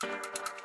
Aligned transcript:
Thank 0.00 0.36
you. 0.36 0.55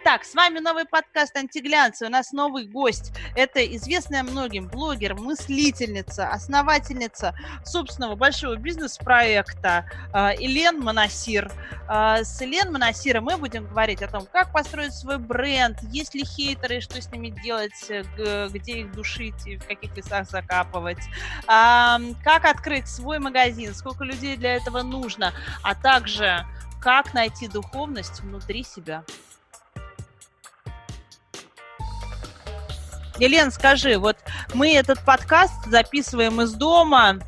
Итак, 0.00 0.24
с 0.24 0.34
вами 0.34 0.60
новый 0.60 0.84
подкаст 0.84 1.36
«Антиглянцы». 1.36 2.06
У 2.06 2.08
нас 2.08 2.30
новый 2.30 2.66
гость. 2.66 3.12
Это 3.34 3.66
известная 3.74 4.22
многим 4.22 4.68
блогер, 4.68 5.16
мыслительница, 5.16 6.28
основательница 6.28 7.34
собственного 7.64 8.14
большого 8.14 8.54
бизнес-проекта 8.54 9.90
э, 10.14 10.34
Елен 10.38 10.78
Монасир. 10.78 11.50
Э, 11.88 12.22
с 12.22 12.40
Елен 12.40 12.72
Монасиром 12.72 13.24
мы 13.24 13.38
будем 13.38 13.66
говорить 13.66 14.00
о 14.00 14.08
том, 14.08 14.24
как 14.32 14.52
построить 14.52 14.94
свой 14.94 15.18
бренд, 15.18 15.82
есть 15.90 16.14
ли 16.14 16.24
хейтеры, 16.24 16.80
что 16.80 17.02
с 17.02 17.10
ними 17.10 17.30
делать, 17.42 17.90
где 18.52 18.80
их 18.80 18.92
душить 18.92 19.46
и 19.46 19.56
в 19.56 19.66
каких 19.66 19.96
лесах 19.96 20.30
закапывать, 20.30 21.02
как 21.46 22.44
открыть 22.44 22.86
свой 22.86 23.18
магазин, 23.18 23.74
сколько 23.74 24.04
людей 24.04 24.36
для 24.36 24.54
этого 24.54 24.82
нужно, 24.82 25.32
а 25.64 25.74
также 25.74 26.46
как 26.80 27.14
найти 27.14 27.48
духовность 27.48 28.20
внутри 28.20 28.62
себя. 28.62 29.02
Елен, 33.18 33.50
скажи, 33.50 33.98
вот 33.98 34.16
мы 34.54 34.74
этот 34.74 35.04
подкаст 35.04 35.66
записываем 35.66 36.40
из 36.40 36.52
дома, 36.52 37.18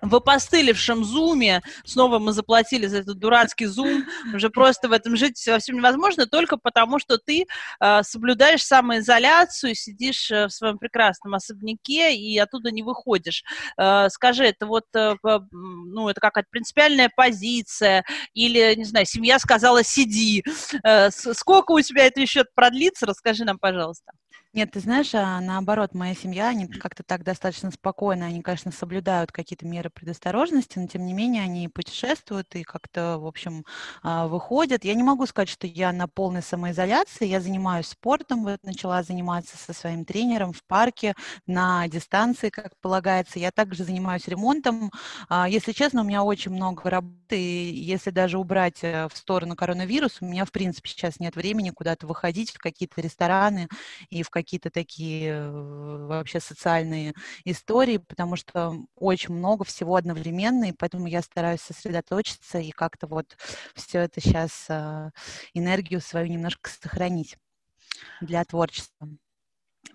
в 0.00 0.14
опостылевшем 0.14 1.02
зуме, 1.04 1.62
снова 1.84 2.18
мы 2.18 2.32
заплатили 2.32 2.86
за 2.86 2.98
этот 2.98 3.18
дурацкий 3.18 3.66
зум, 3.66 4.04
уже 4.34 4.50
просто 4.50 4.88
в 4.88 4.92
этом 4.92 5.16
жить 5.16 5.38
совсем 5.38 5.76
невозможно, 5.76 6.26
только 6.26 6.56
потому 6.56 6.98
что 6.98 7.18
ты 7.18 7.46
э, 7.80 8.02
соблюдаешь 8.02 8.62
самоизоляцию, 8.62 9.74
сидишь 9.74 10.30
э, 10.30 10.46
в 10.46 10.50
своем 10.50 10.78
прекрасном 10.78 11.34
особняке 11.34 12.14
и 12.14 12.36
оттуда 12.38 12.70
не 12.70 12.82
выходишь. 12.82 13.42
Э, 13.78 14.08
скажи, 14.10 14.44
это 14.44 14.66
вот, 14.66 14.84
э, 14.94 15.14
ну, 15.22 16.08
это 16.08 16.20
какая-то 16.20 16.48
принципиальная 16.50 17.10
позиция, 17.14 18.04
или, 18.34 18.74
не 18.76 18.84
знаю, 18.84 19.06
семья 19.06 19.38
сказала 19.38 19.82
«сиди». 19.82 20.44
Э, 20.84 21.10
сколько 21.10 21.72
у 21.72 21.80
тебя 21.80 22.06
это 22.06 22.20
еще 22.20 22.44
продлится, 22.54 23.06
расскажи 23.06 23.44
нам, 23.44 23.58
пожалуйста. 23.58 24.12
Нет, 24.54 24.70
ты 24.70 24.78
знаешь, 24.78 25.12
а 25.16 25.40
наоборот, 25.40 25.94
моя 25.94 26.14
семья, 26.14 26.48
они 26.50 26.68
как-то 26.68 27.02
так 27.02 27.24
достаточно 27.24 27.72
спокойно, 27.72 28.26
они, 28.26 28.40
конечно, 28.40 28.70
соблюдают 28.70 29.32
какие-то 29.32 29.66
меры 29.66 29.90
предосторожности, 29.90 30.78
но 30.78 30.86
тем 30.86 31.04
не 31.06 31.12
менее 31.12 31.42
они 31.42 31.66
путешествуют 31.68 32.54
и 32.54 32.62
как-то, 32.62 33.18
в 33.18 33.26
общем, 33.26 33.64
а, 34.04 34.28
выходят. 34.28 34.84
Я 34.84 34.94
не 34.94 35.02
могу 35.02 35.26
сказать, 35.26 35.48
что 35.48 35.66
я 35.66 35.92
на 35.92 36.06
полной 36.06 36.40
самоизоляции, 36.40 37.26
я 37.26 37.40
занимаюсь 37.40 37.88
спортом, 37.88 38.44
вот 38.44 38.60
начала 38.62 39.02
заниматься 39.02 39.56
со 39.56 39.72
своим 39.72 40.04
тренером 40.04 40.52
в 40.52 40.62
парке 40.64 41.14
на 41.48 41.88
дистанции, 41.88 42.48
как 42.50 42.78
полагается. 42.80 43.40
Я 43.40 43.50
также 43.50 43.82
занимаюсь 43.82 44.28
ремонтом. 44.28 44.92
А, 45.28 45.48
если 45.48 45.72
честно, 45.72 46.02
у 46.02 46.04
меня 46.04 46.22
очень 46.22 46.52
много 46.52 46.88
работы, 46.88 47.14
и 47.40 47.74
если 47.74 48.10
даже 48.10 48.38
убрать 48.38 48.78
э, 48.84 49.08
в 49.12 49.16
сторону 49.16 49.56
коронавирус, 49.56 50.18
у 50.20 50.26
меня, 50.26 50.44
в 50.44 50.52
принципе, 50.52 50.90
сейчас 50.90 51.18
нет 51.18 51.34
времени 51.34 51.70
куда-то 51.70 52.06
выходить 52.06 52.52
в 52.52 52.58
какие-то 52.58 53.00
рестораны 53.00 53.68
и 54.10 54.22
в 54.22 54.30
какие 54.30 54.43
какие-то 54.44 54.70
такие 54.70 55.30
э, 55.30 56.06
вообще 56.06 56.38
социальные 56.38 57.14
истории, 57.44 57.96
потому 57.96 58.36
что 58.36 58.76
очень 58.94 59.34
много 59.34 59.64
всего 59.64 59.96
одновременно, 59.96 60.66
и 60.66 60.72
поэтому 60.72 61.06
я 61.06 61.22
стараюсь 61.22 61.60
сосредоточиться 61.60 62.58
и 62.58 62.70
как-то 62.70 63.06
вот 63.06 63.36
все 63.74 64.00
это 64.00 64.20
сейчас 64.20 64.66
а, 64.68 65.10
энергию 65.54 66.00
свою 66.00 66.26
немножко 66.28 66.70
сохранить 66.70 67.36
для 68.20 68.44
творчества. 68.44 69.08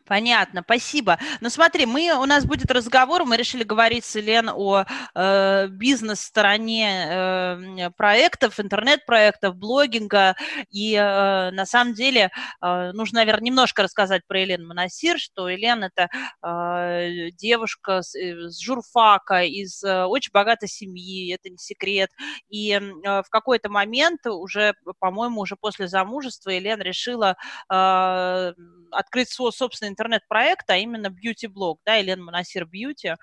Понятно, 0.09 0.63
спасибо. 0.63 1.19
Ну 1.39 1.51
смотри, 1.51 1.85
мы, 1.85 2.11
у 2.19 2.25
нас 2.25 2.43
будет 2.43 2.71
разговор, 2.71 3.25
мы 3.25 3.37
решили 3.37 3.61
говорить 3.63 4.03
с 4.03 4.15
Елен 4.15 4.49
о 4.51 4.85
э, 5.13 5.67
бизнес-стороне 5.67 7.05
э, 7.07 7.89
проектов, 7.95 8.59
интернет-проектов, 8.59 9.55
блогинга, 9.55 10.35
и 10.71 10.95
э, 10.95 11.51
на 11.51 11.63
самом 11.67 11.93
деле 11.93 12.31
э, 12.59 12.91
нужно, 12.93 13.19
наверное, 13.19 13.45
немножко 13.45 13.83
рассказать 13.83 14.25
про 14.25 14.39
Елену 14.39 14.69
Монасир, 14.69 15.19
что 15.19 15.47
Елен 15.47 15.83
это 15.83 16.09
э, 16.43 17.29
девушка 17.37 18.01
с, 18.01 18.15
э, 18.15 18.49
с 18.49 18.59
журфака, 18.59 19.43
из 19.43 19.83
э, 19.83 20.05
очень 20.05 20.31
богатой 20.33 20.69
семьи, 20.69 21.31
это 21.35 21.51
не 21.51 21.57
секрет, 21.57 22.09
и 22.49 22.71
э, 22.71 22.79
в 23.21 23.29
какой-то 23.29 23.69
момент 23.69 24.25
уже, 24.25 24.73
по-моему, 24.97 25.41
уже 25.41 25.55
после 25.55 25.87
замужества 25.87 26.49
Елена 26.49 26.81
решила 26.81 27.35
э, 27.71 28.53
открыть 28.91 29.29
свой 29.29 29.53
собственный 29.53 29.91
интернет-проект, 29.99 30.69
а 30.69 30.77
именно 30.77 31.09
бьюти-блог, 31.09 31.79
да, 31.85 31.95
Елена 31.95 32.23
Монасир 32.23 32.65
Бьюти, 32.65 33.15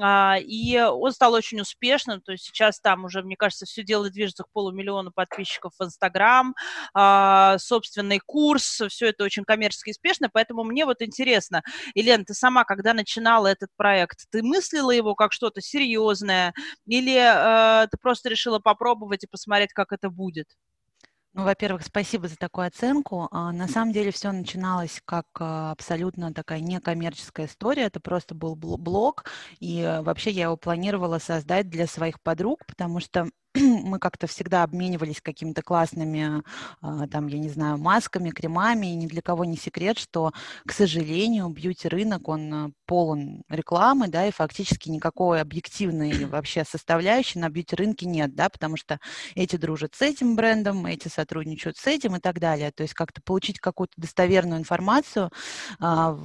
а, 0.00 0.36
и 0.40 0.80
он 0.80 1.12
стал 1.12 1.32
очень 1.32 1.60
успешным, 1.60 2.20
то 2.20 2.32
есть 2.32 2.44
сейчас 2.44 2.80
там 2.80 3.04
уже, 3.04 3.22
мне 3.22 3.36
кажется, 3.36 3.66
все 3.66 3.84
дело 3.84 4.10
движется 4.10 4.42
к 4.42 4.50
полумиллиону 4.52 5.12
подписчиков 5.12 5.72
в 5.78 5.84
Инстаграм, 5.84 6.54
а, 6.92 7.56
собственный 7.58 8.18
курс, 8.18 8.82
все 8.88 9.08
это 9.08 9.24
очень 9.24 9.44
коммерчески 9.44 9.90
успешно, 9.90 10.28
поэтому 10.32 10.64
мне 10.64 10.84
вот 10.84 11.02
интересно, 11.02 11.62
Елена, 11.94 12.24
ты 12.24 12.34
сама, 12.34 12.64
когда 12.64 12.94
начинала 12.94 13.46
этот 13.46 13.70
проект, 13.76 14.26
ты 14.30 14.42
мыслила 14.42 14.90
его 14.90 15.14
как 15.14 15.32
что-то 15.32 15.60
серьезное 15.60 16.52
или 16.86 17.14
э, 17.14 17.86
ты 17.88 17.96
просто 17.98 18.28
решила 18.28 18.58
попробовать 18.58 19.24
и 19.24 19.28
посмотреть, 19.28 19.72
как 19.72 19.92
это 19.92 20.10
будет? 20.10 20.48
Ну, 21.36 21.42
во-первых, 21.42 21.82
спасибо 21.82 22.28
за 22.28 22.36
такую 22.36 22.68
оценку. 22.68 23.26
А, 23.32 23.50
на 23.50 23.66
самом 23.66 23.92
деле 23.92 24.12
все 24.12 24.30
начиналось 24.30 25.02
как 25.04 25.26
а, 25.40 25.72
абсолютно 25.72 26.32
такая 26.32 26.60
некоммерческая 26.60 27.46
история. 27.46 27.82
Это 27.84 27.98
просто 27.98 28.36
был 28.36 28.54
блог, 28.54 29.24
и 29.58 29.80
э, 29.80 30.00
вообще 30.02 30.30
я 30.30 30.44
его 30.44 30.56
планировала 30.56 31.18
создать 31.18 31.68
для 31.68 31.88
своих 31.88 32.20
подруг, 32.20 32.64
потому 32.66 33.00
что 33.00 33.28
мы 33.84 34.00
как-то 34.00 34.26
всегда 34.26 34.64
обменивались 34.64 35.20
какими-то 35.20 35.62
классными, 35.62 36.42
а, 36.80 37.06
там, 37.06 37.28
я 37.28 37.38
не 37.38 37.48
знаю, 37.48 37.78
масками, 37.78 38.30
кремами, 38.30 38.88
и 38.88 38.96
ни 38.96 39.06
для 39.06 39.22
кого 39.22 39.44
не 39.44 39.56
секрет, 39.56 39.96
что, 39.98 40.32
к 40.66 40.72
сожалению, 40.72 41.48
бьюти-рынок, 41.48 42.28
он 42.28 42.54
а, 42.54 42.70
полон 42.86 43.42
рекламы, 43.48 44.08
да, 44.08 44.26
и 44.26 44.32
фактически 44.32 44.88
никакой 44.88 45.40
объективной 45.40 46.24
вообще 46.26 46.64
составляющей 46.64 47.38
на 47.38 47.48
бьюти-рынке 47.48 48.06
нет, 48.06 48.34
да, 48.34 48.48
потому 48.48 48.76
что 48.76 48.98
эти 49.36 49.54
дружат 49.54 49.94
с 49.94 50.02
этим 50.02 50.34
брендом, 50.34 50.86
эти 50.86 51.06
сотрудничают 51.06 51.76
с 51.76 51.86
этим 51.86 52.16
и 52.16 52.20
так 52.20 52.40
далее. 52.40 52.72
То 52.72 52.82
есть 52.82 52.94
как-то 52.94 53.20
получить 53.22 53.60
какую-то 53.60 53.94
достоверную 53.96 54.58
информацию 54.58 55.30
а, 55.78 56.18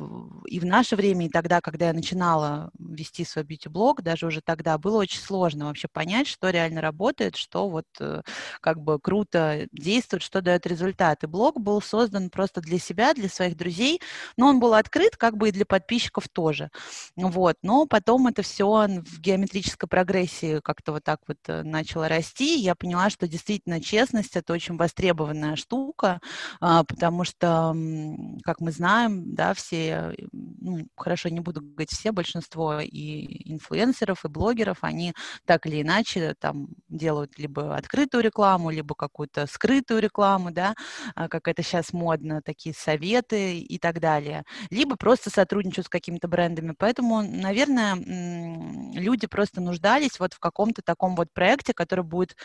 и 0.47 0.59
в 0.59 0.65
наше 0.65 0.95
время, 0.95 1.27
и 1.27 1.29
тогда, 1.29 1.61
когда 1.61 1.87
я 1.87 1.93
начинала 1.93 2.71
вести 2.79 3.23
свой 3.23 3.43
бьюти-блог, 3.45 4.01
даже 4.01 4.25
уже 4.25 4.41
тогда 4.41 4.77
было 4.79 4.97
очень 4.97 5.19
сложно 5.19 5.65
вообще 5.65 5.87
понять, 5.87 6.25
что 6.27 6.49
реально 6.49 6.81
работает, 6.81 7.18
работает, 7.19 7.35
что 7.35 7.69
вот 7.69 7.85
э, 7.99 8.21
как 8.61 8.79
бы 8.81 8.99
круто 8.99 9.67
действует, 9.71 10.23
что 10.23 10.41
дает 10.41 10.65
результат. 10.65 11.23
И 11.23 11.27
блог 11.27 11.59
был 11.59 11.81
создан 11.81 12.29
просто 12.29 12.61
для 12.61 12.79
себя, 12.79 13.13
для 13.13 13.29
своих 13.29 13.57
друзей, 13.57 14.01
но 14.37 14.47
он 14.47 14.59
был 14.59 14.73
открыт 14.73 15.17
как 15.17 15.37
бы 15.37 15.49
и 15.49 15.51
для 15.51 15.65
подписчиков 15.65 16.27
тоже. 16.29 16.69
Вот. 17.15 17.57
Но 17.61 17.85
потом 17.85 18.27
это 18.27 18.41
все 18.41 18.65
в 18.65 19.19
геометрической 19.19 19.89
прогрессии 19.89 20.59
как-то 20.63 20.93
вот 20.93 21.03
так 21.03 21.19
вот 21.27 21.37
э, 21.47 21.63
начало 21.63 22.07
расти. 22.07 22.59
Я 22.59 22.75
поняла, 22.75 23.09
что 23.09 23.27
действительно 23.27 23.81
честность– 23.81 24.35
это 24.35 24.53
очень 24.53 24.77
востребованная 24.77 25.55
штука, 25.55 26.19
а, 26.61 26.83
потому 26.83 27.23
что, 27.23 27.75
как 28.43 28.61
мы 28.61 28.71
знаем, 28.71 29.35
да, 29.35 29.53
все, 29.53 30.13
ну, 30.31 30.87
хорошо, 30.95 31.29
не 31.29 31.39
буду 31.39 31.61
говорить 31.61 31.91
все, 31.91 32.11
большинство 32.11 32.79
и 32.79 33.51
инфлюенсеров, 33.51 34.25
и 34.25 34.27
блогеров, 34.27 34.77
они 34.81 35.13
так 35.45 35.65
или 35.65 35.81
иначе 35.81 36.35
там 36.39 36.69
делают 36.87 37.08
делают 37.09 37.39
либо 37.39 37.75
открытую 37.75 38.23
рекламу, 38.23 38.69
либо 38.69 38.93
какую-то 38.93 39.47
скрытую 39.47 39.99
рекламу, 39.99 40.51
да, 40.51 40.75
а, 41.15 41.27
как 41.27 41.47
это 41.47 41.63
сейчас 41.63 41.91
модно, 41.91 42.41
такие 42.43 42.75
советы 42.75 43.59
и 43.59 43.79
так 43.79 43.99
далее, 43.99 44.43
либо 44.69 44.95
просто 44.95 45.31
сотрудничают 45.31 45.87
с 45.87 45.89
какими-то 45.89 46.27
брендами. 46.27 46.75
Поэтому, 46.77 47.23
наверное, 47.23 47.95
люди 48.93 49.25
просто 49.27 49.59
нуждались 49.61 50.19
вот 50.19 50.33
в 50.33 50.39
каком-то 50.39 50.81
таком 50.83 51.15
вот 51.15 51.33
проекте, 51.33 51.73
который 51.73 52.03
будет 52.03 52.35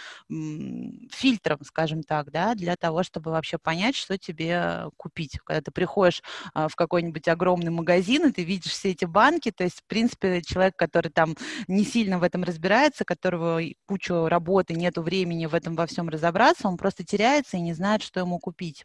фильтром, 1.10 1.58
скажем 1.64 2.02
так, 2.02 2.31
да, 2.31 2.55
для 2.55 2.76
того, 2.76 3.02
чтобы 3.02 3.31
вообще 3.32 3.58
понять, 3.58 3.96
что 3.96 4.17
тебе 4.17 4.84
купить. 4.96 5.38
Когда 5.44 5.60
ты 5.60 5.70
приходишь 5.72 6.22
а, 6.55 6.69
в 6.69 6.76
какой-нибудь 6.76 7.28
огромный 7.28 7.70
магазин, 7.70 8.28
и 8.28 8.32
ты 8.32 8.44
видишь 8.44 8.72
все 8.72 8.93
эти 8.93 9.05
банки, 9.05 9.50
то 9.50 9.64
есть, 9.64 9.81
в 9.81 9.84
принципе, 9.87 10.40
человек, 10.43 10.75
который 10.76 11.10
там 11.10 11.34
не 11.69 11.84
сильно 11.84 12.19
в 12.19 12.22
этом 12.22 12.44
разбирается, 12.44 13.05
которого 13.05 13.60
кучу 13.87 14.26
работы 14.28 14.53
работы, 14.54 14.74
нету 14.74 15.02
времени 15.02 15.46
в 15.46 15.54
этом 15.54 15.74
во 15.74 15.86
всем 15.86 16.08
разобраться, 16.08 16.68
он 16.68 16.76
просто 16.76 17.04
теряется 17.04 17.56
и 17.56 17.60
не 17.60 17.74
знает, 17.74 18.02
что 18.02 18.20
ему 18.20 18.38
купить. 18.38 18.84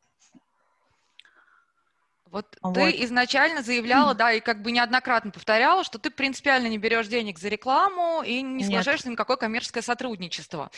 Вот, 2.32 2.46
вот 2.62 2.76
ты 2.76 3.04
изначально 3.06 3.64
заявляла, 3.64 4.14
да, 4.16 4.32
и 4.32 4.40
как 4.40 4.62
бы 4.62 4.72
неоднократно 4.72 5.32
повторяла, 5.32 5.84
что 5.84 5.98
ты 5.98 6.12
принципиально 6.12 6.68
не 6.68 6.78
берешь 6.78 7.08
денег 7.08 7.40
за 7.40 7.50
рекламу 7.50 8.24
и 8.24 8.42
не 8.42 8.64
соглашаешься 8.64 9.06
Нет. 9.08 9.12
на 9.12 9.14
никакое 9.14 9.38
коммерческое 9.38 9.84
сотрудничество. 9.84 10.70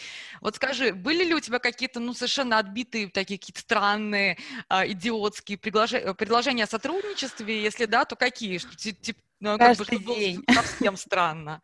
Вот 0.42 0.56
скажи, 0.56 0.94
были 0.94 1.26
ли 1.26 1.34
у 1.34 1.40
тебя 1.40 1.60
какие-то, 1.60 2.00
ну, 2.00 2.14
совершенно 2.14 2.58
отбитые, 2.58 3.10
такие 3.10 3.38
какие-то 3.38 3.62
странные, 3.62 4.38
а, 4.70 4.88
идиотские 4.88 5.58
предложения, 5.58 6.14
предложения 6.14 6.64
о 6.64 6.68
сотрудничестве? 6.68 7.62
Если 7.62 7.86
да, 7.86 8.06
то 8.06 8.16
какие? 8.16 8.58
Что, 8.58 8.78
типа, 8.78 9.20
ну, 9.42 9.58
Каждый 9.58 9.98
как 9.98 10.02
бы, 10.06 10.16
день. 10.16 10.44
совсем 10.54 10.96
странно. 10.96 11.62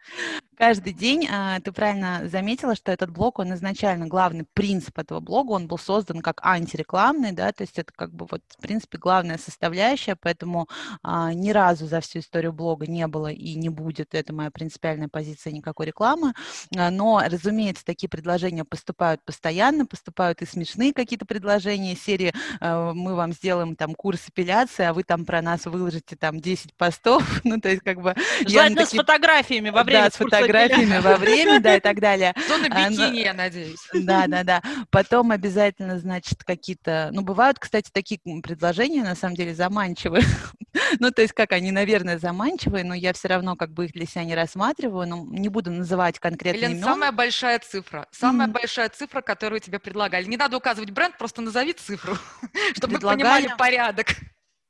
Каждый 0.57 0.91
день 0.91 1.27
а, 1.31 1.59
ты 1.59 1.71
правильно 1.71 2.27
заметила, 2.27 2.75
что 2.75 2.91
этот 2.91 3.11
блог, 3.11 3.37
он 3.37 3.53
изначально, 3.53 4.07
главный 4.07 4.45
принцип 4.55 4.97
этого 4.97 5.19
блога, 5.19 5.51
он 5.51 5.67
был 5.67 5.77
создан 5.77 6.21
как 6.21 6.43
антирекламный, 6.43 7.31
да, 7.31 7.51
то 7.51 7.61
есть 7.61 7.77
это 7.77 7.93
как 7.95 8.11
бы 8.11 8.25
вот, 8.29 8.41
в 8.57 8.61
принципе, 8.61 8.97
главная 8.97 9.37
составляющая, 9.37 10.15
поэтому 10.15 10.67
а, 11.03 11.31
ни 11.31 11.51
разу 11.51 11.85
за 11.85 12.01
всю 12.01 12.19
историю 12.19 12.53
блога 12.53 12.87
не 12.87 13.05
было 13.05 13.31
и 13.31 13.53
не 13.53 13.69
будет, 13.69 14.15
это 14.15 14.33
моя 14.33 14.49
принципиальная 14.49 15.09
позиция, 15.09 15.53
никакой 15.53 15.85
рекламы, 15.85 16.33
а, 16.75 16.89
но, 16.89 17.21
разумеется, 17.23 17.85
такие 17.85 18.09
предложения 18.09 18.65
поступают 18.65 19.23
постоянно, 19.23 19.85
поступают 19.85 20.41
и 20.41 20.47
смешные 20.47 20.91
какие-то 20.91 21.27
предложения 21.27 21.95
серии 21.95 22.33
а, 22.59 22.93
«Мы 22.93 23.13
вам 23.13 23.31
сделаем 23.31 23.75
там 23.75 23.93
курс 23.93 24.27
эпиляции, 24.29 24.85
а 24.85 24.93
вы 24.93 25.03
там 25.03 25.23
про 25.23 25.43
нас 25.43 25.67
выложите 25.67 26.15
там 26.15 26.39
10 26.39 26.73
постов», 26.73 27.23
ну, 27.43 27.61
то 27.67 27.71
есть 27.71 27.83
как 27.83 28.01
бы... 28.01 28.15
Желательно 28.47 28.85
такие... 28.85 29.01
с 29.01 29.03
фотографиями 29.03 29.71
во 29.71 29.83
время 29.83 30.03
Да, 30.03 30.09
с 30.09 30.13
фотографиями 30.13 30.99
во 30.99 31.17
время, 31.17 31.59
да, 31.59 31.75
и 31.75 31.79
так 31.81 31.99
далее. 31.99 32.33
Зона 32.47 32.67
а, 32.71 32.89
бикини, 32.89 33.19
я 33.19 33.33
надеюсь. 33.33 33.85
Да, 33.93 34.25
да, 34.27 34.43
да. 34.43 34.61
Потом 34.89 35.31
обязательно, 35.31 35.99
значит, 35.99 36.45
какие-то... 36.45 37.09
Ну, 37.11 37.23
бывают, 37.23 37.59
кстати, 37.59 37.89
такие 37.91 38.21
предложения, 38.41 39.03
на 39.03 39.15
самом 39.15 39.35
деле, 39.35 39.53
заманчивые. 39.53 40.23
ну, 41.01 41.11
то 41.11 41.21
есть 41.21 41.33
как 41.33 41.51
они, 41.51 41.71
наверное, 41.71 42.17
заманчивые, 42.17 42.85
но 42.85 42.93
я 42.93 43.11
все 43.11 43.27
равно 43.27 43.57
как 43.57 43.71
бы 43.71 43.85
их 43.85 43.91
для 43.91 44.05
себя 44.05 44.23
не 44.23 44.33
рассматриваю, 44.33 45.05
но 45.05 45.25
не 45.29 45.49
буду 45.49 45.69
называть 45.69 46.19
конкретные 46.19 46.69
Елена, 46.71 46.85
самая 46.85 47.11
большая 47.11 47.59
цифра, 47.59 48.07
самая 48.11 48.47
большая 48.47 48.87
цифра, 48.87 49.19
которую 49.19 49.59
тебе 49.59 49.79
предлагали. 49.79 50.23
Не 50.23 50.37
надо 50.37 50.55
указывать 50.55 50.91
бренд, 50.91 51.17
просто 51.17 51.41
назови 51.41 51.73
цифру, 51.73 52.17
чтобы 52.77 52.93
мы 52.93 52.99
понимали 53.01 53.53
порядок 53.57 54.15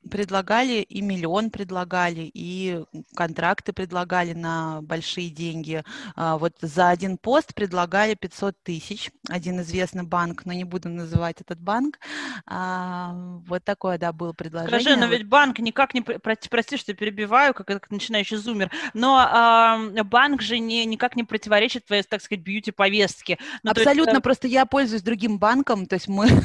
предлагали, 0.07 0.81
и 0.81 1.01
миллион 1.01 1.49
предлагали, 1.49 2.29
и 2.33 2.83
контракты 3.15 3.73
предлагали 3.73 4.33
на 4.33 4.81
большие 4.81 5.29
деньги. 5.29 5.83
А, 6.15 6.37
вот 6.37 6.53
за 6.61 6.89
один 6.89 7.17
пост 7.17 7.53
предлагали 7.53 8.15
500 8.15 8.55
тысяч, 8.63 9.11
один 9.29 9.61
известный 9.61 10.03
банк, 10.03 10.45
но 10.45 10.53
не 10.53 10.63
буду 10.63 10.89
называть 10.89 11.41
этот 11.41 11.59
банк. 11.59 11.99
А, 12.45 13.13
вот 13.47 13.63
такое, 13.63 13.97
да, 13.97 14.11
было 14.13 14.33
предложение. 14.33 14.79
Скажи, 14.79 14.97
но 14.97 15.07
ведь 15.07 15.27
банк 15.27 15.59
никак 15.59 15.93
не, 15.93 16.01
прости, 16.01 16.77
что 16.77 16.93
перебиваю, 16.93 17.53
как, 17.53 17.67
как 17.67 17.91
начинающий 17.91 18.37
зумер, 18.37 18.71
но 18.93 19.17
а, 19.19 19.79
банк 20.03 20.41
же 20.41 20.59
не, 20.59 20.85
никак 20.85 21.15
не 21.15 21.23
противоречит 21.23 21.85
твоей, 21.85 22.03
так 22.03 22.21
сказать, 22.21 22.43
бьюти-повестке. 22.43 23.37
Ну, 23.63 23.71
Абсолютно, 23.71 24.11
есть... 24.11 24.19
Э, 24.19 24.21
просто 24.21 24.47
я 24.47 24.65
пользуюсь 24.65 25.01
другим 25.01 25.39
банком, 25.39 25.85
то 25.85 25.95
есть 25.95 26.07
мы, 26.07 26.27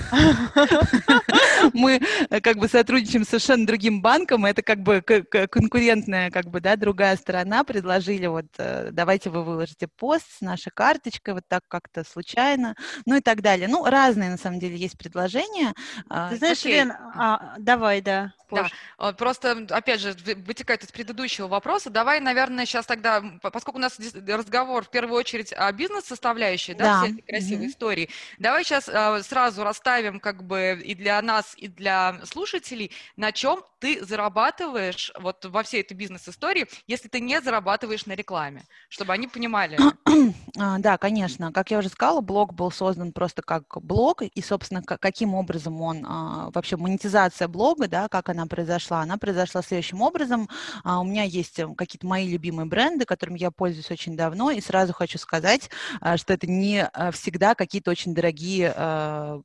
мы 1.73 2.01
э, 2.31 2.41
как 2.41 2.57
бы 2.57 2.69
сотрудничаем 2.69 3.25
совершенно 3.25 3.43
совершенно 3.43 3.67
другим 3.67 4.03
банком, 4.03 4.45
это 4.45 4.63
как 4.63 4.83
бы 4.83 5.03
конкурентная, 5.03 6.31
как 6.31 6.47
бы, 6.47 6.61
да, 6.61 6.77
другая 6.77 7.17
сторона 7.17 7.65
предложили, 7.65 8.27
вот, 8.27 8.47
э, 8.59 8.91
давайте 8.93 9.31
вы 9.31 9.43
выложите 9.45 9.89
пост 9.89 10.27
с 10.39 10.41
нашей 10.41 10.71
карточкой, 10.71 11.35
вот 11.35 11.45
так 11.49 11.63
как-то 11.69 12.05
случайно, 12.05 12.75
ну 13.05 13.17
и 13.17 13.21
так 13.21 13.43
далее. 13.43 13.69
Ну, 13.69 13.85
разные, 13.85 14.31
на 14.31 14.39
самом 14.39 14.59
деле, 14.59 14.77
есть 14.77 14.97
предложения. 14.97 15.75
А, 16.09 16.31
Ты 16.31 16.37
знаешь, 16.37 16.61
Окей. 16.61 16.75
Лен, 16.75 16.93
а, 16.93 17.55
давай, 17.59 18.01
да. 18.01 18.33
Да, 18.53 19.13
просто, 19.15 19.67
опять 19.71 20.01
же, 20.01 20.15
вытекает 20.47 20.85
из 20.85 20.93
предыдущего 20.93 21.49
вопроса. 21.49 21.91
Давай, 21.91 22.21
наверное, 22.21 22.67
сейчас 22.67 22.87
тогда, 22.87 23.23
поскольку 23.41 23.79
у 23.79 23.81
нас 23.83 23.99
разговор 24.27 24.85
в 24.85 24.91
первую 24.91 25.19
очередь 25.19 25.53
о 25.53 25.73
бизнес-составляющей, 25.73 26.75
да, 26.75 26.85
да 26.85 27.03
всей 27.03 27.13
этой 27.15 27.23
красивой 27.23 27.67
mm-hmm. 27.67 27.71
истории, 27.71 28.11
давай 28.39 28.65
сейчас 28.65 28.89
а, 28.89 29.23
сразу 29.23 29.65
расставим 29.65 30.21
как 30.21 30.45
бы 30.45 30.81
и 30.85 30.95
для 30.95 31.21
нас, 31.23 31.52
и 31.57 31.69
для 31.69 32.21
слушателей, 32.25 32.91
на 33.17 33.33
чем 33.33 33.63
ты 33.79 34.05
зарабатываешь 34.05 35.13
вот 35.19 35.45
во 35.45 35.63
всей 35.63 35.81
этой 35.81 35.95
бизнес-истории, 35.95 36.67
если 36.87 37.09
ты 37.09 37.21
не 37.21 37.41
зарабатываешь 37.41 38.07
на 38.07 38.13
рекламе, 38.13 38.63
чтобы 38.89 39.13
они 39.13 39.29
понимали. 39.29 39.79
А, 40.59 40.79
да, 40.79 40.99
конечно. 40.99 41.51
Как 41.51 41.71
я 41.71 41.79
уже 41.79 41.89
сказала, 41.89 42.21
блог 42.21 42.53
был 42.53 42.71
создан 42.71 43.13
просто 43.13 43.41
как 43.41 43.65
блог, 43.83 44.23
и, 44.23 44.43
собственно, 44.43 44.83
каким 44.83 45.35
образом 45.35 45.81
он, 45.81 46.05
а, 46.07 46.51
вообще 46.55 46.77
монетизация 46.77 47.49
блога, 47.49 47.89
да, 47.89 48.09
как 48.09 48.29
она 48.29 48.47
произошла? 48.47 49.01
Она 49.01 49.17
произошла 49.17 49.63
следующим 49.63 50.03
образом. 50.03 50.51
А, 50.85 51.01
у 51.01 51.05
меня 51.05 51.23
есть 51.23 51.59
э, 51.59 51.67
какие-то 51.75 52.07
мои 52.07 52.29
любимые 52.29 52.67
бренды, 52.67 53.07
которыми 53.07 53.39
я 53.39 53.51
пользуюсь 53.51 53.91
очень 53.91 54.15
давно, 54.15 54.51
и 54.51 54.61
сразу 54.61 54.93
хочу 54.93 55.19
сказать, 55.19 55.71
что 56.17 56.35
это 56.35 56.47
не 56.47 56.91
всегда 57.13 57.55
какие-то 57.55 57.91
очень 57.91 58.15
дорогие 58.15 58.75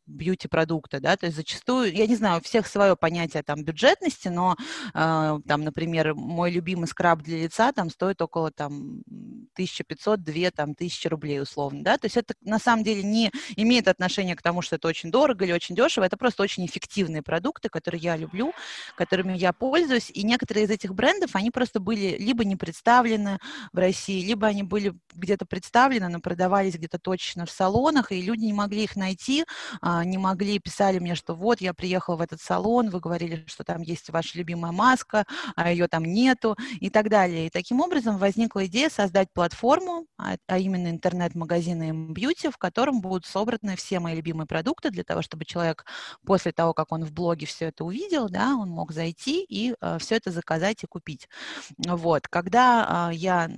бьюти-продукты, 0.06 1.00
да, 1.00 1.15
то 1.15 1.25
есть 1.25 1.38
зачастую, 1.38 1.94
я 1.97 2.07
не 2.07 2.15
знаю, 2.15 2.39
у 2.39 2.44
всех 2.44 2.67
свое 2.67 2.95
понятие 2.95 3.44
там 3.44 3.63
бюджетности, 3.63 4.27
но 4.27 4.55
э, 4.94 5.39
там, 5.47 5.63
например, 5.63 6.13
мой 6.13 6.51
любимый 6.51 6.88
скраб 6.88 7.21
для 7.21 7.44
лица 7.44 7.71
там 7.71 7.89
стоит 7.89 8.21
около 8.21 8.51
там 8.51 9.01
1500-2 9.57 10.51
там 10.51 10.75
тысячи 10.75 11.07
рублей 11.07 11.41
условно, 11.41 11.83
да, 11.83 11.97
то 11.97 12.05
есть 12.05 12.17
это 12.17 12.33
на 12.41 12.59
самом 12.59 12.83
деле 12.83 13.03
не 13.03 13.31
имеет 13.55 13.88
отношения 13.88 14.35
к 14.35 14.41
тому, 14.41 14.61
что 14.61 14.75
это 14.75 14.88
очень 14.88 15.11
дорого 15.11 15.45
или 15.45 15.51
очень 15.51 15.75
дешево, 15.75 16.05
это 16.05 16.17
просто 16.17 16.44
очень 16.44 16.65
эффективные 16.65 17.21
продукты, 17.21 17.69
которые 17.69 18.01
я 18.01 18.15
люблю, 18.15 18.53
которыми 18.95 19.38
я 19.38 19.53
пользуюсь, 19.53 20.11
и 20.13 20.23
некоторые 20.23 20.65
из 20.65 20.69
этих 20.69 20.94
брендов, 20.94 21.31
они 21.35 21.51
просто 21.51 21.79
были 21.79 22.17
либо 22.19 22.45
не 22.45 22.55
представлены 22.55 23.39
в 23.73 23.77
России, 23.77 24.25
либо 24.25 24.47
они 24.47 24.63
были 24.63 24.94
где-то 25.13 25.45
представлены, 25.45 26.09
но 26.09 26.19
продавались 26.19 26.75
где-то 26.75 26.99
точно 26.99 27.45
в 27.45 27.51
салонах, 27.51 28.11
и 28.11 28.21
люди 28.21 28.45
не 28.45 28.53
могли 28.53 28.83
их 28.83 28.95
найти, 28.95 29.45
а, 29.81 30.03
не 30.03 30.17
могли, 30.17 30.59
писали 30.59 30.99
мне, 30.99 31.15
что 31.15 31.33
вот, 31.33 31.61
я 31.61 31.73
приехала 31.73 31.86
в 31.95 32.21
этот 32.21 32.41
салон, 32.41 32.89
вы 32.89 32.99
говорили, 32.99 33.43
что 33.47 33.63
там 33.63 33.81
есть 33.81 34.09
ваша 34.09 34.37
любимая 34.37 34.71
маска, 34.71 35.25
а 35.55 35.71
ее 35.71 35.87
там 35.87 36.03
нету 36.03 36.55
и 36.79 36.89
так 36.89 37.09
далее. 37.09 37.47
И 37.47 37.49
таким 37.49 37.81
образом 37.81 38.17
возникла 38.17 38.65
идея 38.65 38.89
создать 38.89 39.31
платформу, 39.33 40.05
а, 40.17 40.35
а 40.47 40.57
именно 40.57 40.89
интернет-магазин 40.89 41.81
M-Beauty, 41.81 42.51
в 42.51 42.57
котором 42.57 43.01
будут 43.01 43.25
собраны 43.25 43.75
все 43.75 43.99
мои 43.99 44.15
любимые 44.15 44.47
продукты 44.47 44.89
для 44.89 45.03
того, 45.03 45.21
чтобы 45.21 45.45
человек 45.45 45.85
после 46.25 46.51
того, 46.51 46.73
как 46.73 46.91
он 46.91 47.05
в 47.05 47.11
блоге 47.11 47.45
все 47.45 47.65
это 47.65 47.83
увидел, 47.85 48.29
да, 48.29 48.55
он 48.55 48.69
мог 48.69 48.91
зайти 48.91 49.43
и 49.43 49.75
э, 49.79 49.97
все 49.99 50.15
это 50.15 50.31
заказать 50.31 50.83
и 50.83 50.87
купить. 50.87 51.27
Вот. 51.77 52.27
Когда 52.27 53.09
э, 53.11 53.15
я 53.15 53.49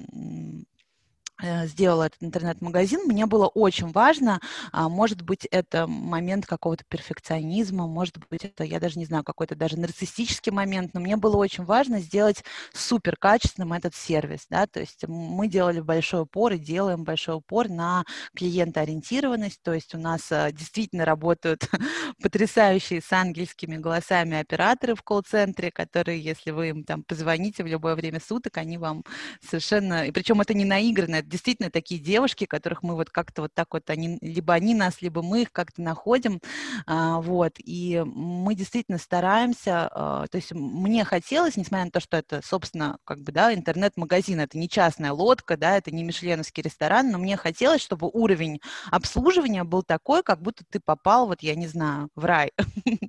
сделала 1.65 2.03
этот 2.03 2.21
интернет-магазин, 2.21 3.01
мне 3.05 3.25
было 3.25 3.47
очень 3.47 3.91
важно, 3.91 4.39
а, 4.71 4.89
может 4.89 5.21
быть, 5.21 5.45
это 5.51 5.87
момент 5.87 6.45
какого-то 6.45 6.83
перфекционизма, 6.87 7.87
может 7.87 8.17
быть, 8.29 8.45
это, 8.45 8.63
я 8.63 8.79
даже 8.79 8.99
не 8.99 9.05
знаю, 9.05 9.23
какой-то 9.23 9.55
даже 9.55 9.79
нарциссический 9.79 10.51
момент, 10.51 10.93
но 10.93 10.99
мне 10.99 11.15
было 11.17 11.37
очень 11.37 11.63
важно 11.63 11.99
сделать 11.99 12.43
супер 12.73 13.15
качественным 13.17 13.73
этот 13.73 13.95
сервис, 13.95 14.45
да, 14.49 14.67
то 14.67 14.79
есть 14.79 15.07
мы 15.07 15.47
делали 15.47 15.79
большой 15.79 16.23
упор 16.23 16.53
и 16.53 16.59
делаем 16.59 17.03
большой 17.03 17.35
упор 17.35 17.69
на 17.69 18.03
клиентоориентированность, 18.35 19.61
то 19.63 19.73
есть 19.73 19.95
у 19.95 19.97
нас 19.97 20.31
э, 20.31 20.51
действительно 20.51 21.05
работают 21.05 21.69
потрясающие 22.21 23.01
с 23.01 23.11
ангельскими 23.13 23.77
голосами 23.77 24.37
операторы 24.37 24.95
в 24.95 25.03
колл-центре, 25.03 25.71
которые, 25.71 26.21
если 26.21 26.51
вы 26.51 26.69
им 26.69 26.83
там 26.83 27.03
позвоните 27.03 27.63
в 27.63 27.67
любое 27.67 27.95
время 27.95 28.19
суток, 28.19 28.57
они 28.57 28.77
вам 28.77 29.03
совершенно, 29.47 30.05
и 30.05 30.11
причем 30.11 30.41
это 30.41 30.53
не 30.53 30.65
наигранное, 30.65 31.21
действительно 31.29 31.69
такие 31.69 32.01
девушки, 32.01 32.45
которых 32.45 32.83
мы 32.83 32.95
вот 32.95 33.09
как-то 33.09 33.43
вот 33.43 33.53
так 33.53 33.67
вот, 33.71 33.89
они, 33.89 34.17
либо 34.21 34.53
они 34.53 34.73
нас, 34.75 35.01
либо 35.01 35.21
мы 35.21 35.43
их 35.43 35.51
как-то 35.51 35.81
находим, 35.81 36.41
а, 36.85 37.21
вот, 37.21 37.53
и 37.59 38.03
мы 38.05 38.55
действительно 38.55 38.97
стараемся, 38.97 39.89
а, 39.91 40.27
то 40.27 40.35
есть 40.35 40.51
мне 40.51 41.03
хотелось, 41.05 41.55
несмотря 41.55 41.85
на 41.85 41.91
то, 41.91 41.99
что 41.99 42.17
это, 42.17 42.41
собственно, 42.43 42.97
как 43.05 43.19
бы, 43.19 43.31
да, 43.31 43.53
интернет-магазин, 43.53 44.39
это 44.39 44.57
не 44.57 44.67
частная 44.67 45.11
лодка, 45.11 45.55
да, 45.57 45.77
это 45.77 45.91
не 45.91 46.03
мишленовский 46.03 46.63
ресторан, 46.63 47.11
но 47.11 47.17
мне 47.17 47.37
хотелось, 47.37 47.81
чтобы 47.81 48.09
уровень 48.11 48.59
обслуживания 48.91 49.63
был 49.63 49.83
такой, 49.83 50.23
как 50.23 50.41
будто 50.41 50.63
ты 50.69 50.79
попал, 50.83 51.27
вот, 51.27 51.41
я 51.41 51.55
не 51.55 51.67
знаю, 51.67 52.09
в 52.15 52.25
рай. 52.25 52.51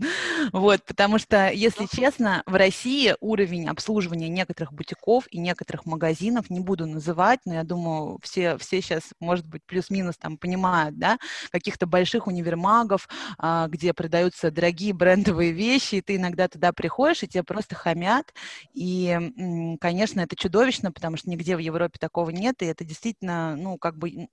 Вот, 0.53 0.85
потому 0.85 1.19
что, 1.19 1.51
если 1.51 1.87
честно, 1.87 2.43
в 2.47 2.55
России 2.55 3.15
уровень 3.21 3.69
обслуживания 3.69 4.29
некоторых 4.29 4.73
бутиков 4.73 5.25
и 5.31 5.39
некоторых 5.39 5.87
магазинов, 5.87 6.51
не 6.51 6.61
буду 6.61 6.87
называть, 6.87 7.41
но 7.45 7.55
я 7.55 7.63
думаю, 7.63 8.10
все, 8.23 8.57
все 8.59 8.81
сейчас, 8.81 9.03
может 9.21 9.47
быть, 9.47 9.63
плюс-минус 9.65 10.17
там 10.17 10.37
понимают, 10.37 10.99
да, 10.99 11.19
каких-то 11.51 11.87
больших 11.87 12.27
универмагов, 12.27 13.09
а, 13.39 13.69
где 13.69 13.93
продаются 13.93 14.51
дорогие 14.51 14.93
брендовые 14.93 15.53
вещи, 15.53 15.97
и 15.97 16.01
ты 16.01 16.17
иногда 16.17 16.49
туда 16.49 16.73
приходишь, 16.73 17.23
и 17.23 17.29
тебе 17.29 17.43
просто 17.43 17.75
хамят, 17.75 18.35
и, 18.75 19.77
конечно, 19.81 20.21
это 20.21 20.37
чудовищно, 20.37 20.93
потому 20.93 21.17
что 21.17 21.31
нигде 21.31 21.57
в 21.57 21.61
Европе 21.61 21.99
такого 21.99 22.31
нет, 22.31 22.63
и 22.63 22.67
это 22.67 22.85
действительно, 22.85 23.57
ну, 23.57 23.79
как 23.79 23.97
бы 23.97 24.29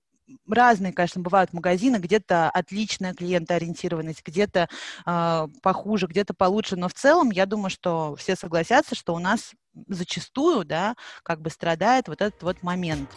разные, 0.48 0.92
конечно, 0.92 1.22
бывают 1.22 1.52
магазины, 1.52 1.96
где-то 1.96 2.50
отличная 2.50 3.14
клиентоориентированность, 3.14 4.22
где-то 4.24 4.68
э, 5.06 5.46
похуже, 5.62 6.06
где-то 6.06 6.34
получше, 6.34 6.76
но 6.76 6.88
в 6.88 6.94
целом 6.94 7.30
я 7.30 7.46
думаю, 7.46 7.70
что 7.70 8.14
все 8.16 8.36
согласятся, 8.36 8.94
что 8.94 9.14
у 9.14 9.18
нас 9.18 9.52
зачастую, 9.86 10.64
да, 10.64 10.94
как 11.22 11.40
бы 11.40 11.50
страдает 11.50 12.08
вот 12.08 12.20
этот 12.20 12.42
вот 12.42 12.62
момент. 12.62 13.08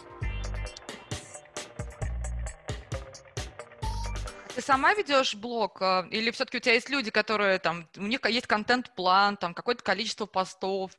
Ты 4.54 4.60
сама 4.60 4.92
ведешь 4.92 5.34
блог, 5.34 5.80
э, 5.80 6.08
или 6.10 6.30
все-таки 6.30 6.58
у 6.58 6.60
тебя 6.60 6.74
есть 6.74 6.90
люди, 6.90 7.10
которые 7.10 7.58
там, 7.58 7.88
у 7.96 8.02
них 8.02 8.20
есть 8.26 8.46
контент-план, 8.46 9.38
там 9.38 9.54
какое-то 9.54 9.82
количество 9.82 10.26
постов, 10.26 10.90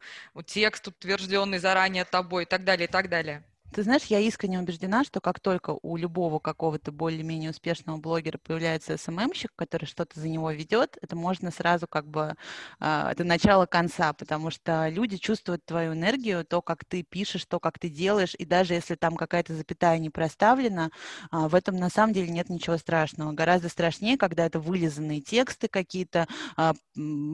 текст 0.45 0.87
утвержденный 0.87 1.59
заранее 1.59 2.03
тобой 2.03 2.43
и 2.43 2.45
так 2.47 2.63
далее, 2.63 2.87
и 2.87 2.91
так 2.91 3.09
далее? 3.09 3.43
Ты 3.73 3.81
знаешь, 3.81 4.03
я 4.05 4.19
искренне 4.19 4.59
убеждена, 4.59 5.03
что 5.03 5.19
как 5.19 5.39
только 5.39 5.75
у 5.81 5.97
любого 5.97 6.37
какого-то 6.37 6.91
более-менее 6.91 7.49
успешного 7.49 7.97
блогера 7.97 8.37
появляется 8.37 8.97
СММщик, 8.97 9.51
который 9.55 9.85
что-то 9.87 10.19
за 10.19 10.29
него 10.29 10.51
ведет, 10.51 10.95
это 11.01 11.15
можно 11.15 11.49
сразу 11.49 11.87
как 11.87 12.07
бы, 12.07 12.35
э, 12.79 13.07
это 13.11 13.23
начало 13.23 13.65
конца, 13.65 14.13
потому 14.13 14.51
что 14.51 14.87
люди 14.89 15.17
чувствуют 15.17 15.65
твою 15.65 15.93
энергию, 15.93 16.45
то, 16.45 16.61
как 16.61 16.85
ты 16.85 17.01
пишешь, 17.01 17.45
то, 17.45 17.59
как 17.59 17.79
ты 17.79 17.89
делаешь, 17.89 18.35
и 18.37 18.45
даже 18.45 18.75
если 18.75 18.93
там 18.93 19.15
какая-то 19.15 19.55
запятая 19.55 19.97
не 19.97 20.11
проставлена, 20.11 20.91
э, 21.31 21.47
в 21.47 21.55
этом 21.55 21.75
на 21.75 21.89
самом 21.89 22.13
деле 22.13 22.29
нет 22.29 22.49
ничего 22.49 22.77
страшного. 22.77 23.31
Гораздо 23.31 23.69
страшнее, 23.69 24.19
когда 24.19 24.45
это 24.45 24.59
вылизанные 24.59 25.19
тексты 25.21 25.67
какие-то, 25.67 26.27
э, 26.57 26.73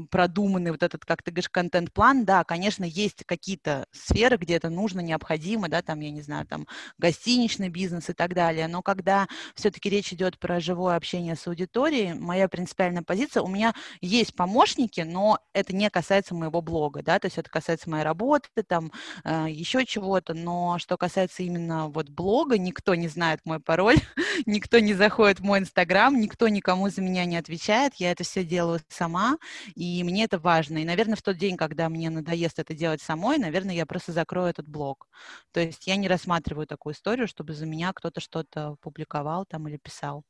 продуманный 0.09 0.71
вот 0.71 0.83
этот, 0.83 1.03
как 1.03 1.21
ты 1.21 1.31
говоришь, 1.31 1.49
контент-план. 1.49 2.23
Да, 2.23 2.45
конечно, 2.45 2.85
есть 2.85 3.25
какие-то 3.25 3.85
сферы, 3.91 4.37
где 4.37 4.55
это 4.55 4.69
нужно, 4.69 5.01
необходимо, 5.01 5.67
да, 5.67 5.81
там, 5.81 5.99
я 5.99 6.11
не 6.11 6.21
знаю, 6.21 6.28
знаю, 6.29 6.45
там, 6.45 6.67
гостиничный 6.99 7.69
бизнес 7.69 8.09
и 8.09 8.13
так 8.13 8.33
далее. 8.33 8.67
Но 8.67 8.81
когда 8.83 9.27
все-таки 9.55 9.89
речь 9.89 10.13
идет 10.13 10.37
про 10.37 10.59
живое 10.59 10.95
общение 10.95 11.35
с 11.35 11.47
аудиторией, 11.47 12.13
моя 12.13 12.47
принципиальная 12.47 13.01
позиция, 13.01 13.41
у 13.41 13.47
меня 13.47 13.73
есть 14.01 14.35
помощники, 14.35 15.01
но 15.01 15.39
это 15.53 15.75
не 15.75 15.89
касается 15.89 16.35
моего 16.35 16.61
блога, 16.61 17.01
да, 17.01 17.17
то 17.19 17.25
есть 17.25 17.37
это 17.39 17.49
касается 17.49 17.89
моей 17.89 18.03
работы, 18.03 18.49
там, 18.67 18.91
э, 19.23 19.47
еще 19.49 19.85
чего-то, 19.85 20.33
но 20.35 20.77
что 20.77 20.97
касается 20.97 21.41
именно 21.41 21.87
вот 21.87 22.09
блога, 22.09 22.57
никто 22.59 22.93
не 22.93 23.07
знает 23.07 23.39
мой 23.45 23.59
пароль, 23.59 23.97
никто 24.45 24.79
не 24.79 24.93
заходит 24.93 25.39
в 25.39 25.43
мой 25.43 25.59
инстаграм, 25.59 26.19
никто 26.19 26.47
никому 26.47 26.89
за 26.89 27.01
меня 27.01 27.25
не 27.25 27.37
отвечает, 27.37 27.95
я 27.95 28.11
это 28.11 28.23
все 28.23 28.43
делаю 28.43 28.79
сама, 28.89 29.37
и 29.75 30.03
мне 30.03 30.25
это 30.25 30.37
важно. 30.37 30.77
И, 30.77 30.85
наверное, 30.85 31.15
в 31.15 31.23
тот 31.23 31.37
день, 31.37 31.57
когда 31.57 31.89
мне 31.89 32.09
надоест 32.11 32.59
это 32.59 32.73
делать 32.75 33.01
самой, 33.01 33.39
наверное, 33.39 33.75
я 33.75 33.85
просто 33.87 34.11
закрою 34.11 34.47
этот 34.49 34.67
блог. 34.67 35.07
То 35.51 35.59
есть 35.59 35.87
я 35.87 35.95
не 35.95 36.07
рассматриваю 36.19 36.67
такую 36.67 36.93
историю, 36.93 37.27
чтобы 37.27 37.53
за 37.53 37.65
меня 37.65 37.93
кто-то 37.93 38.19
что-то 38.21 38.75
публиковал 38.81 39.45
там 39.45 39.67
или 39.67 39.77
писал. 39.77 40.23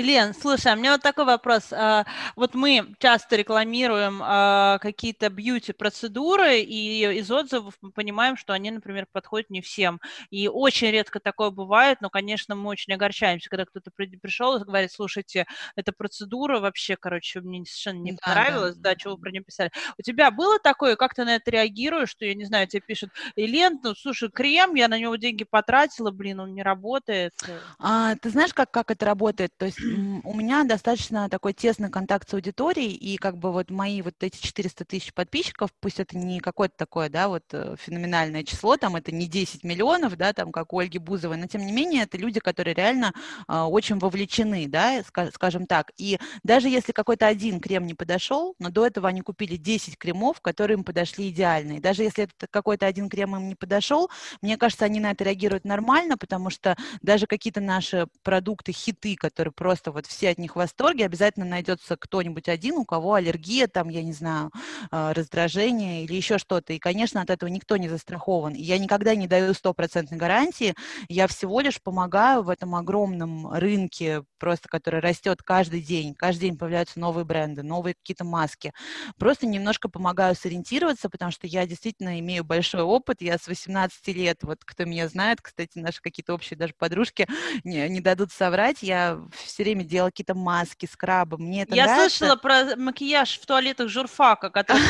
Елен, 0.00 0.32
слушай, 0.32 0.72
а 0.72 0.76
у 0.76 0.78
меня 0.78 0.92
вот 0.92 1.02
такой 1.02 1.26
вопрос. 1.26 1.74
А, 1.74 2.06
вот 2.34 2.54
мы 2.54 2.94
часто 3.00 3.36
рекламируем 3.36 4.20
а, 4.22 4.78
какие-то 4.78 5.28
бьюти-процедуры, 5.28 6.60
и 6.60 7.18
из 7.18 7.30
отзывов 7.30 7.74
мы 7.82 7.92
понимаем, 7.92 8.38
что 8.38 8.54
они, 8.54 8.70
например, 8.70 9.06
подходят 9.12 9.50
не 9.50 9.60
всем. 9.60 10.00
И 10.30 10.48
очень 10.48 10.90
редко 10.90 11.20
такое 11.20 11.50
бывает, 11.50 11.98
но, 12.00 12.08
конечно, 12.08 12.54
мы 12.54 12.70
очень 12.70 12.94
огорчаемся, 12.94 13.50
когда 13.50 13.66
кто-то 13.66 13.90
пришел 13.94 14.56
и 14.56 14.64
говорит, 14.64 14.90
слушайте, 14.90 15.46
эта 15.76 15.92
процедура 15.92 16.60
вообще, 16.60 16.96
короче, 16.96 17.42
мне 17.42 17.62
совершенно 17.66 18.02
не 18.02 18.12
да, 18.12 18.18
понравилась, 18.22 18.76
да. 18.76 18.90
да, 18.90 18.96
чего 18.96 19.16
вы 19.16 19.20
про 19.20 19.30
нее 19.30 19.42
писали. 19.42 19.70
У 19.98 20.02
тебя 20.02 20.30
было 20.30 20.58
такое, 20.58 20.96
как 20.96 21.12
ты 21.12 21.26
на 21.26 21.34
это 21.34 21.50
реагируешь, 21.50 22.08
что, 22.08 22.24
я 22.24 22.34
не 22.34 22.46
знаю, 22.46 22.66
тебе 22.68 22.80
пишут, 22.80 23.10
Елен, 23.36 23.78
ну, 23.82 23.94
слушай, 23.94 24.30
крем, 24.30 24.76
я 24.76 24.88
на 24.88 24.98
него 24.98 25.16
деньги 25.16 25.44
потратила, 25.44 26.10
блин, 26.10 26.40
он 26.40 26.54
не 26.54 26.62
работает. 26.62 27.34
А, 27.78 28.16
ты 28.16 28.30
знаешь, 28.30 28.54
как, 28.54 28.70
как 28.70 28.90
это 28.90 29.04
работает? 29.04 29.52
То 29.58 29.66
есть 29.66 29.78
у 30.24 30.34
меня 30.34 30.64
достаточно 30.64 31.28
такой 31.28 31.52
тесный 31.52 31.90
контакт 31.90 32.28
с 32.28 32.34
аудиторией, 32.34 32.92
и 32.92 33.16
как 33.16 33.36
бы 33.36 33.52
вот 33.52 33.70
мои 33.70 34.02
вот 34.02 34.14
эти 34.20 34.40
400 34.40 34.84
тысяч 34.84 35.12
подписчиков, 35.12 35.70
пусть 35.80 36.00
это 36.00 36.16
не 36.16 36.40
какое-то 36.40 36.74
такое, 36.76 37.08
да, 37.08 37.28
вот 37.28 37.44
э, 37.52 37.74
феноменальное 37.78 38.44
число, 38.44 38.76
там 38.76 38.96
это 38.96 39.12
не 39.12 39.26
10 39.26 39.64
миллионов, 39.64 40.16
да, 40.16 40.32
там 40.32 40.52
как 40.52 40.72
у 40.72 40.78
Ольги 40.78 40.98
Бузовой, 40.98 41.36
но 41.36 41.46
тем 41.46 41.64
не 41.64 41.72
менее 41.72 42.02
это 42.04 42.18
люди, 42.18 42.40
которые 42.40 42.74
реально 42.74 43.12
э, 43.48 43.60
очень 43.60 43.98
вовлечены, 43.98 44.66
да, 44.68 45.02
скажем 45.34 45.66
так. 45.66 45.92
И 45.96 46.18
даже 46.42 46.68
если 46.68 46.92
какой-то 46.92 47.26
один 47.26 47.60
крем 47.60 47.86
не 47.86 47.94
подошел, 47.94 48.54
но 48.58 48.70
до 48.70 48.86
этого 48.86 49.08
они 49.08 49.22
купили 49.22 49.56
10 49.56 49.98
кремов, 49.98 50.40
которые 50.40 50.76
им 50.78 50.84
подошли 50.84 51.30
идеальные. 51.30 51.80
Даже 51.80 52.02
если 52.02 52.24
этот 52.24 52.50
какой-то 52.50 52.86
один 52.86 53.08
крем 53.08 53.34
им 53.36 53.48
не 53.48 53.54
подошел, 53.54 54.10
мне 54.42 54.56
кажется, 54.56 54.84
они 54.84 55.00
на 55.00 55.12
это 55.12 55.24
реагируют 55.24 55.64
нормально, 55.64 56.16
потому 56.16 56.50
что 56.50 56.76
даже 57.02 57.26
какие-то 57.26 57.60
наши 57.60 58.06
продукты, 58.22 58.72
хиты, 58.72 59.16
которые 59.16 59.52
просто 59.52 59.69
просто 59.70 59.92
вот 59.92 60.06
все 60.06 60.30
от 60.30 60.38
них 60.38 60.54
в 60.54 60.56
восторге, 60.56 61.04
обязательно 61.04 61.46
найдется 61.46 61.96
кто-нибудь 61.96 62.48
один, 62.48 62.74
у 62.74 62.84
кого 62.84 63.14
аллергия, 63.14 63.68
там, 63.68 63.88
я 63.88 64.02
не 64.02 64.12
знаю, 64.12 64.50
а, 64.90 65.14
раздражение 65.14 66.02
или 66.02 66.14
еще 66.14 66.38
что-то. 66.38 66.72
И, 66.72 66.80
конечно, 66.80 67.20
от 67.20 67.30
этого 67.30 67.48
никто 67.48 67.76
не 67.76 67.88
застрахован. 67.88 68.54
Я 68.54 68.78
никогда 68.78 69.14
не 69.14 69.28
даю 69.28 69.54
стопроцентной 69.54 70.18
гарантии, 70.18 70.74
я 71.08 71.28
всего 71.28 71.60
лишь 71.60 71.80
помогаю 71.80 72.42
в 72.42 72.48
этом 72.48 72.74
огромном 72.74 73.52
рынке, 73.52 74.24
просто 74.40 74.68
который 74.68 74.98
растет 74.98 75.40
каждый 75.40 75.82
день. 75.82 76.16
Каждый 76.16 76.48
день 76.48 76.58
появляются 76.58 76.98
новые 76.98 77.24
бренды, 77.24 77.62
новые 77.62 77.94
какие-то 77.94 78.24
маски. 78.24 78.72
Просто 79.18 79.46
немножко 79.46 79.88
помогаю 79.88 80.34
сориентироваться, 80.34 81.08
потому 81.08 81.30
что 81.30 81.46
я 81.46 81.64
действительно 81.64 82.18
имею 82.18 82.42
большой 82.42 82.82
опыт. 82.82 83.22
Я 83.22 83.38
с 83.38 83.46
18 83.46 84.08
лет, 84.08 84.38
вот 84.42 84.64
кто 84.64 84.84
меня 84.84 85.06
знает, 85.06 85.40
кстати, 85.40 85.78
наши 85.78 86.02
какие-то 86.02 86.34
общие 86.34 86.58
даже 86.58 86.74
подружки 86.76 87.28
не, 87.62 87.88
не 87.88 88.00
дадут 88.00 88.32
соврать, 88.32 88.82
я 88.82 89.20
все 89.32 89.59
время 89.64 89.84
делала 89.84 90.10
какие-то 90.10 90.34
маски, 90.34 90.88
скрабы. 90.90 91.38
Мне 91.38 91.62
это 91.62 91.74
Я 91.74 91.86
нравится. 91.86 92.18
слышала 92.18 92.36
про 92.36 92.76
макияж 92.76 93.38
в 93.38 93.46
туалетах 93.46 93.88
журфака, 93.88 94.50
который 94.50 94.82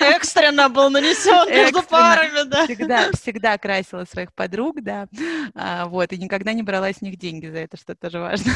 экстренно 0.00 0.68
был 0.68 0.90
нанесен 0.90 1.48
между 1.48 1.82
парами, 1.82 2.42
да. 2.48 2.64
Всегда, 2.64 3.10
всегда 3.12 3.58
красила 3.58 4.04
своих 4.04 4.32
подруг, 4.34 4.82
да. 4.82 5.06
А, 5.54 5.86
вот, 5.86 6.12
и 6.12 6.18
никогда 6.18 6.52
не 6.52 6.62
брала 6.62 6.92
с 6.92 7.00
них 7.00 7.18
деньги 7.18 7.46
за 7.46 7.58
это, 7.58 7.76
что 7.76 7.94
тоже 7.94 8.18
важно. 8.20 8.52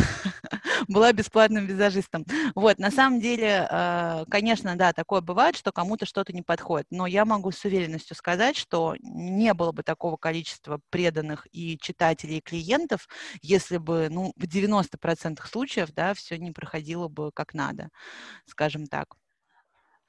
Была 0.86 1.12
бесплатным 1.12 1.66
визажистом. 1.66 2.24
Вот, 2.54 2.78
на 2.78 2.90
самом 2.90 3.20
деле, 3.20 3.66
а, 3.70 4.24
конечно, 4.30 4.76
да, 4.76 4.92
такое 4.92 5.20
бывает, 5.20 5.56
что 5.56 5.72
кому-то 5.72 6.06
что-то 6.06 6.32
не 6.32 6.42
подходит, 6.42 6.86
но 6.90 7.06
я 7.06 7.24
могу 7.24 7.50
с 7.50 7.64
уверенностью 7.64 8.16
сказать, 8.16 8.56
что 8.56 8.94
не 9.00 9.54
было 9.54 9.72
бы 9.72 9.82
такого 9.82 10.16
количества 10.16 10.80
преданных 10.90 11.46
и 11.52 11.78
читателей, 11.78 12.38
и 12.38 12.40
клиентов, 12.40 13.08
если 13.42 13.78
бы, 13.78 14.08
ну, 14.10 14.32
в 14.36 14.46
90% 14.46 15.48
случаев, 15.48 15.90
да, 15.94 16.14
все 16.14 16.38
не 16.38 16.52
проходило 16.52 17.08
бы 17.08 17.30
как 17.32 17.54
надо, 17.54 17.88
скажем 18.46 18.86
так. 18.86 19.08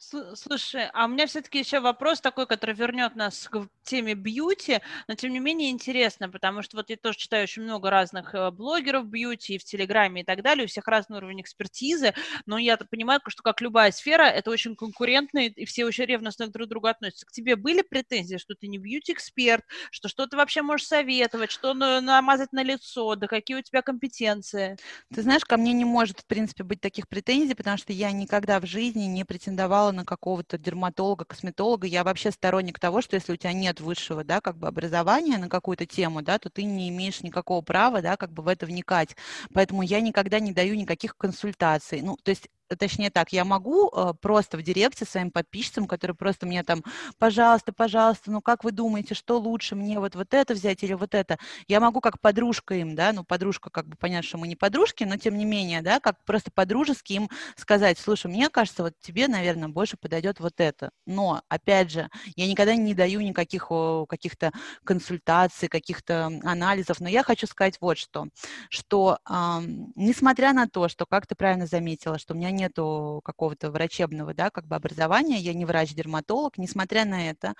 Слушай, 0.01 0.89
а 0.93 1.05
у 1.05 1.07
меня 1.09 1.27
все-таки 1.27 1.59
еще 1.59 1.81
вопрос 1.81 2.21
такой, 2.21 2.47
который 2.47 2.73
вернет 2.73 3.17
нас 3.17 3.49
к 3.49 3.67
теме 3.83 4.13
бьюти, 4.13 4.79
но 5.09 5.15
тем 5.15 5.33
не 5.33 5.39
менее 5.39 5.71
интересно, 5.71 6.29
потому 6.29 6.61
что 6.61 6.77
вот 6.77 6.89
я 6.89 6.95
тоже 6.95 7.17
читаю 7.17 7.43
очень 7.43 7.63
много 7.63 7.89
разных 7.89 8.33
э, 8.33 8.49
блогеров 8.49 9.07
бьюти 9.07 9.55
и 9.55 9.57
в 9.57 9.65
Телеграме 9.65 10.21
и 10.21 10.23
так 10.23 10.41
далее, 10.41 10.63
у 10.63 10.67
всех 10.69 10.87
разный 10.87 11.17
уровень 11.17 11.41
экспертизы, 11.41 12.13
но 12.45 12.57
я 12.57 12.77
понимаю, 12.77 13.19
что 13.27 13.43
как 13.43 13.59
любая 13.59 13.91
сфера, 13.91 14.23
это 14.23 14.51
очень 14.51 14.77
конкурентно, 14.77 15.39
и 15.39 15.65
все 15.65 15.83
очень 15.85 16.05
ревностно 16.05 16.47
друг 16.47 16.67
к 16.67 16.69
другу 16.69 16.87
относятся. 16.87 17.25
К 17.25 17.31
тебе 17.33 17.57
были 17.57 17.81
претензии, 17.81 18.37
что 18.37 18.55
ты 18.55 18.67
не 18.69 18.77
бьюти-эксперт, 18.77 19.65
что 19.91 20.07
что 20.07 20.27
ты 20.27 20.37
вообще 20.37 20.61
можешь 20.61 20.87
советовать, 20.87 21.51
что 21.51 21.73
намазать 21.73 22.53
на 22.53 22.63
лицо, 22.63 23.15
да 23.15 23.27
какие 23.27 23.57
у 23.57 23.61
тебя 23.61 23.81
компетенции? 23.81 24.79
Ты 25.11 25.23
знаешь, 25.23 25.43
ко 25.45 25.57
мне 25.57 25.73
не 25.73 25.85
может, 25.85 26.19
в 26.19 26.25
принципе, 26.25 26.63
быть 26.63 26.81
таких 26.81 27.07
претензий, 27.07 27.55
потому 27.55 27.77
что 27.77 27.93
я 27.93 28.11
никогда 28.11 28.59
в 28.59 28.65
жизни 28.65 29.03
не 29.05 29.23
претендовала 29.25 29.88
на 29.91 30.05
какого-то 30.05 30.57
дерматолога, 30.57 31.25
косметолога. 31.25 31.87
Я 31.87 32.03
вообще 32.03 32.31
сторонник 32.31 32.79
того, 32.79 33.01
что 33.01 33.15
если 33.15 33.33
у 33.33 33.35
тебя 33.37 33.53
нет 33.53 33.79
высшего, 33.81 34.23
да, 34.23 34.41
как 34.41 34.57
бы 34.57 34.67
образования 34.67 35.37
на 35.37 35.49
какую-то 35.49 35.85
тему, 35.85 36.21
да, 36.21 36.39
то 36.39 36.49
ты 36.49 36.63
не 36.63 36.89
имеешь 36.89 37.21
никакого 37.21 37.61
права, 37.61 38.01
да, 38.01 38.17
как 38.17 38.31
бы 38.33 38.43
в 38.43 38.47
это 38.47 38.65
вникать. 38.65 39.15
Поэтому 39.53 39.81
я 39.81 40.01
никогда 40.01 40.39
не 40.39 40.51
даю 40.53 40.75
никаких 40.75 41.15
консультаций. 41.17 42.01
Ну, 42.01 42.17
то 42.23 42.29
есть 42.31 42.47
точнее 42.75 43.09
так, 43.09 43.31
я 43.33 43.45
могу 43.45 43.89
э, 43.89 44.13
просто 44.21 44.57
в 44.57 44.63
директе 44.63 45.05
своим 45.05 45.31
подписчикам, 45.31 45.87
которые 45.87 46.15
просто 46.15 46.45
мне 46.45 46.63
там, 46.63 46.83
пожалуйста, 47.17 47.73
пожалуйста, 47.73 48.31
ну 48.31 48.41
как 48.41 48.63
вы 48.63 48.71
думаете, 48.71 49.15
что 49.15 49.39
лучше 49.39 49.75
мне 49.75 49.99
вот, 49.99 50.15
вот 50.15 50.33
это 50.33 50.53
взять 50.53 50.83
или 50.83 50.93
вот 50.93 51.13
это? 51.15 51.37
Я 51.67 51.79
могу 51.79 52.01
как 52.01 52.19
подружка 52.19 52.75
им, 52.75 52.95
да, 52.95 53.13
ну 53.13 53.23
подружка, 53.23 53.69
как 53.69 53.87
бы 53.87 53.95
понятно, 53.97 54.27
что 54.27 54.37
мы 54.37 54.47
не 54.47 54.55
подружки, 54.55 55.03
но 55.03 55.17
тем 55.17 55.37
не 55.37 55.45
менее, 55.45 55.81
да, 55.81 55.99
как 55.99 56.23
просто 56.25 56.51
подружески 56.51 57.13
им 57.13 57.29
сказать, 57.55 57.97
слушай, 57.99 58.27
мне 58.27 58.49
кажется, 58.49 58.83
вот 58.83 58.93
тебе, 59.01 59.27
наверное, 59.27 59.69
больше 59.69 59.97
подойдет 59.97 60.39
вот 60.39 60.53
это. 60.57 60.91
Но, 61.05 61.41
опять 61.49 61.91
же, 61.91 62.09
я 62.35 62.47
никогда 62.47 62.75
не 62.75 62.93
даю 62.93 63.21
никаких 63.21 63.71
каких-то 64.07 64.51
консультаций, 64.83 65.67
каких-то 65.67 66.27
анализов, 66.43 66.99
но 66.99 67.09
я 67.09 67.23
хочу 67.23 67.47
сказать 67.47 67.77
вот 67.81 67.97
что, 67.97 68.27
что 68.69 69.19
э, 69.29 69.59
несмотря 69.95 70.53
на 70.53 70.67
то, 70.67 70.87
что, 70.87 71.05
как 71.05 71.27
ты 71.27 71.35
правильно 71.35 71.65
заметила, 71.67 72.17
что 72.19 72.33
у 72.33 72.37
меня 72.37 72.51
нету 72.59 73.21
какого-то 73.23 73.71
врачебного, 73.71 74.33
да, 74.33 74.49
как 74.49 74.65
бы 74.67 74.75
образования, 74.75 75.39
я 75.39 75.53
не 75.53 75.65
врач-дерматолог, 75.65 76.57
несмотря 76.57 77.05
на 77.05 77.29
это, 77.29 77.53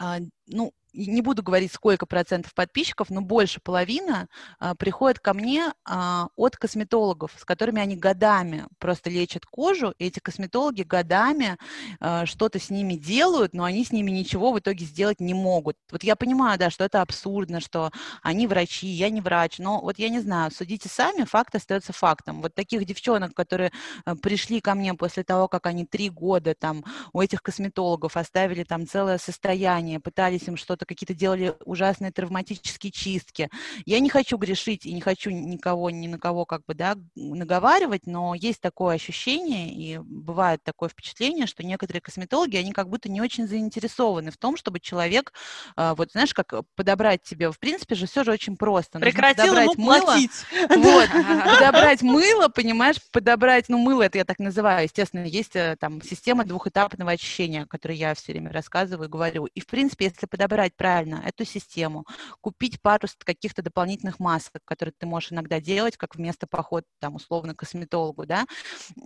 а, 0.00 0.18
ну, 0.46 0.72
не 1.06 1.22
буду 1.22 1.42
говорить, 1.42 1.72
сколько 1.72 2.06
процентов 2.06 2.54
подписчиков, 2.54 3.10
но 3.10 3.20
больше 3.20 3.60
половины 3.60 4.28
а, 4.58 4.74
приходят 4.74 5.20
ко 5.20 5.34
мне 5.34 5.72
а, 5.84 6.28
от 6.36 6.56
косметологов, 6.56 7.32
с 7.36 7.44
которыми 7.44 7.80
они 7.80 7.96
годами 7.96 8.66
просто 8.78 9.10
лечат 9.10 9.46
кожу, 9.46 9.94
и 9.98 10.06
эти 10.06 10.18
косметологи 10.18 10.82
годами 10.82 11.56
а, 12.00 12.26
что-то 12.26 12.58
с 12.58 12.70
ними 12.70 12.94
делают, 12.94 13.54
но 13.54 13.64
они 13.64 13.84
с 13.84 13.92
ними 13.92 14.10
ничего 14.10 14.52
в 14.52 14.58
итоге 14.58 14.84
сделать 14.84 15.20
не 15.20 15.34
могут. 15.34 15.76
Вот 15.90 16.02
я 16.02 16.16
понимаю, 16.16 16.58
да, 16.58 16.70
что 16.70 16.84
это 16.84 17.00
абсурдно, 17.00 17.60
что 17.60 17.90
они 18.22 18.46
врачи, 18.46 18.88
я 18.88 19.10
не 19.10 19.20
врач, 19.20 19.58
но 19.58 19.80
вот 19.80 19.98
я 19.98 20.08
не 20.08 20.20
знаю, 20.20 20.50
судите 20.50 20.88
сами, 20.88 21.24
факт 21.24 21.54
остается 21.54 21.92
фактом. 21.92 22.42
Вот 22.42 22.54
таких 22.54 22.84
девчонок, 22.84 23.34
которые 23.34 23.70
а, 24.04 24.16
пришли 24.16 24.60
ко 24.60 24.74
мне 24.74 24.94
после 24.94 25.22
того, 25.22 25.48
как 25.48 25.66
они 25.66 25.86
три 25.86 26.10
года 26.10 26.54
там 26.54 26.84
у 27.12 27.20
этих 27.20 27.42
косметологов 27.42 28.16
оставили 28.16 28.64
там 28.64 28.86
целое 28.86 29.18
состояние, 29.18 30.00
пытались 30.00 30.48
им 30.48 30.56
что-то, 30.56 30.87
какие-то 30.88 31.14
делали 31.14 31.54
ужасные 31.64 32.10
травматические 32.10 32.90
чистки. 32.90 33.48
Я 33.84 34.00
не 34.00 34.08
хочу 34.08 34.36
грешить 34.38 34.86
и 34.86 34.92
не 34.92 35.00
хочу 35.00 35.30
никого, 35.30 35.90
ни 35.90 36.08
на 36.08 36.18
кого 36.18 36.44
как 36.44 36.64
бы, 36.66 36.74
да, 36.74 36.96
наговаривать, 37.14 38.06
но 38.06 38.34
есть 38.34 38.60
такое 38.60 38.96
ощущение 38.96 39.72
и 39.72 39.98
бывает 39.98 40.62
такое 40.64 40.88
впечатление, 40.88 41.46
что 41.46 41.64
некоторые 41.64 42.00
косметологи, 42.00 42.56
они 42.56 42.72
как 42.72 42.88
будто 42.88 43.08
не 43.08 43.20
очень 43.20 43.46
заинтересованы 43.46 44.30
в 44.30 44.36
том, 44.36 44.56
чтобы 44.56 44.80
человек, 44.80 45.32
а, 45.76 45.94
вот 45.94 46.12
знаешь, 46.12 46.34
как 46.34 46.54
подобрать 46.74 47.22
тебе, 47.22 47.50
в 47.52 47.58
принципе 47.58 47.94
же 47.94 48.06
все 48.06 48.24
же 48.24 48.32
очень 48.32 48.56
просто. 48.56 48.98
Прекратил 48.98 49.56
ему 49.56 49.74
мыло, 49.76 50.00
платить. 50.00 50.30
Вот, 50.68 51.08
подобрать 51.58 52.02
мыло, 52.02 52.48
понимаешь, 52.48 52.96
подобрать, 53.12 53.68
ну, 53.68 53.78
мыло 53.78 54.02
это 54.02 54.18
я 54.18 54.24
так 54.24 54.38
называю, 54.38 54.84
естественно, 54.84 55.24
есть 55.24 55.54
э, 55.54 55.76
там 55.78 56.00
система 56.02 56.44
двухэтапного 56.44 57.12
очищения, 57.12 57.62
о 57.62 57.66
которой 57.66 57.96
я 57.96 58.14
все 58.14 58.32
время 58.32 58.52
рассказываю 58.52 59.08
и 59.08 59.10
говорю. 59.10 59.46
И, 59.46 59.60
в 59.60 59.66
принципе, 59.66 60.06
если 60.06 60.26
подобрать 60.26 60.67
правильно 60.76 61.22
эту 61.24 61.44
систему, 61.44 62.04
купить 62.40 62.80
пару 62.80 63.08
каких-то 63.24 63.62
дополнительных 63.62 64.18
масок, 64.18 64.62
которые 64.64 64.92
ты 64.96 65.06
можешь 65.06 65.32
иногда 65.32 65.60
делать, 65.60 65.96
как 65.96 66.16
вместо 66.16 66.46
похода, 66.46 66.86
там, 67.00 67.16
условно, 67.16 67.54
к 67.54 67.58
косметологу, 67.58 68.26
да, 68.26 68.46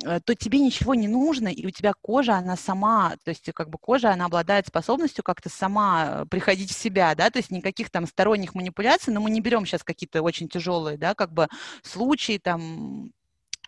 э, 0.04 0.20
то 0.20 0.34
тебе 0.34 0.60
ничего 0.60 0.94
не 0.94 1.08
нужно, 1.08 1.48
и 1.48 1.66
у 1.66 1.70
тебя 1.70 1.92
кожа, 2.00 2.34
она 2.34 2.56
сама, 2.56 3.16
то 3.24 3.30
есть 3.30 3.50
как 3.52 3.68
бы 3.70 3.78
кожа, 3.78 4.10
она 4.10 4.26
обладает 4.26 4.66
способностью 4.66 5.24
как-то 5.24 5.48
сама 5.48 6.24
приходить 6.30 6.70
в 6.70 6.78
себя, 6.78 7.14
да, 7.14 7.30
то 7.30 7.38
есть 7.38 7.50
никаких 7.50 7.90
там 7.90 8.06
сторонних 8.06 8.54
манипуляций, 8.54 9.12
но 9.12 9.20
мы 9.20 9.30
не 9.30 9.40
берем 9.40 9.66
сейчас 9.66 9.84
какие-то 9.84 10.22
очень 10.22 10.48
тяжелые, 10.48 10.98
да, 10.98 11.14
как 11.14 11.32
бы 11.32 11.48
случаи, 11.82 12.38
там, 12.38 13.12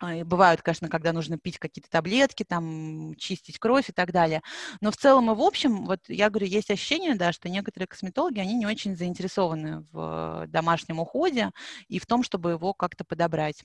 а, 0.05 0.23
бывают, 0.25 0.61
конечно, 0.61 0.89
когда 0.89 1.13
нужно 1.13 1.37
пить 1.37 1.59
какие-то 1.59 1.89
таблетки, 1.89 2.43
там, 2.43 3.13
чистить 3.17 3.59
кровь 3.59 3.89
и 3.89 3.93
так 3.93 4.11
далее. 4.11 4.41
Но 4.81 4.91
в 4.91 4.97
целом 4.97 5.31
и 5.31 5.35
в 5.35 5.41
общем, 5.41 5.85
вот 5.85 5.99
я 6.07 6.29
говорю, 6.29 6.47
есть 6.47 6.71
ощущение, 6.71 7.15
да, 7.15 7.31
что 7.33 7.49
некоторые 7.49 7.87
косметологи, 7.87 8.39
они 8.39 8.53
не 8.55 8.65
очень 8.67 8.95
заинтересованы 8.95 9.85
в 9.91 10.45
домашнем 10.47 10.99
уходе 10.99 11.51
и 11.87 11.99
в 11.99 12.05
том, 12.05 12.23
чтобы 12.23 12.51
его 12.51 12.73
как-то 12.73 13.03
подобрать. 13.05 13.63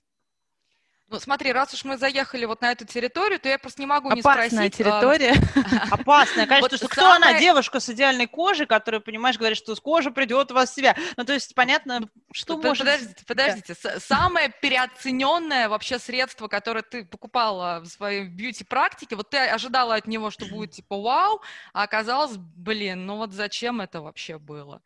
Ну, 1.10 1.18
смотри, 1.18 1.50
раз 1.50 1.74
уж 1.74 1.82
мы 1.82 1.98
заехали 1.98 2.44
вот 2.44 2.60
на 2.60 2.70
эту 2.70 2.84
территорию, 2.84 3.40
то 3.40 3.48
я 3.48 3.58
просто 3.58 3.82
не 3.82 3.86
могу 3.86 4.12
не 4.12 4.20
Опасная 4.20 4.48
спросить. 4.48 4.76
территория. 4.76 5.34
Опасная, 5.90 6.46
конечно, 6.46 6.76
что 6.76 6.86
кто 6.86 7.10
она, 7.10 7.36
девушка 7.40 7.80
с 7.80 7.88
идеальной 7.88 8.28
кожей, 8.28 8.66
которая, 8.66 9.00
понимаешь, 9.00 9.36
говорит, 9.36 9.58
что 9.58 9.74
с 9.74 9.80
кожи 9.80 10.12
придет 10.12 10.52
у 10.52 10.54
вас 10.54 10.72
себя. 10.72 10.94
Ну, 11.16 11.24
то 11.24 11.32
есть, 11.32 11.52
понятно, 11.56 12.08
что 12.30 12.56
может... 12.58 12.86
Подождите, 12.86 13.24
подождите. 13.26 13.74
Самое 13.98 14.52
переоцененное 14.62 15.68
вообще 15.68 15.98
средство, 15.98 16.46
которое 16.46 16.82
ты 16.82 17.04
покупала 17.04 17.80
в 17.80 17.86
своей 17.86 18.28
бьюти-практике, 18.28 19.16
вот 19.16 19.30
ты 19.30 19.38
ожидала 19.38 19.96
от 19.96 20.06
него, 20.06 20.30
что 20.30 20.46
будет 20.46 20.70
типа 20.70 20.96
вау, 20.96 21.42
а 21.72 21.82
оказалось, 21.82 22.36
блин, 22.36 23.06
ну 23.06 23.16
вот 23.16 23.32
зачем 23.32 23.80
это 23.80 24.00
вообще 24.00 24.38
было? 24.38 24.80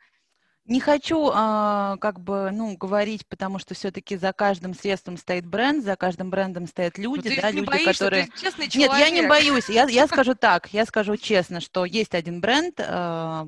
Не 0.66 0.80
хочу 0.80 1.30
а, 1.32 1.98
как 1.98 2.20
бы, 2.20 2.50
ну, 2.50 2.74
говорить, 2.76 3.26
потому 3.28 3.58
что 3.58 3.74
все-таки 3.74 4.16
за 4.16 4.32
каждым 4.32 4.72
средством 4.74 5.18
стоит 5.18 5.44
бренд, 5.44 5.84
за 5.84 5.94
каждым 5.94 6.30
брендом 6.30 6.66
стоят 6.66 6.96
ну, 6.96 7.16
люди, 7.16 7.28
ну, 7.28 7.42
да, 7.42 7.50
люди, 7.50 7.66
боишься, 7.66 7.92
которые... 7.92 8.26
Ты 8.26 8.40
честный 8.40 8.68
человек. 8.68 8.92
Нет, 8.92 9.00
я 9.00 9.10
не 9.10 9.28
боюсь. 9.28 9.68
Я, 9.68 9.86
я 9.88 10.06
скажу 10.08 10.34
так, 10.34 10.72
я 10.72 10.86
скажу 10.86 11.18
честно, 11.18 11.60
что 11.60 11.84
есть 11.84 12.14
один 12.14 12.40
бренд, 12.40 12.80
а, 12.80 13.46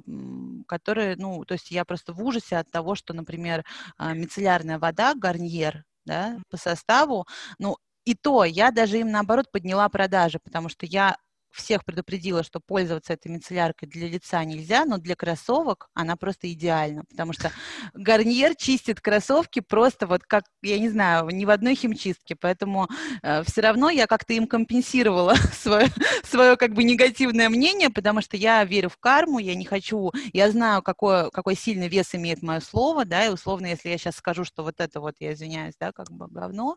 который, 0.68 1.16
ну, 1.16 1.44
то 1.46 1.54
есть 1.54 1.70
я 1.70 1.86
просто 1.86 2.12
в 2.12 2.22
ужасе 2.22 2.58
от 2.58 2.70
того, 2.70 2.94
что, 2.94 3.14
например, 3.14 3.64
а, 3.96 4.12
мицеллярная 4.12 4.78
вода, 4.78 5.14
гарньер, 5.14 5.84
да, 6.04 6.36
по 6.50 6.58
составу, 6.58 7.26
ну, 7.58 7.78
и 8.04 8.14
то 8.14 8.44
я 8.44 8.70
даже 8.70 8.98
им 8.98 9.10
наоборот 9.10 9.50
подняла 9.50 9.88
продажи, 9.88 10.38
потому 10.38 10.68
что 10.68 10.86
я 10.86 11.16
всех 11.56 11.84
предупредила, 11.84 12.42
что 12.42 12.60
пользоваться 12.60 13.12
этой 13.12 13.28
мицелляркой 13.28 13.88
для 13.88 14.08
лица 14.08 14.44
нельзя, 14.44 14.84
но 14.84 14.98
для 14.98 15.16
кроссовок 15.16 15.88
она 15.94 16.16
просто 16.16 16.52
идеальна, 16.52 17.04
потому 17.08 17.32
что 17.32 17.50
гарниер 17.94 18.54
чистит 18.54 19.00
кроссовки 19.00 19.60
просто 19.60 20.06
вот 20.06 20.22
как, 20.24 20.44
я 20.62 20.78
не 20.78 20.88
знаю, 20.88 21.28
ни 21.30 21.44
в 21.44 21.50
одной 21.50 21.74
химчистке, 21.74 22.36
поэтому 22.36 22.88
э, 23.22 23.42
все 23.44 23.60
равно 23.60 23.90
я 23.90 24.06
как-то 24.06 24.32
им 24.34 24.46
компенсировала 24.46 25.34
свое, 25.52 25.88
свое 26.24 26.56
как 26.56 26.74
бы 26.74 26.84
негативное 26.84 27.48
мнение, 27.48 27.90
потому 27.90 28.20
что 28.20 28.36
я 28.36 28.62
верю 28.64 28.88
в 28.88 28.98
карму, 28.98 29.38
я 29.38 29.54
не 29.54 29.64
хочу, 29.64 30.12
я 30.32 30.50
знаю, 30.50 30.82
какой, 30.82 31.30
какой 31.30 31.56
сильный 31.56 31.88
вес 31.88 32.14
имеет 32.14 32.42
мое 32.42 32.60
слово, 32.60 33.04
да, 33.04 33.26
и 33.26 33.30
условно, 33.30 33.66
если 33.66 33.88
я 33.88 33.98
сейчас 33.98 34.16
скажу, 34.16 34.44
что 34.44 34.62
вот 34.62 34.80
это 34.80 35.00
вот, 35.00 35.14
я 35.20 35.32
извиняюсь, 35.32 35.74
да, 35.80 35.92
как 35.92 36.10
бы 36.10 36.28
говно, 36.28 36.76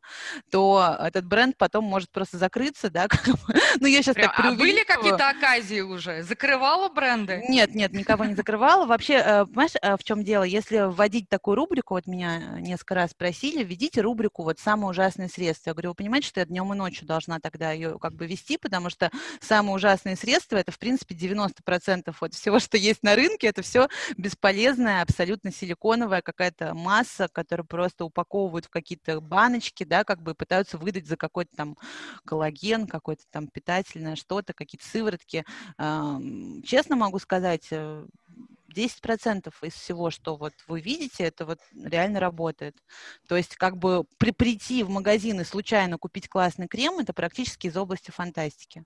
то 0.51 0.97
этот 0.99 1.25
бренд 1.25 1.58
потом 1.58 1.84
может 1.84 2.12
просто 2.12 2.38
закрыться, 2.38 2.89
да, 2.89 3.08
как 3.10 3.25
бы, 3.27 3.54
ну 3.80 3.88
я 3.88 4.01
сейчас 4.01 4.15
Прям, 4.15 4.27
так 4.27 4.38
преувеличиваю, 4.38 4.68
были 4.71 4.84
какие-то 4.84 5.29
оказии 5.29 5.82
уже? 5.82 6.23
Закрывала 6.23 6.89
бренды? 6.89 7.43
Нет, 7.47 7.75
нет, 7.75 7.93
никого 7.93 8.25
не 8.25 8.36
закрывала. 8.36 8.86
Вообще, 8.86 9.15
э, 9.15 9.45
понимаешь, 9.45 9.71
э, 9.82 9.97
в 9.97 10.03
чем 10.03 10.23
дело? 10.23 10.43
Если 10.43 10.77
вводить 10.77 11.29
такую 11.29 11.55
рубрику, 11.55 11.93
вот 11.95 12.08
меня 12.08 12.60
несколько 12.60 12.95
раз 12.95 13.13
просили, 13.13 13.63
введите 13.63 14.01
рубрику 14.01 14.43
вот 14.43 14.60
«Самые 14.60 14.89
ужасные 14.89 15.29
средства». 15.29 15.71
Я 15.71 15.73
говорю, 15.73 15.89
вы 15.89 15.95
понимаете, 15.95 16.27
что 16.27 16.39
я 16.39 16.45
днем 16.45 16.71
и 16.73 16.75
ночью 16.77 17.08
должна 17.08 17.39
тогда 17.39 17.71
ее 17.71 17.97
как 17.99 18.13
бы 18.13 18.27
вести, 18.27 18.58
потому 18.58 18.89
что 18.89 19.12
самые 19.41 19.75
ужасные 19.75 20.15
средства– 20.15 20.58
это, 20.58 20.71
в 20.71 20.79
принципе, 20.79 21.15
90% 21.15 22.15
вот 22.19 22.34
всего, 22.34 22.60
что 22.60 22.77
есть 22.77 23.03
на 23.03 23.15
рынке, 23.15 23.47
это 23.47 23.62
все 23.62 23.88
бесполезная, 24.17 25.01
абсолютно 25.01 25.51
силиконовая 25.51 26.21
какая-то 26.21 26.73
масса, 26.73 27.27
которую 27.32 27.65
просто 27.67 28.05
упаковывают 28.05 28.65
в 28.65 28.69
какие-то 28.69 29.21
баночки, 29.21 29.84
да, 29.84 30.03
как 30.03 30.21
бы 30.21 30.36
пытаются 30.36 30.77
выдать 30.77 31.08
за 31.08 31.17
какой-то 31.17 31.55
там 31.55 31.77
коллаген, 32.25 32.88
какое-то 32.88 33.23
там 33.32 33.47
питательное 33.47 34.15
что-то, 34.15 34.53
какие-то 34.60 34.86
сыворотки. 34.86 35.45
Честно 36.65 36.95
могу 36.95 37.17
сказать, 37.19 37.72
10% 37.72 37.72
э, 38.72 39.67
из 39.67 39.74
всего, 39.74 40.12
что 40.12 40.36
вот 40.36 40.54
вы 40.67 40.82
видите, 40.82 41.24
это 41.24 41.45
вот 41.45 41.60
реально 41.74 42.19
работает. 42.19 42.76
То 43.28 43.38
есть 43.38 43.56
как 43.56 43.78
бы 43.78 44.04
при, 44.17 44.32
прийти 44.32 44.84
в 44.84 44.89
магазин 44.89 45.39
и 45.39 45.43
случайно 45.43 45.98
купить 45.98 46.28
классный 46.28 46.67
крем, 46.67 47.00
это 47.00 47.13
практически 47.13 47.67
из 47.67 47.78
области 47.78 48.12
фантастики. 48.12 48.84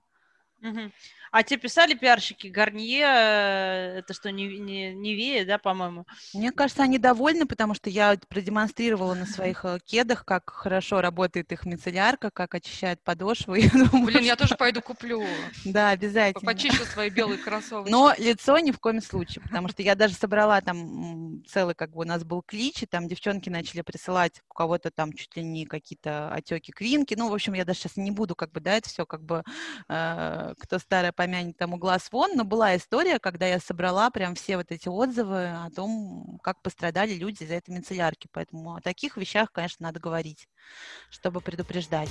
Угу. 0.64 0.90
А 1.34 1.42
тебе 1.42 1.58
писали 1.58 1.94
пиарщики 1.94 2.46
Гарнье, 2.46 3.04
э, 3.04 3.98
это 3.98 4.14
что, 4.14 4.30
не, 4.30 4.56
не, 4.60 4.94
не 4.94 5.16
Вея, 5.16 5.44
да, 5.44 5.58
по-моему? 5.58 6.06
Мне 6.32 6.52
кажется, 6.52 6.84
они 6.84 6.96
довольны, 6.96 7.44
потому 7.44 7.74
что 7.74 7.90
я 7.90 8.16
продемонстрировала 8.28 9.14
на 9.14 9.26
своих 9.26 9.64
э, 9.64 9.80
кедах, 9.84 10.24
как 10.24 10.48
хорошо 10.48 11.00
работает 11.00 11.50
их 11.50 11.66
мицеллярка, 11.66 12.30
как 12.30 12.54
очищает 12.54 13.02
подошву. 13.02 13.54
Я 13.56 13.68
думаю, 13.68 14.06
Блин, 14.06 14.18
что... 14.18 14.26
я 14.26 14.36
тоже 14.36 14.54
пойду 14.56 14.80
куплю. 14.80 15.24
Да, 15.64 15.90
обязательно. 15.90 16.52
Почищу 16.52 16.84
свои 16.84 17.10
белые 17.10 17.38
кроссовки. 17.38 17.90
Но 17.90 18.14
лицо 18.16 18.56
ни 18.60 18.70
в 18.70 18.78
коем 18.78 19.02
случае, 19.02 19.42
потому 19.42 19.68
что 19.68 19.82
я 19.82 19.96
даже 19.96 20.14
собрала 20.14 20.60
там 20.60 21.42
целый, 21.48 21.74
как 21.74 21.90
бы 21.90 22.02
у 22.02 22.04
нас 22.04 22.22
был 22.22 22.42
клич, 22.42 22.84
и 22.84 22.86
там 22.86 23.08
девчонки 23.08 23.48
начали 23.48 23.80
присылать 23.80 24.40
у 24.48 24.54
кого-то 24.54 24.92
там 24.92 25.12
чуть 25.12 25.34
ли 25.36 25.42
не 25.42 25.66
какие-то 25.66 26.28
отеки, 26.32 26.70
квинки. 26.70 27.14
Ну, 27.14 27.28
в 27.28 27.34
общем, 27.34 27.54
я 27.54 27.64
даже 27.64 27.80
сейчас 27.80 27.96
не 27.96 28.12
буду 28.12 28.36
как 28.36 28.52
бы, 28.52 28.60
да, 28.60 28.74
это 28.74 28.88
все 28.88 29.04
как 29.04 29.24
бы, 29.24 29.42
э, 29.88 30.53
кто 30.58 30.78
старая 30.78 31.12
помянет 31.12 31.56
тому 31.56 31.76
глаз 31.76 32.08
вон, 32.10 32.32
но 32.34 32.44
была 32.44 32.76
история, 32.76 33.18
когда 33.18 33.46
я 33.46 33.58
собрала 33.58 34.10
прям 34.10 34.34
все 34.34 34.56
вот 34.56 34.70
эти 34.70 34.88
отзывы 34.88 35.46
о 35.48 35.70
том, 35.74 36.38
как 36.42 36.60
пострадали 36.62 37.14
люди 37.14 37.42
из-за 37.42 37.54
этой 37.54 37.70
мицеллярки. 37.70 38.28
Поэтому 38.32 38.76
о 38.76 38.80
таких 38.80 39.16
вещах, 39.16 39.52
конечно, 39.52 39.86
надо 39.86 40.00
говорить, 40.00 40.48
чтобы 41.10 41.40
предупреждать. 41.40 42.10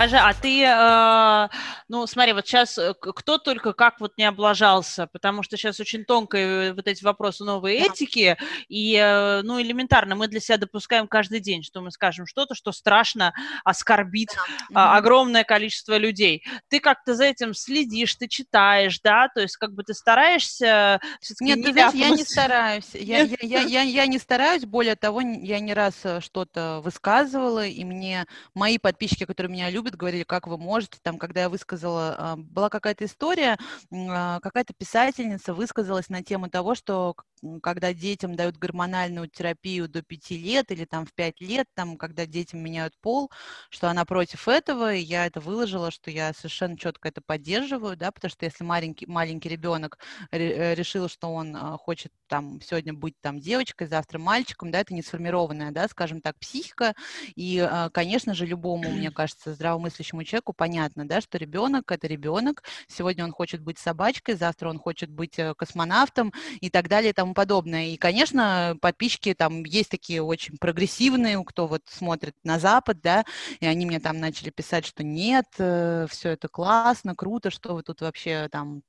Скажи, 0.00 0.16
а 0.16 0.32
ты, 0.32 0.64
э, 0.64 1.48
ну, 1.88 2.06
смотри, 2.06 2.32
вот 2.32 2.46
сейчас 2.46 2.78
э, 2.78 2.94
кто 2.94 3.36
только 3.36 3.74
как 3.74 4.00
вот 4.00 4.16
не 4.16 4.24
облажался, 4.24 5.06
потому 5.08 5.42
что 5.42 5.58
сейчас 5.58 5.78
очень 5.78 6.06
тонкие 6.06 6.72
вот 6.72 6.86
эти 6.86 7.04
вопросы 7.04 7.44
новой 7.44 7.74
этики, 7.74 8.38
и, 8.70 8.94
э, 8.96 9.42
ну, 9.42 9.60
элементарно 9.60 10.14
мы 10.14 10.26
для 10.28 10.40
себя 10.40 10.56
допускаем 10.56 11.06
каждый 11.06 11.40
день, 11.40 11.62
что 11.62 11.82
мы 11.82 11.90
скажем 11.90 12.24
что-то, 12.24 12.54
что 12.54 12.72
страшно 12.72 13.34
оскорбит 13.62 14.30
да. 14.70 14.96
огромное 14.96 15.44
количество 15.44 15.98
людей. 15.98 16.44
Ты 16.68 16.80
как-то 16.80 17.14
за 17.14 17.24
этим 17.24 17.52
следишь, 17.52 18.14
ты 18.14 18.26
читаешь, 18.26 19.00
да, 19.00 19.28
то 19.28 19.42
есть 19.42 19.58
как 19.58 19.74
бы 19.74 19.82
ты 19.82 19.92
стараешься 19.92 20.98
Нет, 21.40 21.58
не 21.58 21.64
ты 21.64 21.72
знаешь, 21.72 21.92
я 21.92 22.08
не 22.08 22.24
стараюсь, 22.24 22.94
я, 22.94 23.18
я, 23.18 23.36
я, 23.42 23.60
я, 23.60 23.82
я 23.82 24.06
не 24.06 24.18
стараюсь, 24.18 24.64
более 24.64 24.96
того, 24.96 25.20
я 25.20 25.60
не 25.60 25.74
раз 25.74 25.96
что-то 26.20 26.80
высказывала, 26.82 27.66
и 27.66 27.84
мне 27.84 28.24
мои 28.54 28.78
подписчики, 28.78 29.26
которые 29.26 29.52
меня 29.52 29.68
любят, 29.68 29.89
любят, 29.90 29.96
говорили, 29.98 30.24
как 30.24 30.46
вы 30.46 30.58
можете, 30.58 30.98
там, 31.02 31.18
когда 31.18 31.42
я 31.42 31.48
высказала, 31.48 32.14
а, 32.18 32.36
была 32.36 32.68
какая-то 32.68 33.04
история, 33.04 33.58
а, 33.92 34.40
какая-то 34.40 34.72
писательница 34.74 35.54
высказалась 35.54 36.08
на 36.08 36.22
тему 36.22 36.48
того, 36.48 36.74
что 36.74 37.14
когда 37.62 37.92
детям 37.94 38.36
дают 38.36 38.56
гормональную 38.58 39.28
терапию 39.28 39.88
до 39.88 40.02
5 40.02 40.30
лет 40.30 40.70
или 40.70 40.84
там 40.84 41.06
в 41.06 41.14
5 41.14 41.40
лет, 41.40 41.66
там, 41.74 41.96
когда 41.96 42.26
детям 42.26 42.60
меняют 42.60 42.94
пол, 43.00 43.30
что 43.70 43.88
она 43.88 44.04
против 44.04 44.46
этого, 44.48 44.94
и 44.94 45.00
я 45.00 45.26
это 45.26 45.40
выложила, 45.40 45.90
что 45.90 46.10
я 46.10 46.32
совершенно 46.34 46.76
четко 46.76 47.08
это 47.08 47.22
поддерживаю, 47.24 47.96
да, 47.96 48.10
потому 48.10 48.30
что 48.30 48.44
если 48.44 48.64
маленький, 48.64 49.06
маленький 49.06 49.48
ребенок 49.48 49.98
э, 50.30 50.74
решил, 50.74 51.08
что 51.08 51.28
он 51.32 51.56
а, 51.56 51.76
хочет 51.78 52.12
там 52.28 52.60
сегодня 52.60 52.92
быть 52.92 53.14
там 53.20 53.40
девочкой, 53.40 53.86
завтра 53.86 54.18
мальчиком, 54.18 54.70
да, 54.70 54.80
это 54.80 54.94
не 54.94 55.02
сформированная, 55.02 55.70
да, 55.72 55.88
скажем 55.88 56.20
так, 56.20 56.38
психика, 56.38 56.94
и, 57.34 57.66
конечно 57.92 58.34
же, 58.34 58.46
любому, 58.46 58.90
мне 58.90 59.10
кажется, 59.10 59.54
здравомыслящему 59.80 60.24
человеку 60.24 60.52
понятно, 60.52 61.06
да, 61.06 61.20
что 61.20 61.38
ребенок– 61.38 61.90
это 61.92 62.06
ребенок, 62.06 62.62
сегодня 62.86 63.24
он 63.24 63.32
хочет 63.32 63.60
быть 63.60 63.78
собачкой, 63.78 64.34
завтра 64.34 64.68
он 64.68 64.78
хочет 64.78 65.10
быть 65.10 65.38
э, 65.38 65.54
космонавтом 65.54 66.32
и 66.60 66.70
так 66.70 66.88
далее 66.88 67.10
и 67.10 67.12
тому 67.12 67.34
подобное. 67.34 67.86
И, 67.86 67.96
конечно, 67.96 68.76
подписчики 68.80 69.34
там 69.34 69.64
есть 69.64 69.90
такие 69.90 70.22
очень 70.22 70.56
прогрессивные, 70.58 71.42
кто 71.44 71.66
вот 71.66 71.82
смотрит 71.86 72.34
на 72.44 72.58
Запад, 72.58 73.00
да, 73.02 73.24
и 73.60 73.66
они 73.66 73.86
мне 73.86 74.00
там 74.00 74.18
начали 74.18 74.50
писать, 74.50 74.86
что 74.86 75.02
нет, 75.02 75.46
э, 75.58 76.06
все 76.10 76.30
это 76.30 76.48
классно, 76.48 77.14
круто, 77.14 77.50
что 77.50 77.74
вы 77.74 77.82
тут 77.82 78.00
вообще 78.02 78.48
там 78.50 78.82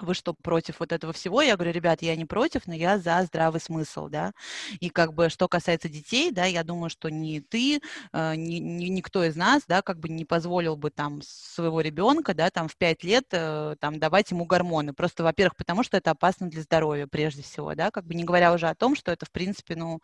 вы 0.00 0.14
что, 0.14 0.34
против 0.34 0.80
вот 0.80 0.92
этого 0.92 1.12
всего? 1.12 1.42
Я 1.42 1.56
говорю, 1.56 1.72
ребят, 1.72 2.02
я 2.02 2.16
не 2.16 2.24
против, 2.24 2.66
но 2.66 2.74
я 2.74 2.98
за 2.98 3.22
здравый 3.24 3.60
смысл, 3.60 4.08
да. 4.08 4.32
И 4.80 4.90
как 4.90 5.14
бы, 5.14 5.28
что 5.30 5.48
касается 5.48 5.88
детей, 5.88 6.30
да, 6.30 6.44
я 6.44 6.64
думаю, 6.64 6.90
что 6.90 7.08
ни 7.08 7.40
ты, 7.40 7.80
э, 8.12 8.34
ни, 8.36 8.56
ни, 8.56 8.86
никто 8.86 9.24
из 9.24 9.36
нас, 9.36 9.62
да, 9.68 9.82
как 9.82 9.98
бы 10.00 10.08
не 10.08 10.24
позволил 10.24 10.76
бы 10.76 10.90
там 10.90 11.20
своего 11.22 11.80
ребенка, 11.80 12.34
да, 12.34 12.50
там 12.50 12.68
в 12.68 12.76
пять 12.76 13.04
лет 13.04 13.24
э, 13.32 13.76
там 13.80 13.98
давать 13.98 14.30
ему 14.30 14.44
гормоны. 14.44 14.92
Просто, 14.92 15.22
во-первых, 15.24 15.56
потому 15.56 15.82
что 15.82 15.96
это 15.96 16.10
опасно 16.12 16.48
для 16.48 16.62
здоровья 16.62 17.06
прежде 17.06 17.42
всего, 17.42 17.74
да, 17.74 17.90
как 17.90 18.06
бы 18.06 18.14
не 18.14 18.24
говоря 18.24 18.52
уже 18.52 18.68
о 18.68 18.74
том, 18.74 18.96
что 18.96 19.12
это, 19.12 19.26
в 19.26 19.30
принципе, 19.30 19.76
ну, 19.76 20.00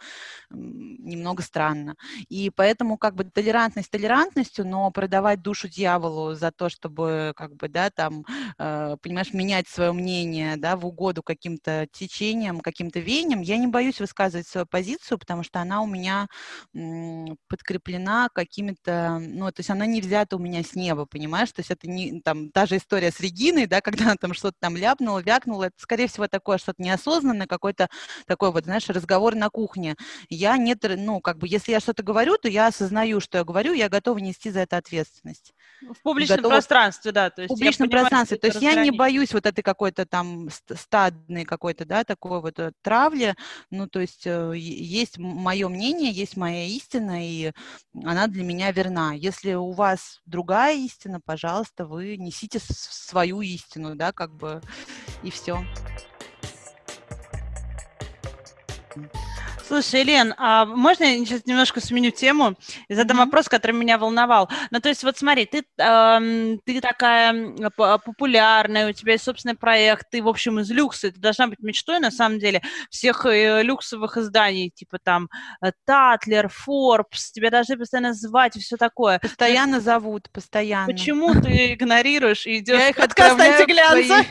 немного 0.51 1.43
странно. 1.43 1.97
И 2.29 2.51
поэтому 2.51 2.97
как 2.99 3.15
бы 3.15 3.25
толерантность 3.25 3.91
толерантностью, 3.91 4.67
но 4.67 4.91
продавать 4.91 5.43
душу 5.43 5.69
дьяволу 5.69 6.35
за 6.35 6.51
то, 6.53 6.69
чтобы 6.69 7.33
как 7.37 7.55
бы, 7.57 7.69
да, 7.69 7.91
там, 7.91 8.25
э, 8.59 8.97
понимаешь, 9.03 9.33
менять 9.33 9.69
свою 9.69 9.82
свое 9.83 9.93
мнение, 9.93 10.57
да, 10.57 10.77
в 10.77 10.87
угоду 10.87 11.25
каким-то 11.25 11.89
течениям, 11.93 12.61
каким-то 12.61 13.01
веяниям, 13.01 13.41
я 13.41 13.57
не 13.57 13.67
боюсь 13.67 13.99
высказывать 13.99 14.47
свою 14.47 14.65
позицию, 14.65 15.19
потому 15.19 15.43
что 15.43 15.61
она 15.61 15.83
у 15.83 15.87
меня 15.87 16.29
подкреплена 17.49 18.29
какими-то, 18.33 19.19
ну, 19.21 19.51
то 19.51 19.59
есть 19.59 19.71
она 19.71 19.87
не 19.87 20.01
взята 20.01 20.37
у 20.37 20.39
меня 20.39 20.63
с 20.63 20.77
неба, 20.77 21.05
понимаешь, 21.05 21.51
то 21.51 21.61
есть 21.61 21.73
это 21.73 21.89
не, 21.89 22.21
там, 22.21 22.51
та 22.51 22.67
же 22.67 22.77
история 22.77 23.11
с 23.11 23.19
Региной, 23.19 23.67
да, 23.67 23.81
когда 23.93 24.05
она 24.05 24.17
там 24.17 24.35
что-то 24.35 24.57
там 24.61 24.77
ляпнула, 24.77 25.19
вякнула, 25.19 25.65
это, 25.65 25.75
скорее 25.79 26.07
всего, 26.07 26.29
такое 26.29 26.59
что-то 26.59 26.81
неосознанное, 26.81 27.49
какой-то 27.49 27.89
такой 28.27 28.53
вот, 28.53 28.65
знаешь, 28.65 28.89
разговор 28.89 29.35
на 29.35 29.51
кухне. 29.51 29.97
Я 30.29 30.57
не, 30.59 30.77
ну, 30.97 31.21
как 31.21 31.39
бы, 31.39 31.49
если 31.49 31.73
я 31.73 31.81
что-то 31.81 32.05
говорю, 32.05 32.39
то 32.39 32.49
я 32.49 32.69
осознаю, 32.69 33.19
что 33.19 33.39
я 33.39 33.45
говорю, 33.45 33.73
я 33.73 33.89
готова 33.89 34.19
нести 34.19 34.51
за 34.51 34.61
это 34.61 34.77
ответственность. 34.77 35.55
В 35.81 36.03
публичном 36.03 36.37
готова... 36.37 36.53
пространстве, 36.55 37.11
да. 37.11 37.31
То 37.31 37.43
есть 37.43 37.53
в 37.53 37.55
публичном 37.55 37.89
понимаю, 37.89 38.05
пространстве. 38.05 38.39
То 38.39 38.47
есть 38.47 38.63
я 38.63 38.77
не 38.77 38.93
боюсь 38.93 39.33
вот 39.33 39.47
этой 39.47 39.63
какой-то 39.73 40.05
там 40.05 40.49
стадной 40.51 41.45
какой-то, 41.45 41.87
да, 41.87 42.05
такой 42.05 42.43
вот 42.43 42.59
э, 42.59 42.73
травли. 42.83 43.35
Ну, 43.71 43.89
то 43.89 44.01
есть 44.01 44.27
э, 44.27 44.53
есть 44.55 45.17
мое 45.19 45.69
мнение, 45.69 46.11
есть 46.13 46.37
моя 46.37 46.67
истина, 46.67 47.27
и 47.27 47.53
она 48.05 48.27
для 48.27 48.45
меня 48.45 48.71
верна. 48.71 49.15
Если 49.15 49.55
у 49.55 49.73
вас 49.73 50.21
другая 50.27 50.77
истина, 50.77 51.21
пожалуйста, 51.25 51.87
вы 51.87 52.19
несите 52.19 52.59
свою 52.61 53.41
истину, 53.41 53.97
да, 53.97 54.13
как 54.13 54.35
бы, 54.35 54.61
и 55.23 55.31
все. 55.31 55.65
Слушай, 59.73 60.03
Лен, 60.03 60.35
а 60.37 60.67
можно 60.67 61.05
я 61.05 61.17
сейчас 61.25 61.47
немножко 61.47 61.81
сменю 61.81 62.11
тему 62.11 62.57
и 62.89 62.95
задам 62.95 63.17
mm-hmm. 63.17 63.25
вопрос, 63.25 63.49
который 63.49 63.73
меня 63.73 63.97
волновал? 63.97 64.51
Ну, 64.71 64.81
то 64.81 64.91
есть, 64.91 65.03
вот 65.03 65.17
смотри, 65.17 65.47
ты, 65.47 65.65
э, 65.79 66.57
ты 66.67 66.81
такая 66.83 67.55
популярная, 67.71 68.91
у 68.91 68.93
тебя 68.93 69.13
есть 69.13 69.25
собственный 69.25 69.57
проект, 69.57 70.11
ты, 70.11 70.23
в 70.23 70.29
общем, 70.29 70.61
из 70.61 70.71
люкса, 70.71 71.07
это 71.07 71.19
должна 71.19 71.47
быть 71.47 71.61
мечтой, 71.61 72.01
на 72.01 72.11
самом 72.11 72.39
деле, 72.39 72.61
всех 72.91 73.25
э, 73.25 73.63
люксовых 73.63 74.19
изданий, 74.19 74.69
типа 74.69 74.99
там 75.03 75.31
Татлер, 75.87 76.51
Forbes, 76.69 77.31
тебя 77.33 77.49
должны 77.49 77.79
постоянно 77.79 78.13
звать 78.13 78.57
и 78.57 78.61
все 78.61 78.77
такое. 78.77 79.21
Постоянно 79.21 79.79
ты, 79.79 79.85
зовут, 79.85 80.29
постоянно. 80.33 80.93
Почему 80.93 81.33
ты 81.33 81.73
игнорируешь 81.73 82.47
и 82.47 82.59
идешь 82.59 82.93
в 82.93 82.99
подкаст 82.99 83.41
антиглянца? 83.41 84.27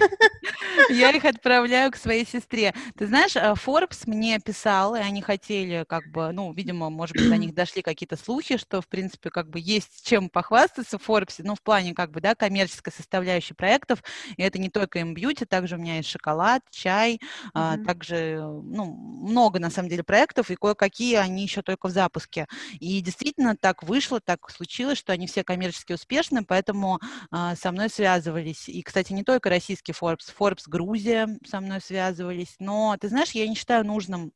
Я 0.92 1.10
их 1.10 1.26
отправляю 1.26 1.92
к 1.92 1.96
своей 1.96 2.28
сестре. 2.28 2.76
Ты 2.96 3.08
знаешь, 3.08 3.36
э, 3.36 3.56
Forbes 3.66 4.04
мне 4.06 4.40
писал, 4.40 4.94
и 4.94 5.00
они 5.00 5.24
хотели, 5.32 5.86
как 5.88 6.04
бы, 6.12 6.32
ну, 6.34 6.52
видимо, 6.52 6.90
может 6.90 7.16
быть, 7.16 7.30
до 7.30 7.38
них 7.38 7.54
дошли 7.56 7.82
какие-то 7.82 8.18
слухи, 8.18 8.58
что, 8.58 8.82
в 8.82 8.88
принципе, 8.88 9.30
как 9.30 9.50
бы 9.50 9.60
есть 9.62 10.06
чем 10.06 10.30
похвастаться 10.30 10.98
в 10.98 11.04
Форбсе, 11.04 11.44
ну, 11.44 11.56
в 11.56 11.62
плане, 11.62 11.94
как 11.94 12.12
бы, 12.12 12.20
да, 12.20 12.36
коммерческой 12.36 12.92
составляющей 12.92 13.54
проектов, 13.54 14.04
и 14.36 14.44
это 14.44 14.60
не 14.60 14.70
только 14.70 15.00
M-Beauty, 15.00 15.46
также 15.46 15.76
у 15.76 15.80
меня 15.80 15.98
есть 15.98 16.10
шоколад, 16.10 16.64
чай, 16.70 17.16
mm-hmm. 17.16 17.50
а, 17.54 17.78
также, 17.78 18.40
ну, 18.42 18.94
много, 18.94 19.60
на 19.60 19.70
самом 19.70 19.88
деле, 19.88 20.04
проектов, 20.04 20.52
и 20.52 20.56
кое-какие 20.56 21.16
они 21.16 21.44
еще 21.44 21.62
только 21.62 21.88
в 21.88 21.92
запуске. 21.92 22.48
И 22.80 23.00
действительно 23.00 23.56
так 23.56 23.84
вышло, 23.84 24.20
так 24.20 24.50
случилось, 24.50 24.98
что 24.98 25.14
они 25.14 25.28
все 25.28 25.46
коммерчески 25.46 25.94
успешны, 25.94 26.44
поэтому 26.44 27.00
а, 27.32 27.56
со 27.56 27.72
мной 27.72 27.90
связывались. 27.90 28.68
И, 28.68 28.82
кстати, 28.84 29.14
не 29.14 29.24
только 29.24 29.50
российский 29.50 29.94
Forbes, 29.94 30.34
Forbes 30.38 30.64
Грузия 30.68 31.30
со 31.48 31.62
мной 31.62 31.80
связывались, 31.80 32.56
но, 32.60 32.98
ты 33.00 33.08
знаешь, 33.08 33.32
я 33.32 33.48
не 33.48 33.56
считаю 33.56 33.86
нужным 33.86 34.34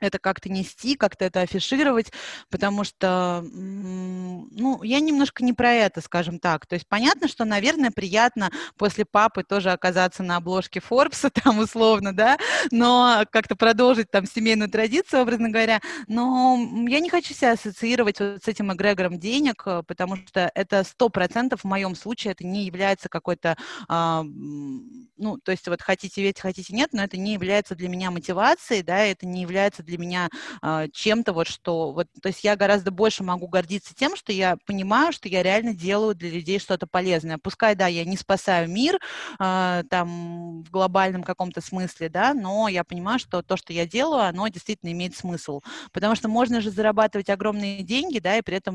это 0.00 0.18
как-то 0.18 0.48
нести, 0.48 0.96
как-то 0.96 1.24
это 1.24 1.40
афишировать, 1.40 2.12
потому 2.50 2.84
что, 2.84 3.44
ну, 3.50 4.82
я 4.82 5.00
немножко 5.00 5.44
не 5.44 5.52
про 5.52 5.72
это, 5.72 6.00
скажем 6.00 6.38
так. 6.38 6.66
То 6.66 6.74
есть 6.74 6.86
понятно, 6.88 7.28
что, 7.28 7.44
наверное, 7.44 7.90
приятно 7.90 8.50
после 8.76 9.04
папы 9.04 9.42
тоже 9.42 9.70
оказаться 9.70 10.22
на 10.22 10.36
обложке 10.36 10.80
Форбса, 10.80 11.30
там, 11.30 11.58
условно, 11.58 12.14
да, 12.14 12.38
но 12.70 13.24
как-то 13.30 13.56
продолжить 13.56 14.10
там 14.10 14.26
семейную 14.26 14.70
традицию, 14.70 15.22
образно 15.22 15.50
говоря. 15.50 15.80
Но 16.06 16.58
я 16.88 17.00
не 17.00 17.10
хочу 17.10 17.34
себя 17.34 17.52
ассоциировать 17.52 18.20
вот 18.20 18.42
с 18.44 18.48
этим 18.48 18.72
эгрегором 18.72 19.18
денег, 19.18 19.62
э, 19.66 19.82
потому 19.86 20.16
что 20.16 20.50
это 20.54 20.84
сто 20.84 21.08
процентов 21.08 21.60
в 21.60 21.64
моем 21.64 21.94
случае 21.94 22.32
это 22.32 22.46
не 22.46 22.64
является 22.64 23.08
какой-то, 23.08 23.56
а, 23.88 24.24
ну, 24.24 25.38
то 25.38 25.50
есть 25.52 25.68
вот 25.68 25.82
хотите 25.82 26.22
верить, 26.22 26.40
хотите 26.40 26.74
нет, 26.74 26.90
но 26.92 27.02
это 27.02 27.16
не 27.16 27.32
является 27.32 27.74
для 27.74 27.88
меня 27.88 28.10
мотивацией, 28.10 28.82
да, 28.82 28.98
это 28.98 29.26
не 29.26 29.42
является 29.42 29.82
для 29.88 29.98
меня 29.98 30.28
э, 30.62 30.88
чем-то 30.92 31.32
вот 31.32 31.48
что, 31.48 31.92
вот, 31.92 32.06
то 32.22 32.28
есть 32.28 32.44
я 32.44 32.56
гораздо 32.56 32.90
больше 32.90 33.24
могу 33.24 33.48
гордиться 33.48 33.94
тем, 33.94 34.14
что 34.16 34.32
я 34.32 34.56
понимаю, 34.66 35.12
что 35.12 35.28
я 35.28 35.42
реально 35.42 35.74
делаю 35.74 36.14
для 36.14 36.30
людей 36.30 36.58
что-то 36.58 36.86
полезное. 36.86 37.38
Пускай, 37.38 37.74
да, 37.74 37.86
я 37.86 38.04
не 38.04 38.16
спасаю 38.16 38.68
мир 38.70 38.98
э, 39.40 39.82
там 39.90 40.62
в 40.62 40.70
глобальном 40.70 41.22
каком-то 41.22 41.60
смысле, 41.60 42.08
да, 42.08 42.34
но 42.34 42.68
я 42.68 42.84
понимаю, 42.84 43.18
что 43.18 43.42
то, 43.42 43.56
что 43.56 43.72
я 43.72 43.86
делаю, 43.86 44.22
оно 44.22 44.48
действительно 44.48 44.92
имеет 44.92 45.16
смысл. 45.16 45.60
Потому 45.92 46.14
что 46.14 46.28
можно 46.28 46.60
же 46.60 46.70
зарабатывать 46.70 47.30
огромные 47.30 47.82
деньги, 47.82 48.18
да, 48.18 48.36
и 48.36 48.42
при 48.42 48.56
этом 48.56 48.74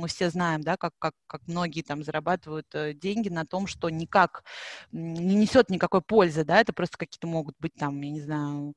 мы 0.00 0.08
все 0.08 0.30
знаем, 0.30 0.62
да, 0.62 0.76
как, 0.76 0.92
как, 0.98 1.14
как 1.26 1.42
многие 1.46 1.82
там 1.82 2.02
зарабатывают 2.04 2.66
э, 2.74 2.94
деньги 2.94 3.28
на 3.28 3.44
том, 3.44 3.66
что 3.66 3.90
никак 3.90 4.44
не 4.92 5.34
несет 5.34 5.70
никакой 5.70 6.00
пользы, 6.02 6.44
да, 6.44 6.60
это 6.60 6.72
просто 6.72 6.96
какие-то 6.98 7.26
могут 7.26 7.56
быть 7.58 7.74
там, 7.74 8.00
я 8.00 8.10
не 8.10 8.20
знаю, 8.20 8.74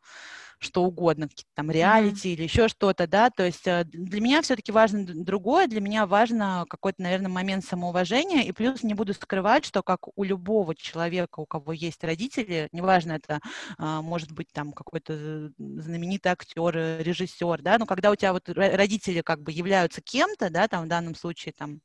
что 0.60 0.84
угодно, 0.84 1.28
какие-то 1.28 1.52
там 1.56 1.72
реалити 1.72 2.30
mm-hmm. 2.30 2.34
или 2.34 2.44
еще 2.44 2.68
что-то, 2.68 3.08
да, 3.08 3.30
то 3.30 3.46
есть 3.46 3.68
э, 3.68 3.84
для 3.86 4.22
меня 4.22 4.42
все-таки 4.42 4.72
важно 4.72 5.06
другое, 5.06 5.68
для 5.68 5.82
меня 5.82 6.06
важно 6.06 6.66
какой-то, 6.70 7.02
наверное, 7.02 7.30
момент 7.30 7.64
самоуважения, 7.64 8.44
и 8.44 8.52
плюс 8.52 8.84
не 8.84 8.94
буду 8.94 9.14
скрывать, 9.14 9.66
что 9.66 9.84
как 9.84 10.08
у 10.18 10.24
любого 10.24 10.76
человека, 10.76 11.40
у 11.40 11.46
кого 11.46 11.74
есть 11.74 12.04
родители, 12.04 12.70
неважно, 12.72 13.14
это 13.14 13.40
а, 13.78 14.02
может 14.02 14.32
быть 14.32 14.48
там 14.52 14.74
какой-то 14.74 15.52
знаменитый 15.58 16.32
актер, 16.32 16.78
э, 16.78 17.04
режиссер, 17.04 17.62
да, 17.62 17.78
но 17.78 17.86
когда 17.86 18.12
у 18.12 18.16
тебя 18.16 18.34
вот 18.34 18.50
родители 18.50 19.22
как 19.22 19.42
бы 19.42 19.52
являются 19.52 20.02
кем-то, 20.02 20.50
да, 20.50 20.68
там 20.68 20.86
в 20.86 20.88
данном 20.88 21.16
случае 21.16 21.54
там 21.56 21.82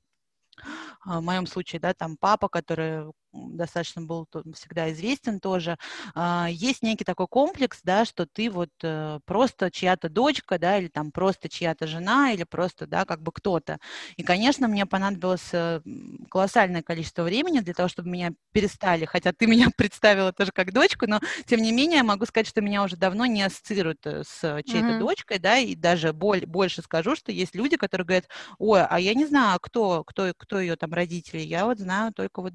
а, 1.04 1.20
в 1.20 1.24
моем 1.24 1.46
случае, 1.46 1.80
да, 1.80 1.94
там 1.94 2.16
папа, 2.18 2.48
который 2.48 3.12
достаточно 3.32 4.02
был 4.02 4.26
всегда 4.54 4.92
известен 4.92 5.40
тоже, 5.40 5.78
а, 6.14 6.48
есть 6.50 6.82
некий 6.82 7.04
такой 7.04 7.26
комплекс, 7.26 7.80
да, 7.82 8.04
что 8.04 8.26
ты 8.26 8.50
вот 8.50 8.70
э, 8.82 9.20
просто 9.24 9.70
чья-то 9.70 10.08
дочка, 10.08 10.58
да, 10.58 10.78
или 10.78 10.88
там 10.88 11.10
просто 11.12 11.48
чья-то 11.48 11.86
жена, 11.86 12.32
или 12.32 12.44
просто, 12.44 12.86
да, 12.86 13.04
как 13.04 13.22
бы 13.22 13.32
кто-то. 13.32 13.78
И, 14.16 14.22
конечно, 14.22 14.68
мне 14.68 14.86
понадобилось 14.86 15.48
э, 15.52 15.80
колоссальное 16.30 16.82
количество 16.82 17.22
времени 17.22 17.60
для 17.60 17.74
того, 17.74 17.88
чтобы 17.88 18.10
меня 18.10 18.32
перестали, 18.52 19.04
хотя 19.04 19.32
ты 19.32 19.46
меня 19.46 19.68
представила 19.76 20.32
тоже 20.32 20.52
как 20.52 20.72
дочку, 20.72 21.06
но, 21.06 21.20
тем 21.46 21.62
не 21.62 21.72
менее, 21.72 22.02
могу 22.02 22.26
сказать, 22.26 22.46
что 22.46 22.60
меня 22.60 22.82
уже 22.82 22.96
давно 22.96 23.26
не 23.26 23.42
ассоциируют 23.42 24.06
э, 24.06 24.22
с 24.24 24.62
чьей-то 24.64 24.88
mm-hmm. 24.88 24.98
дочкой, 24.98 25.38
да, 25.38 25.58
и 25.58 25.74
даже 25.74 26.12
боль, 26.12 26.44
больше 26.46 26.82
скажу, 26.82 27.16
что 27.16 27.32
есть 27.32 27.54
люди, 27.54 27.76
которые 27.76 28.06
говорят, 28.06 28.28
ой, 28.58 28.84
а 28.84 29.00
я 29.00 29.14
не 29.14 29.26
знаю, 29.26 29.58
кто, 29.60 30.04
кто, 30.04 30.32
кто 30.36 30.60
ее 30.60 30.76
там 30.76 30.92
родителей. 30.92 31.44
Я 31.44 31.64
вот 31.64 31.78
знаю 31.78 32.12
только 32.12 32.42
вот 32.42 32.52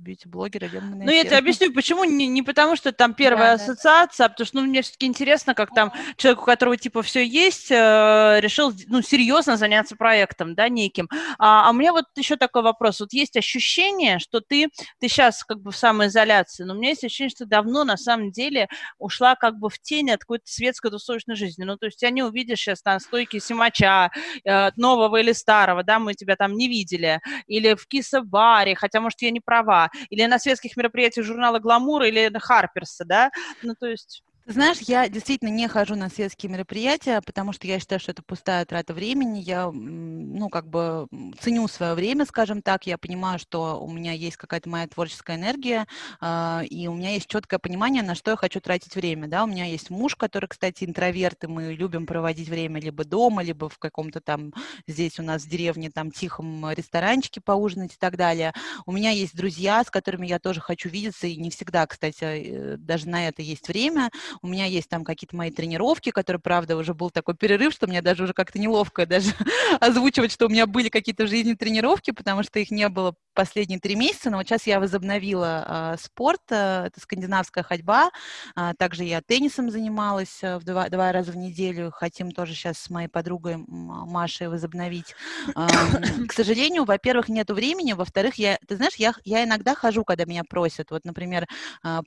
бьюти-блогера 0.67 1.05
Ну, 1.05 1.11
я 1.11 1.23
тебе 1.23 1.37
объясню, 1.37 1.73
почему. 1.73 2.03
Не, 2.03 2.27
не 2.27 2.41
потому, 2.41 2.75
что 2.75 2.91
там 2.91 3.13
первая 3.13 3.57
да, 3.57 3.63
ассоциация, 3.63 4.25
да. 4.25 4.25
а 4.25 4.29
потому 4.29 4.45
что, 4.45 4.57
ну, 4.57 4.63
мне 4.63 4.81
все-таки 4.81 5.05
интересно, 5.05 5.53
как 5.53 5.73
там 5.73 5.91
человек, 6.17 6.41
у 6.41 6.45
которого, 6.45 6.77
типа, 6.77 7.01
все 7.01 7.25
есть, 7.25 7.71
э, 7.71 8.39
решил, 8.39 8.73
ну, 8.87 9.01
серьезно 9.01 9.57
заняться 9.57 9.95
проектом, 9.95 10.55
да, 10.55 10.69
неким. 10.69 11.09
А, 11.37 11.67
а 11.67 11.71
у 11.71 11.73
меня 11.73 11.91
вот 11.91 12.05
еще 12.15 12.35
такой 12.35 12.61
вопрос. 12.61 12.99
Вот 12.99 13.13
есть 13.13 13.37
ощущение, 13.37 14.19
что 14.19 14.41
ты, 14.41 14.67
ты 14.99 15.07
сейчас 15.07 15.43
как 15.43 15.61
бы 15.61 15.71
в 15.71 15.77
самоизоляции, 15.77 16.63
но 16.63 16.73
у 16.73 16.77
меня 16.77 16.89
есть 16.89 17.03
ощущение, 17.03 17.29
что 17.29 17.45
давно, 17.45 17.83
на 17.83 17.97
самом 17.97 18.31
деле, 18.31 18.67
ушла 18.97 19.35
как 19.35 19.57
бы 19.57 19.69
в 19.69 19.79
тень 19.79 20.11
от 20.11 20.21
какой-то 20.21 20.45
светской 20.45 20.91
тусовочной 20.91 21.35
жизни. 21.35 21.63
Ну, 21.63 21.77
то 21.77 21.87
есть 21.87 21.99
тебя 21.99 22.11
не 22.11 22.23
увидишь 22.23 22.59
сейчас 22.59 22.83
на 22.85 22.99
стойке 22.99 23.39
Симача, 23.39 24.11
э, 24.45 24.71
нового 24.75 25.17
или 25.17 25.31
старого, 25.31 25.83
да, 25.83 25.99
мы 25.99 26.13
тебя 26.13 26.35
там 26.35 26.53
не 26.53 26.67
видели, 26.67 27.21
или 27.47 27.75
в 27.75 27.87
Киса-баре, 27.87 28.75
хотя, 28.75 29.01
может, 29.01 29.21
я 29.21 29.31
не 29.31 29.39
права, 29.39 29.89
или 30.09 30.25
на 30.25 30.39
светских 30.57 30.77
мероприятиях 30.77 31.25
журнала 31.25 31.59
«Гламур» 31.59 32.03
или 32.03 32.31
Харперса, 32.39 33.05
да, 33.05 33.31
ну, 33.61 33.75
то 33.79 33.87
есть... 33.87 34.23
Знаешь, 34.49 34.77
я 34.79 35.09
действительно 35.09 35.49
не 35.49 35.67
хожу 35.67 35.95
на 35.95 36.07
светские 36.09 36.49
мероприятия, 36.49 37.19
потому 37.25 37.51
что 37.51 37.67
я 37.67 37.79
считаю, 37.81 37.99
что 37.99 38.11
это 38.11 38.23
пустая 38.23 38.63
трата 38.63 38.93
времени. 38.93 39.39
Я, 39.39 39.69
ну, 39.69 40.47
как 40.47 40.69
бы 40.69 41.07
ценю 41.41 41.67
свое 41.67 41.95
время, 41.95 42.25
скажем 42.25 42.61
так. 42.61 42.87
Я 42.87 42.97
понимаю, 42.97 43.39
что 43.39 43.77
у 43.83 43.91
меня 43.91 44.13
есть 44.13 44.37
какая-то 44.37 44.69
моя 44.69 44.87
творческая 44.87 45.35
энергия, 45.35 45.85
э, 46.21 46.61
и 46.69 46.87
у 46.87 46.93
меня 46.93 47.09
есть 47.09 47.27
четкое 47.27 47.59
понимание, 47.59 48.03
на 48.03 48.15
что 48.15 48.31
я 48.31 48.37
хочу 48.37 48.61
тратить 48.61 48.95
время. 48.95 49.27
Да? 49.27 49.43
У 49.43 49.47
меня 49.47 49.65
есть 49.65 49.89
муж, 49.89 50.15
который, 50.15 50.47
кстати, 50.47 50.85
интроверт, 50.85 51.43
и 51.43 51.47
мы 51.47 51.73
любим 51.73 52.05
проводить 52.05 52.47
время 52.47 52.79
либо 52.79 53.03
дома, 53.03 53.43
либо 53.43 53.67
в 53.67 53.77
каком-то 53.77 54.21
там, 54.21 54.53
здесь 54.87 55.19
у 55.19 55.23
нас 55.23 55.43
в 55.43 55.49
деревне, 55.49 55.89
там, 55.89 56.09
тихом 56.09 56.71
ресторанчике 56.71 57.41
поужинать 57.41 57.95
и 57.95 57.97
так 57.99 58.15
далее. 58.15 58.53
У 58.85 58.93
меня 58.93 59.09
есть 59.11 59.35
друзья, 59.35 59.83
с 59.83 59.91
которыми 59.91 60.25
я 60.25 60.39
тоже 60.39 60.61
хочу 60.61 60.87
видеться, 60.87 61.27
и 61.27 61.35
не 61.35 61.49
всегда, 61.49 61.85
кстати, 61.85 62.23
э, 62.23 62.77
даже 62.77 63.09
на 63.09 63.27
это 63.27 63.41
есть 63.41 63.67
время. 63.67 64.09
У 64.41 64.47
меня 64.47 64.65
есть 64.65 64.89
там 64.89 65.03
какие-то 65.03 65.35
мои 65.35 65.51
тренировки, 65.51 66.11
которые, 66.11 66.39
правда, 66.39 66.77
уже 66.77 66.93
был 66.93 67.09
такой 67.09 67.35
перерыв, 67.35 67.73
что 67.73 67.87
мне 67.87 68.01
даже 68.01 68.23
уже 68.23 68.33
как-то 68.33 68.59
неловко 68.59 69.05
даже 69.05 69.33
озвучивать, 69.79 70.31
что 70.31 70.47
у 70.47 70.49
меня 70.49 70.67
были 70.67 70.89
какие-то 70.89 71.25
в 71.25 71.29
жизни 71.29 71.53
тренировки, 71.53 72.11
потому 72.11 72.43
что 72.43 72.59
их 72.59 72.71
не 72.71 72.87
было 72.89 73.15
последние 73.37 73.79
три 73.79 73.95
месяца, 73.95 74.31
но 74.31 74.37
вот 74.37 74.47
сейчас 74.47 74.65
я 74.65 74.79
возобновила 74.79 75.93
э, 75.93 75.97
спорт, 76.01 76.41
э, 76.49 76.87
это 76.87 76.99
скандинавская 76.99 77.63
ходьба, 77.63 78.09
э, 78.55 78.71
также 78.79 79.03
я 79.03 79.21
теннисом 79.21 79.69
занималась 79.69 80.41
в 80.41 80.61
два, 80.63 80.89
два 80.89 81.11
раза 81.11 81.31
в 81.31 81.37
неделю, 81.37 81.91
хотим 81.91 82.31
тоже 82.31 82.55
сейчас 82.55 82.79
с 82.79 82.89
моей 82.89 83.07
подругой 83.07 83.57
Машей 83.67 84.47
возобновить. 84.47 85.15
К 85.53 86.33
сожалению, 86.33 86.85
во-первых, 86.85 87.29
нету 87.29 87.53
времени, 87.53 87.93
во-вторых, 87.93 88.35
я, 88.35 88.57
ты 88.67 88.75
знаешь, 88.75 88.95
я, 88.95 89.13
я 89.23 89.43
иногда 89.43 89.75
хожу, 89.75 90.03
когда 90.03 90.25
меня 90.25 90.43
просят, 90.43 90.89
вот, 90.89 91.05
например, 91.05 91.45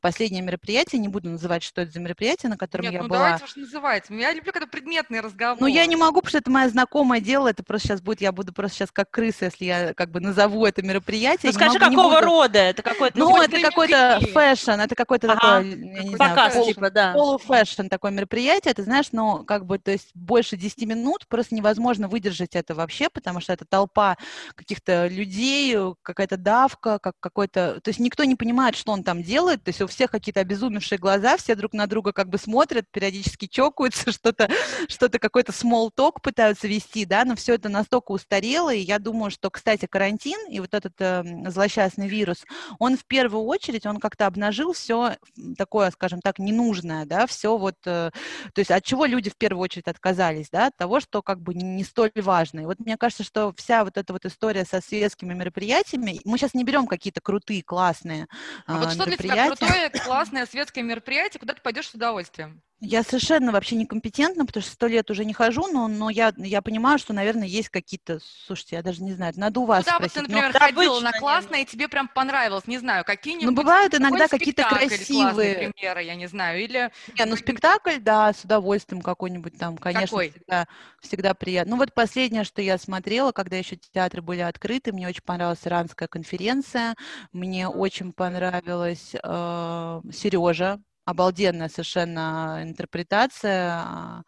последнее 0.01 0.43
мероприятие, 0.43 1.01
не 1.01 1.09
буду 1.09 1.31
называть, 1.31 1.62
что 1.62 1.83
это 1.83 1.93
за 1.93 2.01
мероприятие, 2.01 2.19
на 2.48 2.56
котором 2.56 2.85
Нет, 2.85 2.92
я 2.94 3.02
ну 3.02 3.09
была. 3.09 3.18
давайте 3.18 3.44
уж 3.44 3.56
называйте, 3.56 4.16
я 4.16 4.33
люблю, 4.33 4.52
когда 4.52 4.66
предметный 4.66 5.20
разговор. 5.20 5.59
Ну, 5.61 5.66
я 5.66 5.87
не 5.87 5.96
могу, 5.96 6.20
потому 6.20 6.28
что 6.28 6.38
это 6.38 6.50
мои 6.51 6.68
знакомые 6.68 7.20
делали, 7.20 7.49
это 7.48 7.62
просто 7.62 7.88
сейчас 7.88 8.00
будет, 8.00 8.20
я 8.20 8.33
буду 8.33 8.52
просто 8.52 8.78
сейчас 8.78 8.90
как 8.90 9.11
крыса, 9.11 9.46
если 9.46 9.64
я 9.64 9.94
как 9.94 10.11
бы 10.11 10.20
назову 10.20 10.64
это 10.66 10.83
мероприятие, 10.83 11.00
мероприятие. 11.00 11.52
Ну, 11.52 11.52
скажи, 11.52 11.78
могу, 11.78 11.96
какого 11.96 12.14
буду... 12.14 12.26
рода? 12.26 12.59
Это 12.59 12.83
какой-то... 12.83 13.18
Ну, 13.18 13.42
это 13.42 13.61
какой-то 13.61 14.20
fashion, 14.33 14.70
это 14.70 14.94
какой-то 14.94 15.33
ага. 15.33 15.40
такой, 15.40 15.68
я 15.70 16.02
не 16.02 16.16
Показ, 16.16 16.52
знаю, 16.52 16.66
типа, 16.66 16.90
да. 16.90 17.12
полу 17.12 17.40
fashion 17.40 17.88
такое 17.88 18.11
мероприятие, 18.11 18.74
ты 18.74 18.83
знаешь, 18.83 19.06
но 19.12 19.44
как 19.44 19.66
бы, 19.66 19.78
то 19.78 19.90
есть 19.90 20.11
больше 20.14 20.56
10 20.56 20.87
минут 20.87 21.26
просто 21.28 21.54
невозможно 21.54 22.09
выдержать 22.09 22.54
это 22.56 22.74
вообще, 22.74 23.09
потому 23.09 23.40
что 23.40 23.52
это 23.52 23.64
толпа 23.64 24.16
каких-то 24.54 25.06
людей, 25.06 25.76
какая-то 26.02 26.37
давка, 26.37 26.98
как 26.98 27.14
какой-то... 27.20 27.80
То 27.80 27.88
есть 27.88 28.00
никто 28.00 28.24
не 28.24 28.37
понимает, 28.37 28.76
что 28.76 28.92
он 28.92 29.02
там 29.02 29.22
делает, 29.22 29.64
то 29.64 29.70
есть 29.70 29.80
у 29.80 29.87
всех 29.87 30.11
какие-то 30.11 30.40
обезумевшие 30.40 30.98
глаза, 30.98 31.37
все 31.37 31.54
друг 31.54 31.72
на 31.72 31.87
друга 31.87 32.10
как 32.12 32.29
бы 32.29 32.38
смотрят, 32.38 32.87
периодически 32.90 33.46
чокаются, 33.46 34.12
что-то, 34.12 34.49
что-то 34.88 35.18
какой-то 35.18 35.53
small 35.53 35.90
talk 35.96 36.20
пытаются 36.23 36.68
вести, 36.68 37.05
да, 37.05 37.25
но 37.25 37.37
все 37.37 37.55
это 37.55 37.68
настолько 37.68 38.12
устарело, 38.12 38.73
и 38.73 38.81
я 38.81 38.99
думаю, 38.99 39.31
что, 39.31 39.51
кстати, 39.51 39.87
карантин 39.87 40.38
и 40.51 40.61
вот 40.61 40.75
этот 40.75 40.94
э, 40.99 41.25
злосчастный 41.51 42.09
вирус, 42.09 42.44
он 42.79 42.96
в 42.96 43.05
первую 43.05 43.44
очередь, 43.44 43.87
он 43.87 43.99
как-то 43.99 44.27
обнажил 44.27 44.73
все 44.73 45.16
такое, 45.57 45.90
скажем 45.90 46.20
так, 46.20 46.38
ненужное, 46.38 47.07
да, 47.07 47.27
все 47.27 47.57
вот, 47.57 47.77
э, 47.87 48.11
то 48.55 48.59
есть 48.59 48.70
от 48.70 48.85
чего 48.85 49.07
люди 49.07 49.31
в 49.31 49.37
первую 49.37 49.62
очередь 49.62 49.88
отказались, 49.88 50.49
да, 50.51 50.66
от 50.66 50.77
того, 50.77 51.01
что 51.01 51.23
как 51.23 51.40
бы 51.40 51.55
не 51.55 51.85
столь 51.85 52.11
важно. 52.14 52.61
И 52.61 52.64
вот 52.64 52.81
мне 52.81 52.96
кажется, 52.96 53.25
что 53.25 53.53
вся 53.57 53.85
вот 53.85 53.96
эта 53.96 54.12
вот 54.12 54.25
история 54.27 54.64
со 54.64 54.81
светскими 54.81 55.35
мероприятиями, 55.35 56.20
мы 56.25 56.38
сейчас 56.38 56.55
не 56.55 56.64
берем 56.64 56.87
какие-то 56.87 57.20
крутые, 57.20 57.62
классные 57.62 58.27
а, 58.66 58.77
а 58.77 58.79
вот 58.79 58.92
что 58.92 59.05
для 59.07 59.16
тебя 59.16 59.46
крутое, 59.46 59.90
классное 59.90 60.46
светское 60.46 60.83
мероприятие, 60.83 61.40
куда 61.40 61.55
ты 61.55 61.62
пойдешь 61.62 61.90
удовольствием? 62.01 62.63
Я 62.83 63.03
совершенно 63.03 63.53
вообще 63.53 63.77
некомпетентна, 63.77 64.47
потому 64.47 64.63
что 64.63 64.73
сто 64.73 64.87
лет 64.87 65.11
уже 65.11 65.27
не 65.27 65.35
хожу, 65.35 65.67
но, 65.67 65.87
но 65.87 66.09
я, 66.09 66.33
я 66.39 66.63
понимаю, 66.63 66.99
что, 66.99 67.13
наверное, 67.13 67.47
есть 67.47 67.69
какие-то... 67.69 68.21
Слушайте, 68.47 68.77
я 68.77 68.83
даже 68.83 69.03
не 69.03 69.13
знаю, 69.13 69.35
надо 69.37 69.61
у 69.61 69.67
вас 69.67 69.85
Куда 69.85 69.97
спросить. 69.97 70.17
бы 70.17 70.21
ты, 70.23 70.33
например, 70.33 70.59
ходила 70.59 71.01
на 71.01 71.13
классное, 71.13 71.61
и 71.61 71.65
тебе 71.67 71.89
прям 71.89 72.09
понравилось, 72.09 72.67
не 72.67 72.79
знаю, 72.79 73.05
какие-нибудь... 73.05 73.51
Ну, 73.51 73.53
бывают 73.53 73.95
иногда 73.95 74.29
какие-то 74.29 74.65
красивые... 74.65 75.71
примеры, 75.75 76.03
я 76.05 76.15
не 76.15 76.27
знаю, 76.27 76.65
или... 76.65 76.91
Не, 77.19 77.27
ну, 77.27 77.37
спектакль, 77.37 77.99
да, 77.99 78.33
с 78.33 78.45
удовольствием 78.45 79.03
какой-нибудь 79.03 79.59
там, 79.59 79.77
конечно, 79.77 80.07
Какой? 80.07 80.31
Всегда, 80.31 80.69
всегда 81.03 81.35
приятно. 81.35 81.73
Ну, 81.73 81.77
вот 81.77 81.93
последнее, 81.93 82.45
что 82.45 82.63
я 82.63 82.79
смотрела, 82.79 83.33
когда 83.33 83.57
еще 83.57 83.77
театры 83.77 84.23
были 84.23 84.41
открыты, 84.41 84.93
мне 84.93 85.07
очень 85.07 85.23
понравилась 85.23 85.67
иранская 85.67 86.09
конференция, 86.09 86.97
мне 87.35 87.69
очень 87.69 88.15
понравилась 88.15 89.15
э, 89.23 90.01
Сережа, 90.15 90.81
обалденная 91.11 91.68
совершенно 91.68 92.61
интерпретация 92.62 93.73
а, 93.75 94.23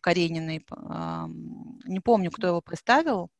Карениной. 0.00 0.64
Не 1.86 2.00
помню, 2.00 2.30
кто 2.30 2.46
его 2.48 2.60
представил. 2.60 3.30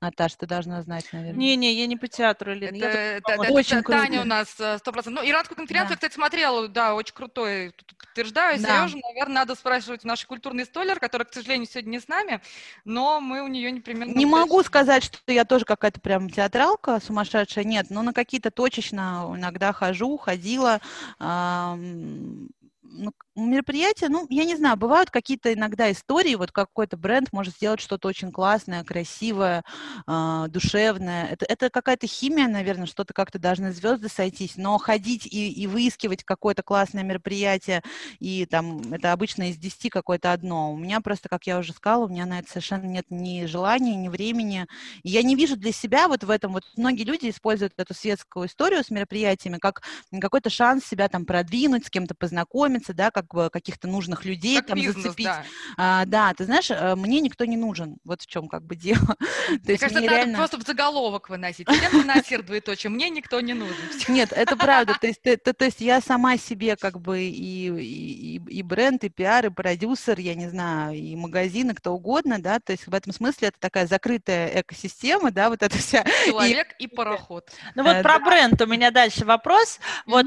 Наташа, 0.00 0.36
ты 0.38 0.46
должна 0.46 0.82
знать, 0.82 1.06
наверное. 1.12 1.38
Не-не, 1.38 1.72
я 1.72 1.86
не 1.86 1.96
по 1.96 2.06
театру, 2.06 2.52
Лен. 2.52 2.74
Это, 2.74 2.86
это, 2.86 3.32
это, 3.32 3.52
очень 3.52 3.78
это 3.78 3.92
Таня 3.92 4.20
у 4.20 4.24
нас 4.24 4.54
э, 4.60 4.76
сто 4.78 4.92
процентов. 4.92 5.24
Ну, 5.24 5.30
иранскую 5.30 5.56
конференцию, 5.56 5.90
да. 5.90 5.94
кстати, 5.96 6.14
смотрела, 6.14 6.68
да, 6.68 6.94
очень 6.94 7.14
крутой, 7.14 7.74
утверждаю. 8.12 8.60
Да. 8.60 8.86
Сережа, 8.86 8.98
наверное, 8.98 9.34
надо 9.36 9.54
спрашивать 9.54 10.04
наш 10.04 10.26
культурный 10.26 10.66
столер, 10.66 11.00
который, 11.00 11.24
к 11.24 11.32
сожалению, 11.32 11.66
сегодня 11.66 11.90
не 11.90 12.00
с 12.00 12.08
нами, 12.08 12.42
но 12.84 13.20
мы 13.20 13.42
у 13.42 13.46
нее 13.46 13.72
непременно... 13.72 14.12
Не 14.12 14.26
могу 14.26 14.62
сказать, 14.62 15.04
что 15.04 15.32
я 15.32 15.46
тоже 15.46 15.64
какая-то 15.64 16.00
прям 16.00 16.28
театралка 16.28 17.00
сумасшедшая, 17.00 17.64
нет, 17.64 17.86
но 17.88 18.02
на 18.02 18.12
какие-то 18.12 18.50
точечно 18.50 19.32
иногда 19.34 19.72
хожу, 19.72 20.18
ходила. 20.18 20.80
Ну, 21.18 23.12
мероприятия, 23.36 24.08
ну, 24.08 24.26
я 24.30 24.44
не 24.44 24.56
знаю, 24.56 24.76
бывают 24.76 25.10
какие-то 25.10 25.52
иногда 25.52 25.90
истории, 25.92 26.34
вот 26.34 26.52
какой-то 26.52 26.96
бренд 26.96 27.32
может 27.32 27.54
сделать 27.54 27.80
что-то 27.80 28.08
очень 28.08 28.32
классное, 28.32 28.82
красивое, 28.84 29.62
э, 30.06 30.46
душевное. 30.48 31.26
Это, 31.26 31.44
это 31.46 31.70
какая-то 31.70 32.06
химия, 32.06 32.48
наверное, 32.48 32.86
что-то 32.86 33.12
как-то 33.14 33.38
должны 33.38 33.72
звезды 33.72 34.08
сойтись, 34.08 34.56
но 34.56 34.78
ходить 34.78 35.26
и, 35.26 35.52
и 35.52 35.66
выискивать 35.66 36.24
какое-то 36.24 36.62
классное 36.62 37.02
мероприятие, 37.02 37.82
и 38.18 38.46
там 38.46 38.92
это 38.92 39.12
обычно 39.12 39.50
из 39.50 39.56
10 39.58 39.90
какое-то 39.90 40.32
одно. 40.32 40.72
У 40.72 40.76
меня 40.76 41.00
просто, 41.00 41.28
как 41.28 41.46
я 41.46 41.58
уже 41.58 41.72
сказала, 41.72 42.06
у 42.06 42.08
меня 42.08 42.26
на 42.26 42.38
это 42.40 42.48
совершенно 42.48 42.86
нет 42.86 43.06
ни 43.10 43.46
желания, 43.46 43.96
ни 43.96 44.08
времени. 44.08 44.66
И 45.02 45.10
я 45.10 45.22
не 45.22 45.34
вижу 45.34 45.56
для 45.56 45.72
себя 45.72 46.08
вот 46.08 46.24
в 46.24 46.30
этом, 46.30 46.52
вот 46.52 46.64
многие 46.76 47.04
люди 47.04 47.28
используют 47.28 47.74
эту 47.76 47.94
светскую 47.94 48.46
историю 48.46 48.82
с 48.82 48.90
мероприятиями 48.90 49.58
как 49.58 49.82
какой-то 50.20 50.50
шанс 50.50 50.84
себя 50.84 51.08
там 51.08 51.26
продвинуть, 51.26 51.86
с 51.86 51.90
кем-то 51.90 52.14
познакомиться, 52.14 52.94
да, 52.94 53.10
как 53.10 53.25
бы 53.34 53.50
каких-то 53.50 53.88
нужных 53.88 54.24
людей, 54.24 54.56
как 54.56 54.66
там 54.68 54.76
бизнес, 54.76 54.96
зацепить. 54.96 55.26
Да. 55.26 55.44
А, 55.76 56.04
да, 56.06 56.32
ты 56.34 56.44
знаешь, 56.44 56.70
э, 56.70 56.94
мне 56.94 57.20
никто 57.20 57.44
не 57.44 57.56
нужен. 57.56 57.96
Вот 58.04 58.22
в 58.22 58.26
чем 58.26 58.48
как 58.48 58.62
бы 58.62 58.76
дело. 58.76 59.16
То 59.64 59.72
есть 59.72 59.80
кажется, 59.80 60.00
надо 60.00 60.14
реально... 60.14 60.38
просто 60.38 60.58
в 60.58 60.62
заголовок 60.62 61.28
выносить. 61.28 61.68
Лена 61.68 62.04
Насир, 62.04 62.42
двоеточие, 62.42 62.90
мне 62.90 63.10
никто 63.10 63.40
не 63.40 63.54
нужен. 63.54 63.74
Нет, 64.08 64.32
это 64.32 64.56
правда. 64.56 64.96
То 65.00 65.06
есть, 65.06 65.22
то, 65.22 65.36
то 65.36 65.64
есть 65.64 65.80
я 65.80 66.00
сама 66.00 66.36
себе 66.36 66.76
как 66.76 67.00
бы 67.00 67.20
и, 67.22 67.68
и, 67.68 68.36
и 68.36 68.62
бренд, 68.62 69.04
и 69.04 69.08
пиар, 69.08 69.46
и 69.46 69.50
продюсер, 69.50 70.18
я 70.18 70.34
не 70.34 70.48
знаю, 70.48 70.96
и 70.96 71.16
магазин, 71.16 71.70
и 71.70 71.74
кто 71.74 71.92
угодно, 71.92 72.38
да, 72.38 72.60
то 72.60 72.72
есть 72.72 72.86
в 72.86 72.94
этом 72.94 73.12
смысле 73.12 73.48
это 73.48 73.58
такая 73.60 73.86
закрытая 73.86 74.60
экосистема, 74.60 75.30
да, 75.30 75.48
вот 75.50 75.62
это 75.62 75.76
вся... 75.78 76.04
Человек 76.26 76.74
и, 76.78 76.84
и 76.84 76.86
пароход. 76.86 77.50
Ну 77.74 77.82
вот 77.82 77.96
э, 77.96 78.02
про 78.02 78.18
бренд 78.18 78.60
у 78.60 78.66
меня 78.66 78.90
дальше 78.90 79.24
вопрос. 79.24 79.78
Вот 80.06 80.26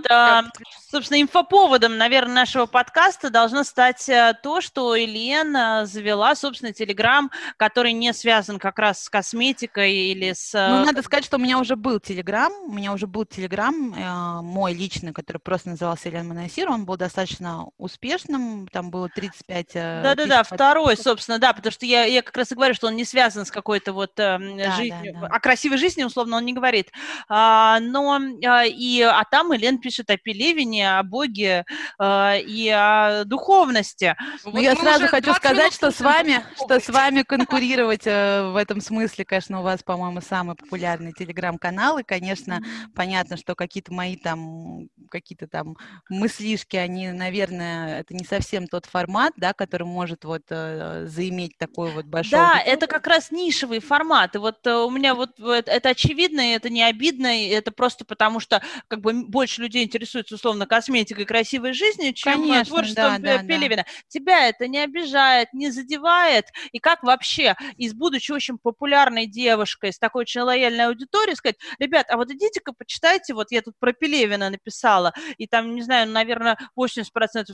Собственно, 0.92 1.22
инфоповодом, 1.22 1.98
наверное, 1.98 2.36
нашего 2.36 2.66
подкаста 2.66 2.89
должно 3.32 3.64
стать 3.64 4.08
э, 4.10 4.34
то, 4.42 4.62
что 4.62 4.96
Ильена 4.96 5.86
завела, 5.86 6.36
собственно, 6.36 6.74
Телеграм, 6.74 7.32
который 7.58 7.94
не 7.94 8.14
связан 8.14 8.60
как 8.60 8.80
раз 8.80 9.04
с 9.04 9.10
косметикой 9.10 9.94
или 9.94 10.34
с... 10.34 10.54
Ну, 10.54 10.86
надо 10.86 11.02
сказать, 11.02 11.26
что 11.26 11.38
у 11.38 11.40
меня 11.40 11.60
уже 11.60 11.76
был 11.76 12.00
Телеграм, 12.00 12.52
у 12.66 12.72
меня 12.72 12.94
уже 12.94 13.08
был 13.08 13.26
Телеграм, 13.26 13.94
э, 13.94 14.42
мой 14.42 14.74
личный, 14.74 15.14
который 15.14 15.38
просто 15.38 15.70
назывался 15.70 16.10
Елена 16.10 16.30
Монасир, 16.30 16.70
он 16.70 16.86
был 16.86 16.98
достаточно 16.98 17.68
успешным, 17.78 18.68
там 18.68 18.92
было 18.92 19.10
35 19.10 19.66
э, 19.74 20.02
Да-да-да, 20.04 20.44
второй, 20.44 20.98
собственно, 20.98 21.40
да, 21.40 21.54
потому 21.54 21.72
что 21.72 21.86
я, 21.86 22.06
я 22.06 22.22
как 22.22 22.36
раз 22.38 22.52
и 22.52 22.56
говорю, 22.56 22.74
что 22.74 22.88
он 22.88 22.96
не 22.96 23.06
связан 23.06 23.46
с 23.46 23.52
какой-то 23.52 23.94
вот 23.94 24.12
э, 24.20 24.38
да, 24.40 24.72
жизнью, 24.76 25.14
да, 25.14 25.28
да. 25.28 25.28
о 25.28 25.40
красивой 25.40 25.78
жизни, 25.78 26.04
условно, 26.04 26.38
он 26.38 26.46
не 26.46 26.54
говорит. 26.54 26.92
А, 27.28 27.80
но, 27.80 28.20
а, 28.46 28.66
и, 28.66 29.02
а 29.02 29.24
там 29.30 29.52
Елена 29.52 29.78
пишет 29.78 30.10
о 30.10 30.18
Пелевине, 30.18 30.98
о 30.98 31.04
Боге 31.04 31.66
э, 32.00 32.42
и 32.42 32.70
о 32.80 33.26
духовности. 33.26 34.16
Вот 34.44 34.54
ну, 34.56 34.60
я 34.62 34.76
сразу 34.76 35.08
хочу 35.08 35.34
сказать, 35.34 35.74
что 35.74 35.92
с 35.92 36.00
вами, 36.00 36.44
что 36.56 36.80
с 36.80 36.90
вами 36.90 37.24
конкурировать 37.24 38.06
э, 38.06 38.50
в 38.52 38.56
этом 38.56 38.82
смысле, 38.82 39.26
конечно, 39.26 39.60
у 39.60 39.64
вас, 39.64 39.84
по-моему, 39.84 40.22
самый 40.22 40.56
популярный 40.56 41.14
телеграм-канал, 41.14 42.00
и, 42.00 42.04
конечно, 42.04 42.62
понятно, 42.96 43.38
что 43.38 43.56
какие-то 43.56 43.94
мои 43.94 44.16
там, 44.16 44.88
какие-то 45.10 45.48
там 45.48 45.76
мыслишки, 46.10 46.78
они, 46.78 47.12
наверное, 47.12 48.00
это 48.00 48.14
не 48.14 48.24
совсем 48.24 48.68
тот 48.68 48.86
формат, 48.86 49.34
да, 49.38 49.54
который 49.54 49.88
может 49.88 50.26
вот 50.26 50.44
э, 50.50 51.06
заиметь 51.08 51.58
такой 51.58 51.92
вот 51.92 52.06
большой... 52.06 52.32
Да, 52.32 52.52
аудиторию. 52.52 52.74
это 52.74 52.88
как 52.88 53.08
раз 53.08 53.32
нишевый 53.32 53.80
формат, 53.80 54.36
и 54.36 54.40
вот 54.40 54.66
э, 54.66 54.76
у 54.76 54.90
меня 54.90 55.16
вот 55.16 55.32
это 55.40 55.90
очевидно, 55.90 56.52
и 56.52 56.54
это 56.54 56.70
не 56.70 56.84
обидно, 56.84 57.44
и 57.44 57.48
это 57.48 57.72
просто 57.72 58.06
потому, 58.06 58.40
что 58.40 58.62
как 58.88 59.02
бы 59.02 59.14
больше 59.14 59.62
людей 59.62 59.84
интересуется 59.84 60.36
условно 60.36 60.66
косметикой 60.66 61.26
красивой 61.26 61.74
жизни, 61.74 62.12
чем 62.12 62.42
Конечно, 62.42 62.69
творчеством 62.70 63.22
да, 63.22 63.40
Пелевина. 63.40 63.84
Да. 63.84 63.92
Тебя 64.08 64.48
это 64.48 64.68
не 64.68 64.80
обижает, 64.80 65.54
не 65.54 65.70
задевает. 65.72 66.46
И 66.72 66.80
как 66.80 67.04
вообще, 67.04 67.56
из 67.78 67.94
будучи 67.94 68.32
очень 68.32 68.58
популярной 68.58 69.26
девушкой, 69.28 69.94
с 69.94 70.00
такой 70.00 70.22
очень 70.22 70.42
лояльной 70.42 70.88
аудиторией, 70.88 71.36
сказать, 71.36 71.58
ребят, 71.80 72.08
а 72.10 72.18
вот 72.18 72.32
идите-ка 72.32 72.74
почитайте, 72.74 73.34
вот 73.34 73.52
я 73.52 73.62
тут 73.62 73.76
про 73.80 73.94
Пелевина 73.94 74.50
написала, 74.50 75.14
и 75.38 75.48
там, 75.48 75.76
не 75.76 75.82
знаю, 75.82 76.08
наверное, 76.10 76.58
80% 76.78 77.06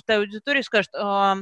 той 0.06 0.18
аудитории 0.18 0.62
скажет, 0.62 0.92
а, 0.96 1.38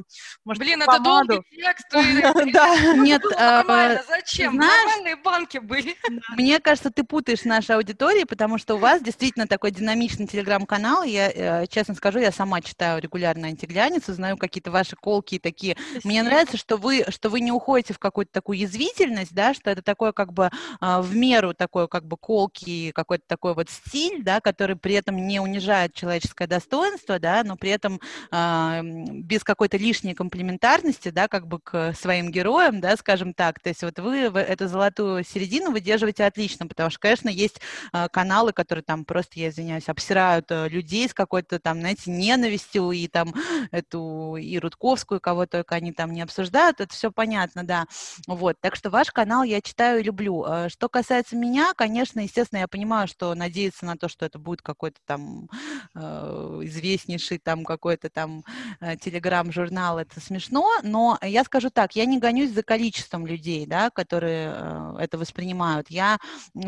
может, 0.45 0.63
Блин, 0.63 0.81
это 0.81 0.99
долгий 0.99 1.41
текст. 1.51 1.87
Да, 2.53 2.93
нет. 2.95 3.21
А, 3.37 4.01
зачем? 4.07 4.55
Нормальные 4.55 5.15
банки 5.17 5.57
были. 5.57 5.95
Мне 6.37 6.59
кажется, 6.59 6.91
ты 6.91 7.03
путаешь 7.03 7.43
нашу 7.43 7.73
аудиторию, 7.73 8.27
потому 8.27 8.57
что 8.57 8.75
у 8.75 8.77
вас 8.77 9.01
действительно 9.01 9.47
такой 9.47 9.71
динамичный 9.71 10.27
телеграм-канал. 10.27 11.03
Я 11.03 11.31
э, 11.31 11.67
честно 11.67 11.95
скажу, 11.95 12.19
я 12.19 12.31
сама 12.31 12.61
читаю 12.61 13.01
регулярно 13.01 13.47
антигляницу, 13.63 14.13
знаю 14.13 14.37
какие-то 14.37 14.71
ваши 14.71 14.95
колки 14.95 15.39
такие. 15.39 15.75
Спасибо. 15.75 16.07
Мне 16.09 16.23
нравится, 16.23 16.57
что 16.57 16.77
вы, 16.77 17.05
что 17.09 17.29
вы 17.29 17.39
не 17.39 17.51
уходите 17.51 17.93
в 17.93 17.99
какую-то 17.99 18.31
такую 18.31 18.57
язвительность, 18.57 19.33
да, 19.33 19.53
что 19.53 19.69
это 19.69 19.81
такое 19.81 20.11
как 20.11 20.33
бы 20.33 20.51
а, 20.79 21.01
в 21.01 21.15
меру 21.15 21.53
такой 21.53 21.87
как 21.87 22.05
бы 22.05 22.17
колки, 22.17 22.91
какой-то 22.91 23.23
такой 23.27 23.53
вот 23.53 23.69
стиль, 23.69 24.23
да, 24.23 24.41
который 24.41 24.75
при 24.75 24.95
этом 24.95 25.15
не 25.15 25.39
унижает 25.39 25.93
человеческое 25.93 26.47
достоинство, 26.47 27.19
да, 27.19 27.43
но 27.43 27.55
при 27.55 27.71
этом 27.71 27.99
э, 28.31 28.81
без 28.83 29.43
какой-то 29.43 29.77
лишней 29.77 30.13
комплементарности, 30.13 31.09
да, 31.09 31.27
как 31.27 31.47
бы 31.47 31.59
к 31.59 31.93
своим 31.93 32.31
героям, 32.31 32.81
да, 32.81 32.97
скажем 32.97 33.33
так. 33.33 33.59
То 33.59 33.69
есть 33.69 33.83
вот 33.83 33.99
вы 33.99 34.17
эту 34.17 34.67
золотую 34.67 35.23
середину 35.23 35.71
выдерживаете 35.71 36.25
отлично, 36.25 36.67
потому 36.67 36.89
что, 36.89 36.99
конечно, 36.99 37.29
есть 37.29 37.61
э, 37.93 38.07
каналы, 38.11 38.53
которые 38.53 38.83
там 38.83 39.05
просто, 39.05 39.39
я 39.39 39.49
извиняюсь, 39.49 39.87
обсирают 39.87 40.47
э, 40.49 40.67
людей 40.69 41.07
с 41.07 41.13
какой-то 41.13 41.59
там, 41.59 41.79
знаете, 41.79 42.11
ненавистью 42.11 42.91
и 42.91 43.07
там 43.07 43.33
эту 43.71 44.37
и 44.37 44.57
Рудковскую, 44.57 45.19
кого 45.19 45.45
только 45.45 45.75
они 45.75 45.91
там 45.91 46.13
не 46.13 46.21
обсуждают, 46.21 46.79
это 46.79 46.93
все 46.93 47.11
понятно, 47.11 47.63
да. 47.63 47.85
Вот, 48.27 48.57
так 48.61 48.75
что 48.75 48.89
ваш 48.89 49.11
канал 49.11 49.43
я 49.43 49.61
читаю 49.61 49.99
и 49.99 50.03
люблю. 50.03 50.45
Э, 50.47 50.69
что 50.69 50.89
касается 50.89 51.35
меня, 51.35 51.73
конечно, 51.75 52.21
естественно, 52.21 52.59
я 52.59 52.67
понимаю, 52.67 53.07
что 53.07 53.33
надеяться 53.35 53.85
на 53.85 53.97
то, 53.97 54.07
что 54.07 54.25
это 54.25 54.39
будет 54.39 54.61
какой-то 54.61 54.99
там 55.05 55.49
э, 55.95 56.61
известнейший 56.63 57.39
там 57.39 57.65
какой-то 57.65 58.09
там 58.09 58.43
э, 58.79 58.95
телеграм-журнал, 58.97 59.99
это 59.99 60.19
смешно, 60.21 60.69
но 60.83 61.17
я 61.21 61.43
скажу 61.43 61.69
так, 61.69 61.95
я 61.95 62.05
не 62.05 62.19
гонюсь 62.19 62.51
за 62.51 62.63
количеством 62.63 63.27
людей, 63.27 63.65
да, 63.65 63.89
которые 63.89 64.95
это 64.99 65.17
воспринимают. 65.17 65.89
Я 65.89 66.19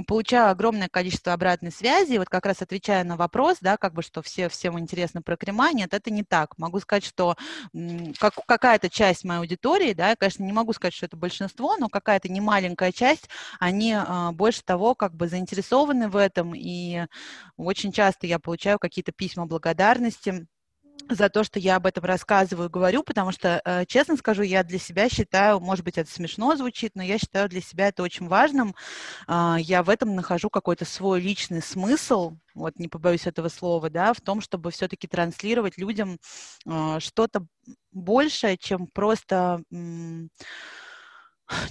получаю 0.07 0.49
огромное 0.49 0.89
количество 0.89 1.33
обратной 1.33 1.71
связи, 1.71 2.17
вот 2.17 2.29
как 2.29 2.45
раз 2.45 2.61
отвечая 2.61 3.03
на 3.03 3.15
вопрос, 3.15 3.57
да, 3.61 3.77
как 3.77 3.93
бы, 3.93 4.01
что 4.01 4.21
все, 4.21 4.49
все 4.49 4.65
всем 4.65 4.79
интересно 4.79 5.21
про 5.21 5.37
крема. 5.37 5.71
Нет, 5.73 5.93
это 5.93 6.09
не 6.09 6.23
так. 6.23 6.57
Могу 6.65 6.79
сказать, 6.79 7.05
что 7.05 7.35
как, 8.19 8.33
какая-то 8.47 8.89
часть 8.89 9.23
моей 9.23 9.39
аудитории, 9.39 9.93
да, 9.93 10.09
я, 10.09 10.15
конечно, 10.15 10.43
не 10.43 10.51
могу 10.51 10.73
сказать, 10.73 10.95
что 10.95 11.05
это 11.05 11.15
большинство, 11.15 11.77
но 11.77 11.89
какая-то 11.89 12.27
немаленькая 12.27 12.91
часть, 12.91 13.29
они 13.59 13.93
а, 13.93 14.31
больше 14.31 14.63
того 14.63 14.95
как 14.95 15.13
бы 15.13 15.27
заинтересованы 15.27 16.09
в 16.09 16.15
этом, 16.15 16.55
и 16.55 17.05
очень 17.55 17.91
часто 17.91 18.25
я 18.25 18.39
получаю 18.39 18.79
какие-то 18.79 19.11
письма 19.11 19.45
благодарности 19.45 20.47
за 21.09 21.29
то, 21.29 21.43
что 21.43 21.59
я 21.59 21.75
об 21.77 21.85
этом 21.85 22.03
рассказываю, 22.03 22.69
говорю, 22.69 23.03
потому 23.03 23.31
что, 23.31 23.61
э, 23.65 23.85
честно 23.85 24.17
скажу, 24.17 24.41
я 24.43 24.63
для 24.63 24.79
себя 24.79 25.09
считаю, 25.09 25.59
может 25.59 25.85
быть, 25.85 25.97
это 25.97 26.09
смешно 26.11 26.55
звучит, 26.55 26.91
но 26.95 27.03
я 27.03 27.17
считаю 27.17 27.49
для 27.49 27.61
себя 27.61 27.87
это 27.89 28.03
очень 28.03 28.27
важным. 28.27 28.75
А, 29.27 29.57
я 29.59 29.83
в 29.83 29.89
этом 29.89 30.15
нахожу 30.15 30.49
какой-то 30.49 30.85
свой 30.85 31.21
личный 31.21 31.61
смысл, 31.61 32.37
вот 32.53 32.77
не 32.79 32.87
побоюсь 32.87 33.27
этого 33.27 33.49
слова, 33.49 33.89
да, 33.89 34.13
в 34.13 34.21
том, 34.21 34.41
чтобы 34.41 34.71
все-таки 34.71 35.07
транслировать 35.07 35.77
людям 35.77 36.19
а, 36.67 36.99
что-то 36.99 37.45
большее, 37.91 38.57
чем 38.57 38.87
просто 38.87 39.61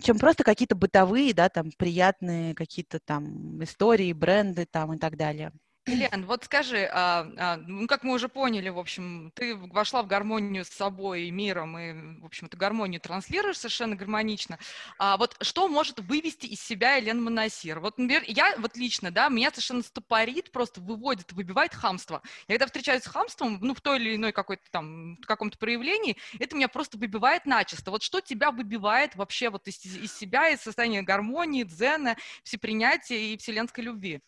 чем 0.03 0.19
просто 0.19 0.45
какие-то 0.45 0.77
бытовые, 0.77 1.35
да, 1.35 1.49
там, 1.49 1.71
приятные 1.77 2.55
какие-то 2.55 3.01
там 3.05 3.63
истории, 3.65 4.13
бренды 4.13 4.67
там 4.71 4.93
и 4.95 4.99
так 4.99 5.17
далее. 5.17 5.53
Лен, 5.87 6.25
вот 6.25 6.45
скажи, 6.45 6.89
а, 6.91 7.27
а, 7.37 7.57
ну, 7.59 7.87
как 7.87 8.05
мы 8.05 8.15
уже 8.15 8.31
поняли, 8.31 8.71
в 8.71 8.79
общем, 8.79 9.31
ты 9.35 9.55
вошла 9.55 10.03
в 10.03 10.07
гармонию 10.07 10.65
с 10.65 10.69
собой 10.69 11.25
и 11.25 11.31
миром, 11.31 11.79
и, 11.79 12.21
в 12.23 12.25
общем, 12.25 12.47
эту 12.47 12.57
гармонию 12.57 13.03
транслируешь 13.03 13.59
совершенно 13.59 13.95
гармонично. 13.95 14.59
А 14.99 15.19
вот 15.19 15.37
что 15.43 15.69
может 15.69 16.01
вывести 16.01 16.47
из 16.47 16.63
себя 16.63 16.95
Елена 16.95 17.21
Монасир? 17.21 17.81
Вот, 17.81 17.99
например, 17.99 18.23
я 18.27 18.55
вот 18.57 18.79
лично, 18.79 19.11
да, 19.11 19.29
меня 19.29 19.51
совершенно 19.51 19.83
стопорит, 19.83 20.51
просто 20.53 20.81
выводит, 20.81 21.33
выбивает 21.33 21.75
хамство. 21.75 22.23
Я 22.49 22.55
когда 22.55 22.65
встречаюсь 22.67 23.03
с 23.03 23.07
хамством, 23.07 23.59
ну, 23.61 23.75
в 23.75 23.83
той 23.83 23.99
или 23.99 24.17
иной 24.17 24.33
какой-то 24.33 24.63
там, 24.71 25.19
каком-то 25.27 25.59
проявлении, 25.59 26.17
это 26.39 26.57
меня 26.57 26.69
просто 26.69 26.97
выбивает 26.97 27.45
начисто. 27.45 27.91
Вот 27.91 28.03
что 28.03 28.23
тебя 28.23 28.53
выбивает 28.53 29.17
вообще 29.17 29.51
вот 29.51 29.69
из, 29.69 29.85
из 29.85 30.17
себя, 30.17 30.49
из 30.49 30.63
состояния 30.63 31.03
гармонии, 31.03 31.65
дзена, 31.65 32.17
всепринятия 32.43 33.19
и 33.19 33.37
вселенской 33.37 33.85
любви? 33.85 34.23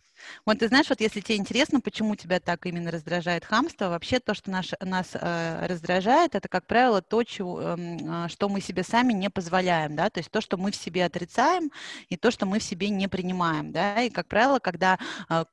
Вот 0.45 0.59
ты 0.59 0.69
знаешь, 0.69 0.89
вот 0.89 1.01
если 1.01 1.21
тебе 1.21 1.37
интересно, 1.37 1.81
почему 1.81 2.17
тебя 2.17 2.41
так 2.41 2.67
именно 2.67 2.91
раздражает 2.91 3.45
хамство, 3.45 3.89
вообще 3.89 4.19
то, 4.21 4.35
что 4.35 4.51
наш, 4.51 4.73
нас 4.81 5.11
э, 5.15 5.67
раздражает, 5.67 6.35
это, 6.35 6.49
как 6.49 6.67
правило, 6.67 7.03
то, 7.03 7.23
чего, 7.23 7.61
э, 7.61 8.29
что 8.29 8.49
мы 8.49 8.61
себе 8.61 8.83
сами 8.83 9.13
не 9.13 9.31
позволяем, 9.31 9.97
да, 9.97 10.11
то 10.11 10.21
есть 10.21 10.31
то, 10.31 10.41
что 10.41 10.57
мы 10.57 10.71
в 10.71 10.77
себе 10.77 11.05
отрицаем, 11.05 11.71
и 12.09 12.17
то, 12.17 12.31
что 12.31 12.47
мы 12.47 12.59
в 12.59 12.63
себе 12.63 12.89
не 12.89 13.09
принимаем, 13.09 13.73
да, 13.73 14.03
и, 14.03 14.11
как 14.11 14.27
правило, 14.29 14.59
когда 14.59 14.99
э, 15.29 15.45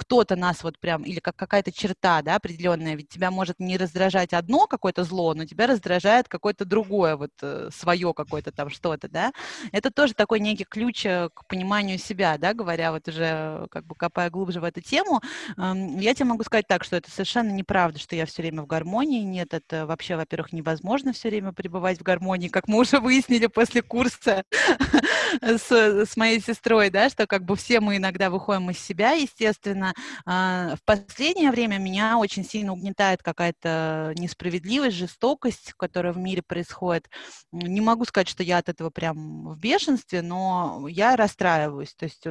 кто-то 0.00 0.34
нас 0.34 0.64
вот 0.64 0.78
прям, 0.78 1.02
или 1.02 1.20
как 1.20 1.36
какая-то 1.36 1.72
черта, 1.72 2.22
да, 2.22 2.36
определенная, 2.36 2.94
ведь 2.94 3.10
тебя 3.10 3.30
может 3.30 3.60
не 3.60 3.76
раздражать 3.76 4.32
одно 4.32 4.66
какое-то 4.66 5.04
зло, 5.04 5.34
но 5.34 5.44
тебя 5.44 5.66
раздражает 5.66 6.26
какое-то 6.26 6.64
другое, 6.64 7.16
вот 7.16 7.32
э, 7.42 7.68
свое 7.70 8.14
какое-то 8.14 8.50
там 8.50 8.70
что-то, 8.70 9.10
да. 9.10 9.32
Это 9.72 9.90
тоже 9.90 10.14
такой 10.14 10.40
некий 10.40 10.64
ключ 10.64 11.04
э, 11.04 11.28
к 11.34 11.44
пониманию 11.46 11.98
себя, 11.98 12.38
да, 12.38 12.54
говоря 12.54 12.92
вот 12.92 13.08
уже 13.08 13.66
как 13.70 13.84
бы 13.84 13.94
копая 13.94 14.30
глубже 14.30 14.62
в 14.62 14.64
эту 14.64 14.80
тему. 14.80 15.20
Я 15.58 16.14
тебе 16.14 16.24
могу 16.24 16.44
сказать 16.44 16.66
так, 16.66 16.82
что 16.82 16.96
это 16.96 17.10
совершенно 17.10 17.50
неправда, 17.50 17.98
что 17.98 18.16
я 18.16 18.24
все 18.24 18.40
время 18.40 18.62
в 18.62 18.66
гармонии. 18.66 19.20
Нет, 19.20 19.52
это 19.52 19.84
вообще, 19.86 20.16
во-первых, 20.16 20.54
невозможно 20.54 21.12
все 21.12 21.28
время 21.28 21.52
пребывать 21.52 21.98
в 21.98 22.02
гармонии, 22.02 22.48
как 22.48 22.68
мы 22.68 22.78
уже 22.78 23.00
выяснили 23.00 23.48
после 23.48 23.82
курса 23.82 24.44
с, 25.42 25.70
с 25.70 26.16
моей 26.16 26.40
сестрой, 26.40 26.88
да, 26.88 27.10
что 27.10 27.26
как 27.26 27.44
бы 27.44 27.54
все 27.54 27.80
мы 27.80 27.98
иногда 27.98 28.30
выходим 28.30 28.70
из 28.70 28.78
себя, 28.78 29.12
естественно, 29.12 29.89
а, 30.26 30.76
в 30.76 30.82
последнее 30.84 31.50
время 31.50 31.78
меня 31.78 32.18
очень 32.18 32.44
сильно 32.44 32.72
угнетает 32.72 33.22
какая-то 33.22 34.14
несправедливость, 34.16 34.96
жестокость, 34.96 35.72
которая 35.76 36.12
в 36.12 36.18
мире 36.18 36.42
происходит. 36.42 37.08
Не 37.52 37.80
могу 37.80 38.04
сказать, 38.04 38.28
что 38.28 38.42
я 38.42 38.58
от 38.58 38.68
этого 38.68 38.90
прям 38.90 39.48
в 39.48 39.58
бешенстве, 39.58 40.22
но 40.22 40.86
я 40.88 41.16
расстраиваюсь. 41.16 41.94
То 41.94 42.04
есть, 42.04 42.24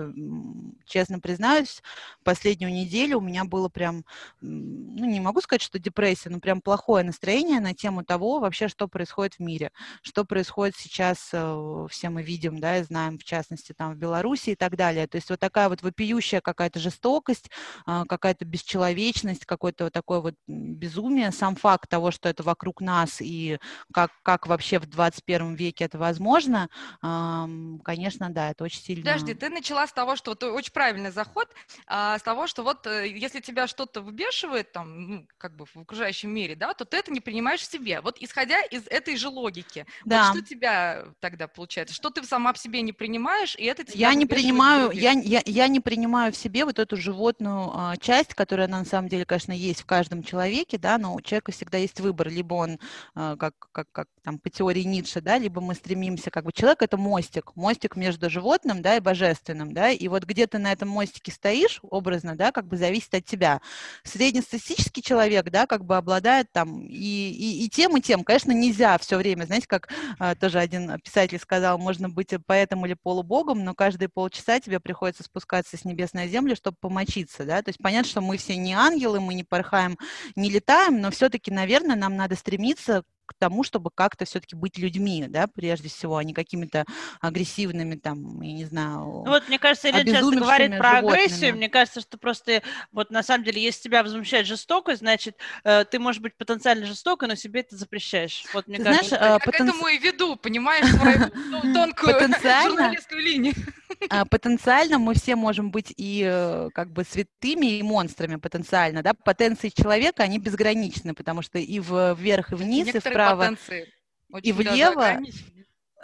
честно 0.86 1.20
признаюсь, 1.20 1.82
последнюю 2.24 2.74
неделю 2.74 3.18
у 3.18 3.22
меня 3.22 3.44
было 3.46 3.70
прям, 3.70 4.06
ну, 4.42 5.06
не 5.06 5.20
могу 5.20 5.42
сказать, 5.42 5.62
что 5.62 5.80
депрессия, 5.80 6.30
но 6.30 6.40
прям 6.40 6.62
плохое 6.62 7.04
настроение 7.04 7.60
на 7.60 7.74
тему 7.74 8.04
того 8.04 8.40
вообще, 8.40 8.68
что 8.68 8.88
происходит 8.88 9.36
в 9.36 9.40
мире, 9.40 9.72
что 10.02 10.26
происходит 10.26 10.76
сейчас, 10.78 11.30
э, 11.34 11.88
все 11.90 12.10
мы 12.10 12.24
видим, 12.24 12.60
да, 12.60 12.78
и 12.78 12.84
знаем, 12.84 13.18
в 13.18 13.24
частности, 13.24 13.74
там 13.74 13.94
в 13.94 13.98
Беларуси 13.98 14.52
и 14.52 14.56
так 14.56 14.76
далее. 14.76 15.08
То 15.08 15.18
есть 15.18 15.30
вот 15.30 15.40
такая 15.40 15.70
вот 15.70 15.82
вопиющая 15.82 16.42
какая-то 16.42 16.80
жестокость, 16.80 17.49
есть 17.50 17.84
а, 17.86 18.06
какая-то 18.06 18.46
бесчеловечность, 18.46 19.46
какое-то 19.46 19.86
вот 19.86 19.94
такое 19.94 20.20
вот 20.20 20.36
безумие. 20.48 21.32
Сам 21.32 21.56
факт 21.56 21.90
того, 21.90 22.12
что 22.12 22.30
это 22.30 22.44
вокруг 22.44 22.82
нас 22.82 23.22
и 23.22 23.60
как, 23.94 24.12
как 24.24 24.48
вообще 24.48 24.80
в 24.80 24.86
21 24.86 25.56
веке 25.56 25.86
это 25.86 25.98
возможно, 25.98 26.70
конечно, 27.02 28.30
да, 28.30 28.52
это 28.52 28.64
очень 28.64 28.82
сильно... 28.82 29.04
Подожди, 29.04 29.34
ты 29.34 29.50
начала 29.50 29.88
с 29.88 29.94
того, 29.94 30.16
что 30.16 30.32
вот 30.32 30.44
очень 30.44 30.72
правильный 30.72 31.12
заход, 31.12 31.50
а, 31.88 32.18
с 32.18 32.22
того, 32.22 32.48
что 32.48 32.64
вот 32.64 32.86
э, 32.88 33.08
если 33.10 33.40
тебя 33.40 33.68
что-то 33.68 34.02
выбешивает 34.02 34.72
там, 34.72 35.10
ну, 35.10 35.28
как 35.38 35.56
бы 35.56 35.66
в 35.66 35.76
окружающем 35.78 36.32
мире, 36.32 36.56
да, 36.56 36.74
то 36.74 36.86
ты 36.86 36.98
это 36.98 37.12
не 37.12 37.20
принимаешь 37.20 37.62
в 37.62 37.72
себе. 37.72 38.02
Вот 38.02 38.18
исходя 38.20 38.62
из 38.62 38.88
этой 38.88 39.16
же 39.18 39.30
логики, 39.30 39.86
да. 40.06 40.28
вот 40.28 40.38
что 40.38 40.46
тебя 40.46 41.06
тогда 41.20 41.48
получается? 41.48 41.96
Что 41.96 42.10
ты 42.10 42.24
сама 42.24 42.54
в 42.54 42.58
себе 42.58 42.82
не 42.82 42.94
принимаешь, 42.94 43.56
и 43.56 43.64
это 43.64 43.84
тебя 43.84 44.10
Я 44.10 44.14
не 44.14 44.26
принимаю, 44.26 44.92
я, 44.92 45.12
я, 45.12 45.42
я 45.46 45.68
не 45.68 45.80
принимаю 45.80 46.32
в 46.32 46.38
себе 46.38 46.66
вот 46.66 46.80
эту 46.80 46.98
животную 46.98 47.29
а, 47.40 47.98
часть, 47.98 48.34
которая 48.34 48.68
на 48.68 48.84
самом 48.86 49.10
деле, 49.10 49.26
конечно, 49.26 49.52
есть 49.52 49.82
в 49.82 49.86
каждом 49.86 50.24
человеке, 50.24 50.78
да, 50.78 50.98
но 50.98 51.14
у 51.14 51.22
человека 51.22 51.52
всегда 51.52 51.78
есть 51.78 52.00
выбор, 52.00 52.30
либо 52.30 52.56
он, 52.56 52.80
а, 53.16 53.36
как, 53.38 53.54
как, 53.72 53.88
как 53.92 54.08
там 54.24 54.40
по 54.40 54.50
теории 54.50 54.84
Ницше, 54.84 55.22
да, 55.22 55.38
либо 55.38 55.62
мы 55.62 55.76
стремимся, 55.76 56.32
как 56.32 56.46
бы 56.46 56.52
человек 56.52 56.82
это 56.82 56.98
мостик, 56.98 57.56
мостик 57.56 57.96
между 57.96 58.30
животным, 58.30 58.82
да, 58.82 58.98
и 58.98 59.00
божественным, 59.00 59.74
да, 59.74 59.90
и 59.90 60.08
вот 60.08 60.24
где 60.24 60.48
ты 60.48 60.58
на 60.58 60.72
этом 60.72 60.90
мостике 60.90 61.32
стоишь, 61.32 61.80
образно, 61.84 62.36
да, 62.36 62.52
как 62.52 62.68
бы 62.68 62.78
зависит 62.78 63.14
от 63.14 63.26
тебя. 63.26 63.62
Среднестатистический 64.04 65.02
человек, 65.02 65.50
да, 65.50 65.68
как 65.68 65.86
бы 65.86 65.98
обладает 65.98 66.52
там 66.52 66.82
и, 66.82 66.96
и, 66.96 67.66
и 67.66 67.70
тем, 67.70 67.98
и 67.98 68.02
тем. 68.02 68.24
Конечно, 68.24 68.52
нельзя 68.52 68.98
все 68.98 69.18
время, 69.18 69.46
знаете, 69.46 69.68
как 69.68 69.90
а, 70.20 70.36
тоже 70.36 70.60
один 70.60 71.00
писатель 71.00 71.40
сказал, 71.40 71.78
можно 71.78 72.10
быть 72.10 72.34
поэтом 72.46 72.86
или 72.86 72.94
полубогом, 72.94 73.64
но 73.64 73.74
каждые 73.74 74.10
полчаса 74.10 74.60
тебе 74.60 74.80
приходится 74.80 75.24
спускаться 75.24 75.78
с 75.78 75.86
небес 75.86 76.14
на 76.14 76.28
землю, 76.28 76.56
чтобы 76.56 76.78
помочиться, 77.20 77.46
да, 77.46 77.62
то 77.62 77.70
есть 77.70 77.80
понятно, 77.82 78.10
что 78.10 78.22
мы 78.22 78.38
все 78.38 78.56
не 78.56 78.74
ангелы, 78.74 79.20
мы 79.20 79.34
не 79.34 79.44
порхаем, 79.44 79.98
не 80.36 80.50
летаем, 80.50 81.02
но 81.02 81.12
все-таки, 81.12 81.52
наверное, 81.52 81.96
нам 81.96 82.16
надо 82.16 82.36
стремиться 82.36 83.04
к 83.30 83.34
тому, 83.38 83.64
чтобы 83.64 83.92
как-то 83.94 84.26
все-таки 84.26 84.56
быть 84.56 84.80
людьми, 84.80 85.26
да, 85.28 85.46
прежде 85.46 85.88
всего, 85.88 86.18
а 86.18 86.24
не 86.24 86.34
какими-то 86.34 86.86
агрессивными, 87.22 87.96
там, 87.96 88.42
я 88.42 88.54
не 88.54 88.66
знаю, 88.66 89.24
Ну 89.26 89.30
вот, 89.30 89.48
мне 89.48 89.60
кажется, 89.60 89.92
Ирина 89.92 90.12
часто 90.12 90.36
говорит 90.36 90.78
про 90.80 90.98
животными. 90.98 91.24
агрессию, 91.24 91.56
мне 91.56 91.70
кажется, 91.70 92.02
что 92.02 92.18
просто, 92.18 92.64
вот 92.92 93.12
на 93.12 93.22
самом 93.22 93.44
деле, 93.44 93.62
если 93.62 93.84
тебя 93.84 94.02
возмущает 94.02 94.48
жестокость, 94.48 95.00
значит, 95.00 95.38
э, 95.64 95.86
ты 95.86 96.00
можешь 96.00 96.22
быть 96.22 96.36
потенциально 96.38 96.88
жестокой, 96.88 97.28
но 97.28 97.36
себе 97.36 97.60
это 97.60 97.78
запрещаешь. 97.78 98.46
Вот, 98.52 98.68
мне 98.68 98.78
ты 98.78 98.86
кажется, 98.86 99.10
знаешь, 99.10 99.32
я 99.34 99.40
потен... 99.40 99.68
к 99.68 99.70
этому 99.70 99.88
и 99.90 99.98
веду, 100.00 100.36
понимаешь, 100.36 100.88
свою 100.88 101.74
тонкую 101.74 102.16
журналистскую 102.64 103.22
линию. 103.22 103.54
А, 104.10 104.26
потенциально 104.26 104.98
мы 104.98 105.14
все 105.14 105.36
можем 105.36 105.72
быть 105.72 105.94
и 105.98 106.24
э, 106.26 106.70
как 106.74 106.92
бы 106.92 107.04
святыми, 107.04 107.78
и 107.78 107.84
монстрами 107.84 108.38
потенциально, 108.38 109.04
да, 109.04 109.14
потенции 109.14 109.70
человека, 109.70 110.24
они 110.24 110.40
безграничны, 110.40 111.14
потому 111.14 111.42
что 111.42 111.60
и 111.60 111.80
вверх, 111.80 112.52
и 112.52 112.56
вниз, 112.56 112.88
и 112.94 113.00
вправо, 113.00 113.19
и 114.44 114.52
влево, 114.52 115.20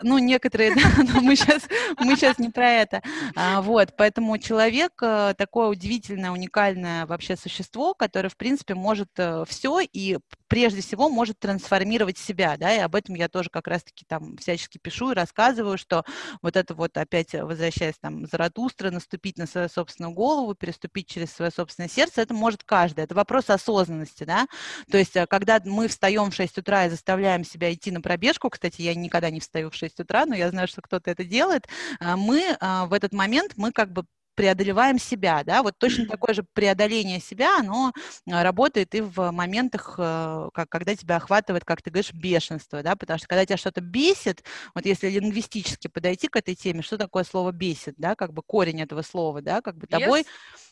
ну, 0.02 0.18
некоторые, 0.18 0.76
да, 0.76 0.82
но 0.98 1.22
мы 1.22 1.36
сейчас, 1.36 1.64
мы 2.00 2.16
сейчас 2.16 2.40
не 2.40 2.50
про 2.50 2.70
это. 2.70 3.02
А, 3.36 3.62
вот, 3.62 3.94
поэтому 3.98 4.38
человек 4.38 4.94
э, 5.02 5.34
такое 5.38 5.68
удивительное, 5.68 6.32
уникальное 6.32 7.06
вообще 7.06 7.36
существо, 7.36 7.94
которое, 7.94 8.30
в 8.30 8.38
принципе, 8.38 8.76
может 8.76 9.10
э, 9.18 9.44
все 9.48 9.80
и 9.82 10.18
прежде 10.48 10.82
всего 10.82 11.10
может 11.10 11.40
трансформировать 11.40 12.18
себя, 12.18 12.56
да, 12.58 12.74
и 12.74 12.80
об 12.80 12.96
этом 12.96 13.16
я 13.16 13.28
тоже 13.30 13.50
как 13.50 13.68
раз-таки 13.68 14.06
там 14.08 14.38
всячески 14.38 14.78
пишу 14.78 15.12
и 15.12 15.16
рассказываю, 15.16 15.78
что 15.78 16.04
вот 16.42 16.56
это 16.56 16.76
вот 16.76 16.98
опять 16.98 17.34
возвращаясь 17.34 17.96
там 18.00 18.26
Заратустра, 18.26 18.92
наступить 18.92 19.38
на 19.38 19.48
свою 19.48 19.70
собственную 19.70 20.14
голову, 20.14 20.54
переступить 20.54 21.08
через 21.08 21.32
свое 21.32 21.52
собственное 21.52 21.90
сердце, 21.90 22.22
это 22.22 22.34
может 22.34 22.64
каждый, 22.64 23.04
это 23.04 23.16
вопрос 23.16 23.50
осознанности, 23.50 24.24
да, 24.24 24.48
то 24.90 24.98
есть 24.98 25.16
э, 25.16 25.26
когда 25.28 25.60
мы 25.66 25.88
встаем 25.88 26.32
в 26.32 26.36
6 26.36 26.60
утра 26.60 26.86
и 26.86 26.90
заставляем 26.90 27.44
себя 27.44 27.74
идти 27.74 27.92
на 27.92 28.02
пробежку, 28.02 28.50
кстати, 28.50 28.82
я 28.82 28.94
никогда 28.94 29.30
не 29.30 29.40
встаю 29.40 29.70
в 29.70 29.76
6 29.76 29.85
утра, 30.00 30.26
но 30.26 30.36
я 30.36 30.50
знаю, 30.50 30.68
что 30.68 30.82
кто-то 30.82 31.12
это 31.12 31.24
делает, 31.24 31.68
а 32.00 32.18
мы 32.18 32.58
а, 32.60 32.86
в 32.86 32.94
этот 32.94 33.14
момент, 33.14 33.54
мы 33.58 33.72
как 33.72 33.92
бы 33.92 34.06
преодолеваем 34.36 35.00
себя, 35.00 35.44
да, 35.44 35.64
вот 35.64 35.76
точно 35.80 36.06
такое 36.06 36.36
же 36.36 36.46
преодоление 36.54 37.20
себя, 37.20 37.60
оно 37.60 37.94
а, 38.30 38.44
работает 38.44 38.94
и 38.94 39.02
в 39.02 39.32
моментах, 39.32 39.96
э, 39.98 40.50
как, 40.54 40.70
когда 40.70 40.96
тебя 40.96 41.16
охватывает, 41.16 41.64
как 41.64 41.82
ты 41.82 41.90
говоришь, 41.90 42.14
бешенство, 42.14 42.84
да, 42.84 42.96
потому 42.96 43.18
что 43.18 43.28
когда 43.28 43.46
тебя 43.46 43.58
что-то 43.58 43.82
бесит, 43.82 44.44
вот 44.76 44.86
если 44.86 45.10
лингвистически 45.10 45.88
подойти 45.88 46.28
к 46.28 46.36
этой 46.36 46.56
теме, 46.56 46.82
что 46.82 46.98
такое 46.98 47.24
слово 47.24 47.52
бесит, 47.52 47.96
да, 47.98 48.16
как 48.16 48.34
бы 48.34 48.42
корень 48.46 48.82
этого 48.82 49.02
слова, 49.02 49.42
да, 49.42 49.62
как 49.62 49.78
бы 49.78 49.88
тобой 49.88 50.26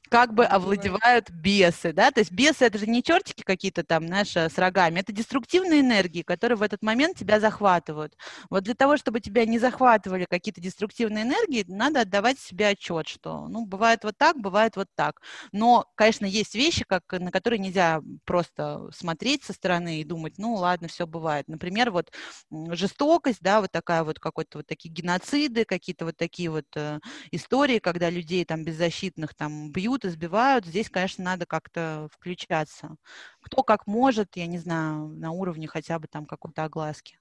как 0.10 0.34
бы 0.34 0.46
овладевают 0.46 1.30
бесы, 1.32 1.94
да, 1.94 2.12
то 2.12 2.20
есть 2.20 2.32
бесы 2.32 2.66
это 2.66 2.78
же 2.78 2.88
не 2.88 3.02
чертики 3.02 3.42
какие-то 3.42 3.84
там, 3.84 4.08
знаешь, 4.08 4.36
э, 4.36 4.50
с 4.50 4.58
рогами, 4.58 5.00
это 5.00 5.12
деструктивные 5.12 5.82
энергии, 5.82 6.22
которые 6.22 6.58
в 6.58 6.62
этот 6.62 6.84
момент 6.84 7.18
тебя 7.18 7.40
захватывают. 7.40 8.16
Вот 8.50 8.64
для 8.64 8.76
того, 8.76 8.98
чтобы 8.98 9.22
тебя 9.22 9.46
не 9.46 9.60
захватывали 9.60 10.26
какие-то 10.30 10.62
деструктивные 10.62 11.24
энергии, 11.24 11.66
надо 11.68 12.02
отдавать 12.02 12.40
себе 12.40 12.68
отчет, 12.70 13.08
что 13.08 13.48
ну, 13.48 13.66
бывает 13.66 14.04
вот 14.04 14.16
так, 14.18 14.38
бывает 14.38 14.76
вот 14.76 14.88
так. 14.96 15.22
Но, 15.52 15.86
конечно, 15.96 16.26
есть 16.26 16.56
вещи, 16.56 16.84
как, 16.88 17.04
на 17.14 17.32
которые 17.32 17.60
нельзя 17.60 18.02
просто 18.26 18.90
смотреть 18.94 19.44
со 19.44 19.54
стороны 19.54 20.00
и 20.02 20.04
думать, 20.04 20.36
ну, 20.38 20.54
ладно, 20.56 20.88
все 20.88 21.08
бывает. 21.08 21.48
Например, 21.48 21.92
вот 21.92 22.12
жестокость, 22.52 23.40
да, 23.42 23.62
вот 23.62 23.72
такая 23.72 24.04
вот 24.04 24.20
какой-то 24.20 24.60
вот 24.60 24.68
такие 24.68 24.94
геноциды, 24.94 25.66
какие-то 25.66 26.06
вот 26.06 26.18
такие 26.18 26.50
вот 26.50 26.66
э, 26.76 27.00
истории, 27.32 27.80
когда 27.80 28.10
людей 28.10 28.46
там 28.46 28.64
беззащитных 28.64 29.34
там 29.36 29.72
бьют, 29.72 29.93
избивают. 30.06 30.66
Здесь, 30.66 30.90
конечно, 30.90 31.24
надо 31.24 31.46
как-то 31.46 32.08
включаться. 32.12 32.96
Кто 33.42 33.64
как 33.64 33.88
может, 33.88 34.36
я 34.36 34.48
не 34.48 34.58
знаю, 34.60 35.08
на 35.10 35.32
уровне 35.32 35.68
хотя 35.68 36.00
бы 36.00 36.08
там 36.08 36.26
какой-то 36.26 36.64
огласки. 36.66 37.18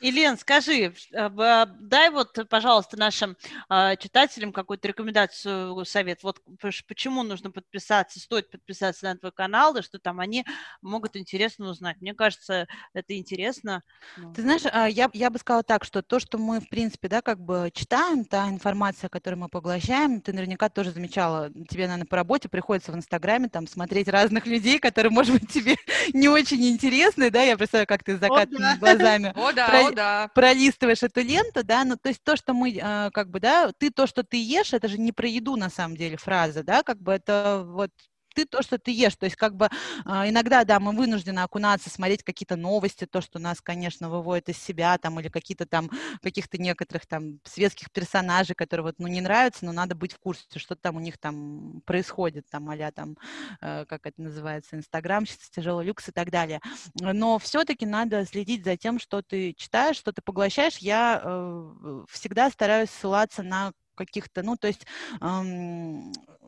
Илен, 0.00 0.38
скажи, 0.38 0.94
э, 1.12 1.66
дай 1.80 2.10
вот, 2.10 2.38
пожалуйста, 2.48 2.96
нашим 2.96 3.36
а, 3.68 3.96
читателям 3.96 4.52
какую-то 4.52 4.88
рекомендацию, 4.88 5.84
совет. 5.84 6.22
Вот 6.22 6.40
почему 6.88 7.22
нужно 7.22 7.50
подписаться, 7.50 8.18
стоит 8.18 8.50
подписаться 8.50 9.04
на 9.04 9.16
твой 9.16 9.32
канал, 9.32 9.76
и 9.76 9.82
что 9.82 9.98
там 9.98 10.20
они 10.20 10.44
могут 10.80 11.16
интересно 11.16 11.68
узнать. 11.68 12.00
Мне 12.00 12.14
кажется, 12.14 12.66
это 12.94 13.16
интересно. 13.16 13.82
Ну. 14.16 14.32
Ты 14.32 14.42
знаешь, 14.42 14.62
а, 14.72 14.88
я, 14.88 15.10
я 15.12 15.30
бы 15.30 15.38
сказала 15.38 15.62
так, 15.62 15.84
что 15.84 16.02
то, 16.02 16.18
что 16.18 16.38
мы, 16.38 16.60
в 16.60 16.68
принципе, 16.68 17.08
да, 17.08 17.20
как 17.20 17.38
бы 17.40 17.70
читаем, 17.74 18.24
та 18.24 18.48
информация, 18.48 19.08
которую 19.08 19.40
мы 19.40 19.48
поглощаем, 19.48 20.20
ты 20.20 20.32
наверняка 20.32 20.68
тоже 20.68 20.92
замечала, 20.92 21.50
тебе, 21.68 21.86
наверное, 21.86 22.06
по 22.06 22.16
работе 22.16 22.48
приходится 22.48 22.92
в 22.92 22.96
Инстаграме 22.96 23.48
там 23.48 23.66
смотреть 23.66 24.08
разных 24.08 24.46
людей, 24.46 24.78
которые, 24.78 25.10
может 25.10 25.38
быть, 25.38 25.52
тебе 25.52 25.76
не 26.14 26.28
очень 26.28 26.66
интересны, 26.68 27.30
да, 27.30 27.42
я 27.42 27.56
представляю, 27.56 27.86
как 27.86 28.02
ты 28.02 28.16
с 28.16 28.20
закатными 28.20 28.78
глазами. 28.78 29.32
О, 29.36 29.52
да, 29.52 29.89
да. 29.94 30.30
пролистываешь 30.34 31.02
эту 31.02 31.22
ленту, 31.22 31.64
да, 31.64 31.84
ну, 31.84 31.96
то 31.96 32.08
есть 32.08 32.22
то, 32.22 32.36
что 32.36 32.54
мы, 32.54 32.72
э, 32.72 33.10
как 33.12 33.30
бы, 33.30 33.40
да, 33.40 33.72
ты 33.78 33.90
то, 33.90 34.06
что 34.06 34.22
ты 34.22 34.36
ешь, 34.42 34.72
это 34.72 34.88
же 34.88 34.98
не 34.98 35.12
про 35.12 35.28
еду, 35.28 35.56
на 35.56 35.70
самом 35.70 35.96
деле, 35.96 36.16
фраза, 36.16 36.62
да, 36.62 36.82
как 36.82 36.98
бы 37.00 37.12
это 37.12 37.62
вот 37.66 37.90
ты 38.34 38.44
то, 38.44 38.62
что 38.62 38.78
ты 38.78 38.90
ешь. 38.90 39.16
То 39.16 39.24
есть 39.24 39.36
как 39.36 39.56
бы 39.56 39.68
а, 40.04 40.28
иногда, 40.28 40.64
да, 40.64 40.80
мы 40.80 40.92
вынуждены 40.92 41.40
окунаться, 41.40 41.90
смотреть 41.90 42.22
какие-то 42.22 42.56
новости, 42.56 43.06
то, 43.06 43.20
что 43.20 43.38
нас, 43.38 43.60
конечно, 43.60 44.08
выводит 44.08 44.48
из 44.48 44.58
себя, 44.58 44.98
там, 44.98 45.20
или 45.20 45.28
какие-то 45.28 45.66
там, 45.66 45.90
каких-то 46.22 46.58
некоторых 46.58 47.06
там 47.06 47.40
светских 47.44 47.90
персонажей, 47.90 48.54
которые 48.54 48.84
вот, 48.84 48.94
ну, 48.98 49.06
не 49.06 49.20
нравятся, 49.20 49.64
но 49.64 49.72
надо 49.72 49.94
быть 49.94 50.12
в 50.12 50.18
курсе, 50.18 50.44
что 50.56 50.76
там 50.76 50.96
у 50.96 51.00
них 51.00 51.18
там 51.18 51.82
происходит, 51.84 52.46
там, 52.50 52.68
а 52.70 52.92
там, 52.92 53.16
э, 53.60 53.84
как 53.86 54.06
это 54.06 54.20
называется, 54.20 54.76
Инстаграм, 54.76 55.24
тяжелый 55.54 55.86
люкс 55.86 56.08
и 56.08 56.12
так 56.12 56.30
далее. 56.30 56.60
Но 57.00 57.38
все-таки 57.38 57.86
надо 57.86 58.24
следить 58.24 58.64
за 58.64 58.76
тем, 58.76 58.98
что 58.98 59.22
ты 59.22 59.54
читаешь, 59.54 59.96
что 59.96 60.12
ты 60.12 60.22
поглощаешь. 60.22 60.78
Я 60.78 61.20
э, 61.22 62.04
всегда 62.10 62.50
стараюсь 62.50 62.90
ссылаться 62.90 63.42
на 63.42 63.72
каких-то, 63.94 64.42
ну, 64.42 64.56
то 64.56 64.66
есть 64.66 64.86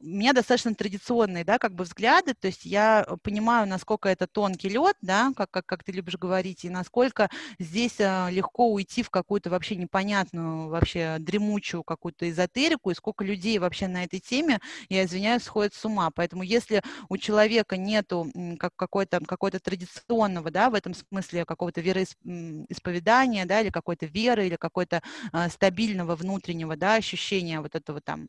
у 0.03 0.07
меня 0.07 0.32
достаточно 0.32 0.74
традиционные, 0.74 1.44
да, 1.44 1.59
как 1.59 1.74
бы 1.74 1.84
взгляды, 1.84 2.34
то 2.34 2.48
есть 2.48 2.64
я 2.64 3.07
понимаю, 3.22 3.68
насколько 3.68 4.09
это 4.09 4.26
тонкий 4.26 4.68
лед, 4.68 4.96
да, 5.00 5.32
как, 5.36 5.50
как, 5.50 5.66
как 5.66 5.84
ты 5.84 5.92
любишь 5.92 6.16
говорить, 6.16 6.64
и 6.64 6.70
насколько 6.70 7.30
здесь 7.59 8.00
э, 8.00 8.28
легко 8.30 8.72
уйти 8.72 9.03
в 9.03 9.11
какую-то 9.11 9.50
вообще 9.50 9.76
непонятную, 9.76 10.68
вообще 10.68 11.16
дремучую 11.20 11.84
какую-то 11.84 12.28
эзотерику, 12.28 12.90
и 12.90 12.94
сколько 12.94 13.24
людей 13.24 13.59
вообще 13.59 13.86
на 13.88 14.05
этой 14.05 14.20
теме, 14.20 14.61
я 14.88 15.05
извиняюсь, 15.05 15.42
сходят 15.44 15.74
с 15.74 15.84
ума. 15.84 16.11
Поэтому 16.14 16.42
если 16.42 16.82
у 17.09 17.16
человека 17.16 17.76
нету 17.76 18.30
как 18.59 18.72
какой-то 18.76 19.20
какой 19.26 19.50
традиционного, 19.53 20.50
да, 20.50 20.70
в 20.70 20.74
этом 20.74 20.94
смысле 20.94 21.44
какого-то 21.44 21.80
вероисповедания, 21.80 23.46
да, 23.46 23.61
или 23.61 23.70
какой-то 23.70 24.07
веры, 24.07 24.46
или 24.46 24.57
какой-то 24.57 25.03
э, 25.32 25.48
стабильного 25.50 26.16
внутреннего, 26.16 26.76
да, 26.76 26.94
ощущения 26.94 27.61
вот 27.61 27.74
этого 27.74 28.00
там 28.00 28.28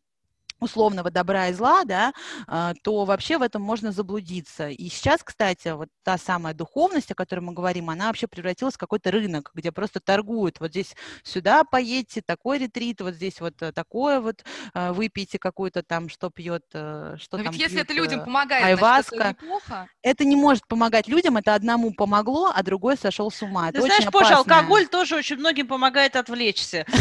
условного 0.63 1.11
добра 1.11 1.47
и 1.49 1.53
зла, 1.53 1.83
да, 1.85 2.13
а, 2.47 2.73
то 2.83 3.05
вообще 3.05 3.37
в 3.37 3.41
этом 3.41 3.61
можно 3.61 3.91
заблудиться. 3.91 4.69
И 4.69 4.89
сейчас, 4.89 5.23
кстати, 5.23 5.69
вот 5.69 5.89
та 6.03 6.17
самая 6.17 6.53
духовность, 6.53 7.11
о 7.11 7.15
которой 7.15 7.39
мы 7.41 7.53
говорим, 7.53 7.89
она 7.89 8.07
вообще 8.07 8.27
превратилась 8.27 8.75
в 8.75 8.77
какой-то 8.77 9.11
рынок, 9.11 9.51
где 9.53 9.71
просто 9.71 9.99
торгуют. 9.99 10.59
Вот 10.59 10.71
здесь 10.71 10.95
сюда 11.23 11.63
поедете, 11.63 12.21
такой 12.25 12.57
ретрит, 12.59 13.01
вот 13.01 13.13
здесь 13.15 13.39
вот 13.41 13.61
э, 13.61 13.71
такое 13.71 14.19
вот, 14.19 14.43
а, 14.73 14.93
выпейте 14.93 15.39
какую-то 15.39 15.83
там, 15.83 16.09
что 16.09 16.29
пьет, 16.29 16.63
э, 16.73 17.15
что 17.19 17.37
Но 17.37 17.43
там 17.45 17.53
ведь 17.53 17.61
если 17.61 17.81
это 17.81 17.93
людям 17.93 18.21
э, 18.21 18.25
помогает, 18.25 18.65
айваска. 18.65 19.15
значит, 19.15 19.37
это 19.37 19.45
неплохо. 19.45 19.87
Это 20.01 20.25
не 20.25 20.35
может 20.35 20.67
помогать 20.67 21.07
людям, 21.07 21.37
это 21.37 21.53
одному 21.55 21.93
помогло, 21.93 22.51
а 22.53 22.63
другой 22.63 22.97
сошел 22.97 23.31
с 23.31 23.41
ума. 23.41 23.69
Это 23.69 23.79
Ты 23.79 23.85
знаешь, 23.85 24.01
очень 24.01 24.11
Поша, 24.11 24.35
опасная- 24.35 24.57
алкоголь 24.57 24.87
тоже 24.87 25.15
очень 25.15 25.37
многим 25.37 25.67
помогает 25.67 26.15
отвлечься. 26.15 26.85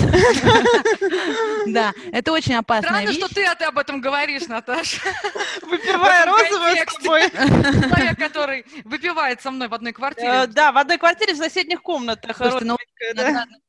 Да, 1.66 1.92
это 2.12 2.32
очень 2.32 2.54
опасная 2.54 2.90
Странно, 2.90 3.12
что 3.12 3.28
ты 3.32 3.44
ты 3.54 3.64
об 3.64 3.78
этом 3.78 4.00
говоришь, 4.00 4.46
Наташа. 4.48 5.00
Выпивая 5.62 6.26
розовое 6.26 6.84
с 6.86 6.94
тобой. 6.94 7.30
Человек, 7.30 8.18
который 8.18 8.64
выпивает 8.84 9.40
со 9.40 9.50
мной 9.50 9.68
в 9.68 9.74
одной 9.74 9.92
Э, 9.92 9.94
квартире. 9.94 10.46
Да, 10.48 10.72
в 10.72 10.78
одной 10.78 10.98
квартире 10.98 11.34
в 11.34 11.36
соседних 11.36 11.82
комнатах. 11.82 12.36
Слушайте, 12.36 12.64
ну, 12.64 12.76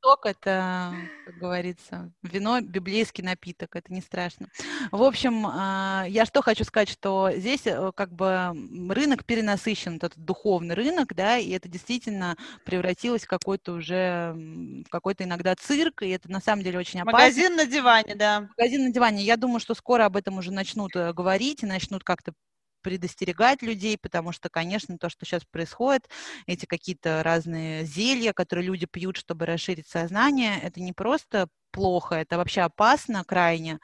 сок 0.02 0.26
это, 0.26 0.94
как 1.26 1.36
говорится, 1.36 2.12
вино, 2.22 2.62
библейский 2.62 3.24
напиток, 3.24 3.76
это 3.76 3.92
не 3.94 4.02
страшно. 4.02 4.48
В 4.92 5.04
общем, 5.04 5.46
а, 5.48 6.06
я 6.08 6.26
что 6.26 6.42
хочу 6.42 6.64
сказать, 6.64 6.90
что 6.90 7.32
здесь 7.36 7.66
э, 7.66 7.92
как 7.96 8.12
бы 8.12 8.54
рынок 8.90 9.26
перенасыщен, 9.26 9.98
этот 9.98 10.18
духовный 10.18 10.76
рынок, 10.76 11.14
да, 11.16 11.38
и 11.38 11.52
это 11.52 11.70
действительно 11.70 12.38
превратилось 12.66 13.24
в 13.24 13.28
какой-то 13.28 13.74
уже, 13.74 14.34
в 14.34 14.90
какой-то 14.90 15.24
иногда 15.24 15.56
цирк, 15.56 16.02
и 16.02 16.10
это 16.10 16.30
на 16.32 16.40
самом 16.40 16.64
деле 16.64 16.80
очень 16.80 17.02
опасно. 17.02 17.20
Магазин 17.20 17.56
на 17.56 17.66
диване, 17.66 18.16
да. 18.16 18.48
Магазин 18.58 18.86
на 18.86 18.92
диване. 18.92 19.24
Я 19.24 19.38
думаю, 19.38 19.60
что 19.60 19.73
скоро 19.74 20.06
об 20.06 20.16
этом 20.18 20.38
уже 20.38 20.52
начнут 20.52 20.96
э, 20.96 21.14
говорить 21.14 21.64
и 21.64 21.68
начнут 21.68 22.04
как-то 22.04 22.34
предостерегать 22.82 23.62
людей, 23.62 23.98
потому 23.98 24.32
что, 24.34 24.50
конечно, 24.50 24.98
то, 24.98 25.10
что 25.10 25.26
сейчас 25.26 25.46
происходит, 25.46 26.10
эти 26.48 26.66
какие-то 26.66 27.24
разные 27.24 27.86
зелья, 27.86 28.34
которые 28.34 28.66
люди 28.66 28.86
пьют, 28.86 29.18
чтобы 29.18 29.46
расширить 29.46 29.88
сознание, 29.88 30.60
это 30.62 30.82
не 30.82 30.92
просто 30.94 31.48
плохо, 31.74 32.16
это 32.16 32.38
вообще 32.38 32.62
опасно 32.62 33.24
крайне. 33.26 33.80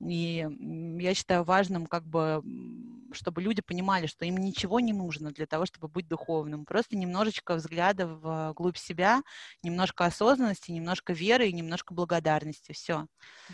И 0.00 0.46
я 0.98 1.14
считаю 1.14 1.44
важным, 1.44 1.86
как 1.86 2.04
бы, 2.04 2.42
чтобы 3.12 3.42
люди 3.42 3.62
понимали, 3.62 4.06
что 4.06 4.24
им 4.24 4.38
ничего 4.38 4.80
не 4.80 4.92
нужно 4.92 5.30
для 5.30 5.46
того, 5.46 5.66
чтобы 5.66 5.86
быть 5.88 6.08
духовным. 6.08 6.64
Просто 6.64 6.96
немножечко 6.96 7.54
взгляда 7.54 8.06
вглубь 8.06 8.78
себя, 8.78 9.22
немножко 9.62 10.06
осознанности, 10.06 10.72
немножко 10.72 11.12
веры 11.12 11.46
и 11.48 11.52
немножко 11.52 11.94
благодарности. 11.94 12.72
Все. 12.72 13.06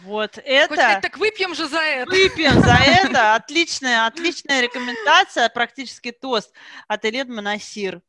Вот 0.04 0.36
Хочешь 0.36 0.66
сказать, 0.66 0.98
это... 0.98 1.02
так 1.02 1.18
выпьем 1.18 1.54
же 1.54 1.68
за 1.68 1.80
это. 1.80 2.10
Выпьем 2.10 2.62
за 2.62 2.76
это. 2.76 3.34
Отличная, 3.34 4.06
отличная 4.06 4.62
рекомендация, 4.62 5.48
практически 5.48 6.12
тост 6.12 6.54
от 6.86 7.04
Элен 7.04 7.34
Монасир. 7.34 8.00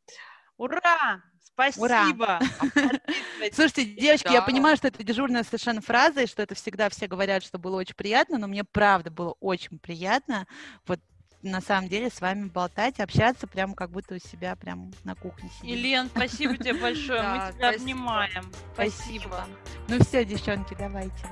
Ура! 0.56 1.22
Спасибо. 1.54 2.40
Слушайте, 3.52 3.84
девочки, 3.84 4.32
я 4.32 4.40
Да. 4.40 4.46
понимаю, 4.46 4.76
что 4.76 4.88
это 4.88 5.02
дежурная 5.04 5.44
совершенно 5.44 5.80
фраза, 5.80 6.22
и 6.22 6.26
что 6.26 6.42
это 6.42 6.54
всегда 6.54 6.88
все 6.88 7.06
говорят, 7.06 7.42
что 7.42 7.58
было 7.58 7.76
очень 7.76 7.94
приятно, 7.94 8.38
но 8.38 8.46
мне 8.48 8.64
правда 8.64 9.10
было 9.10 9.34
очень 9.40 9.78
приятно 9.78 10.46
вот 10.86 11.00
на 11.42 11.60
самом 11.60 11.88
деле 11.88 12.08
с 12.08 12.20
вами 12.20 12.46
болтать, 12.48 13.00
общаться, 13.00 13.48
прям 13.48 13.74
как 13.74 13.90
будто 13.90 14.14
у 14.14 14.18
себя 14.18 14.54
прям 14.54 14.92
на 15.02 15.16
кухне 15.16 15.50
сидим. 15.58 15.70
Елен, 15.76 16.08
спасибо 16.08 16.56
тебе 16.56 16.74
большое. 16.74 17.20
Да, 17.20 17.32
Мы 17.46 17.52
тебя 17.52 17.68
спасибо. 17.72 17.82
обнимаем. 17.82 18.52
Спасибо. 18.74 19.46
Ну 19.88 19.98
все, 20.04 20.24
девчонки, 20.24 20.76
давайте. 20.78 21.26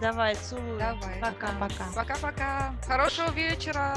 Давай, 0.00 0.34
целую. 0.34 0.78
Давай. 0.80 1.20
Пока. 1.20 1.46
Пока. 1.60 1.84
Пока-пока. 1.94 2.74
Хорошего 2.88 3.30
вечера. 3.30 3.96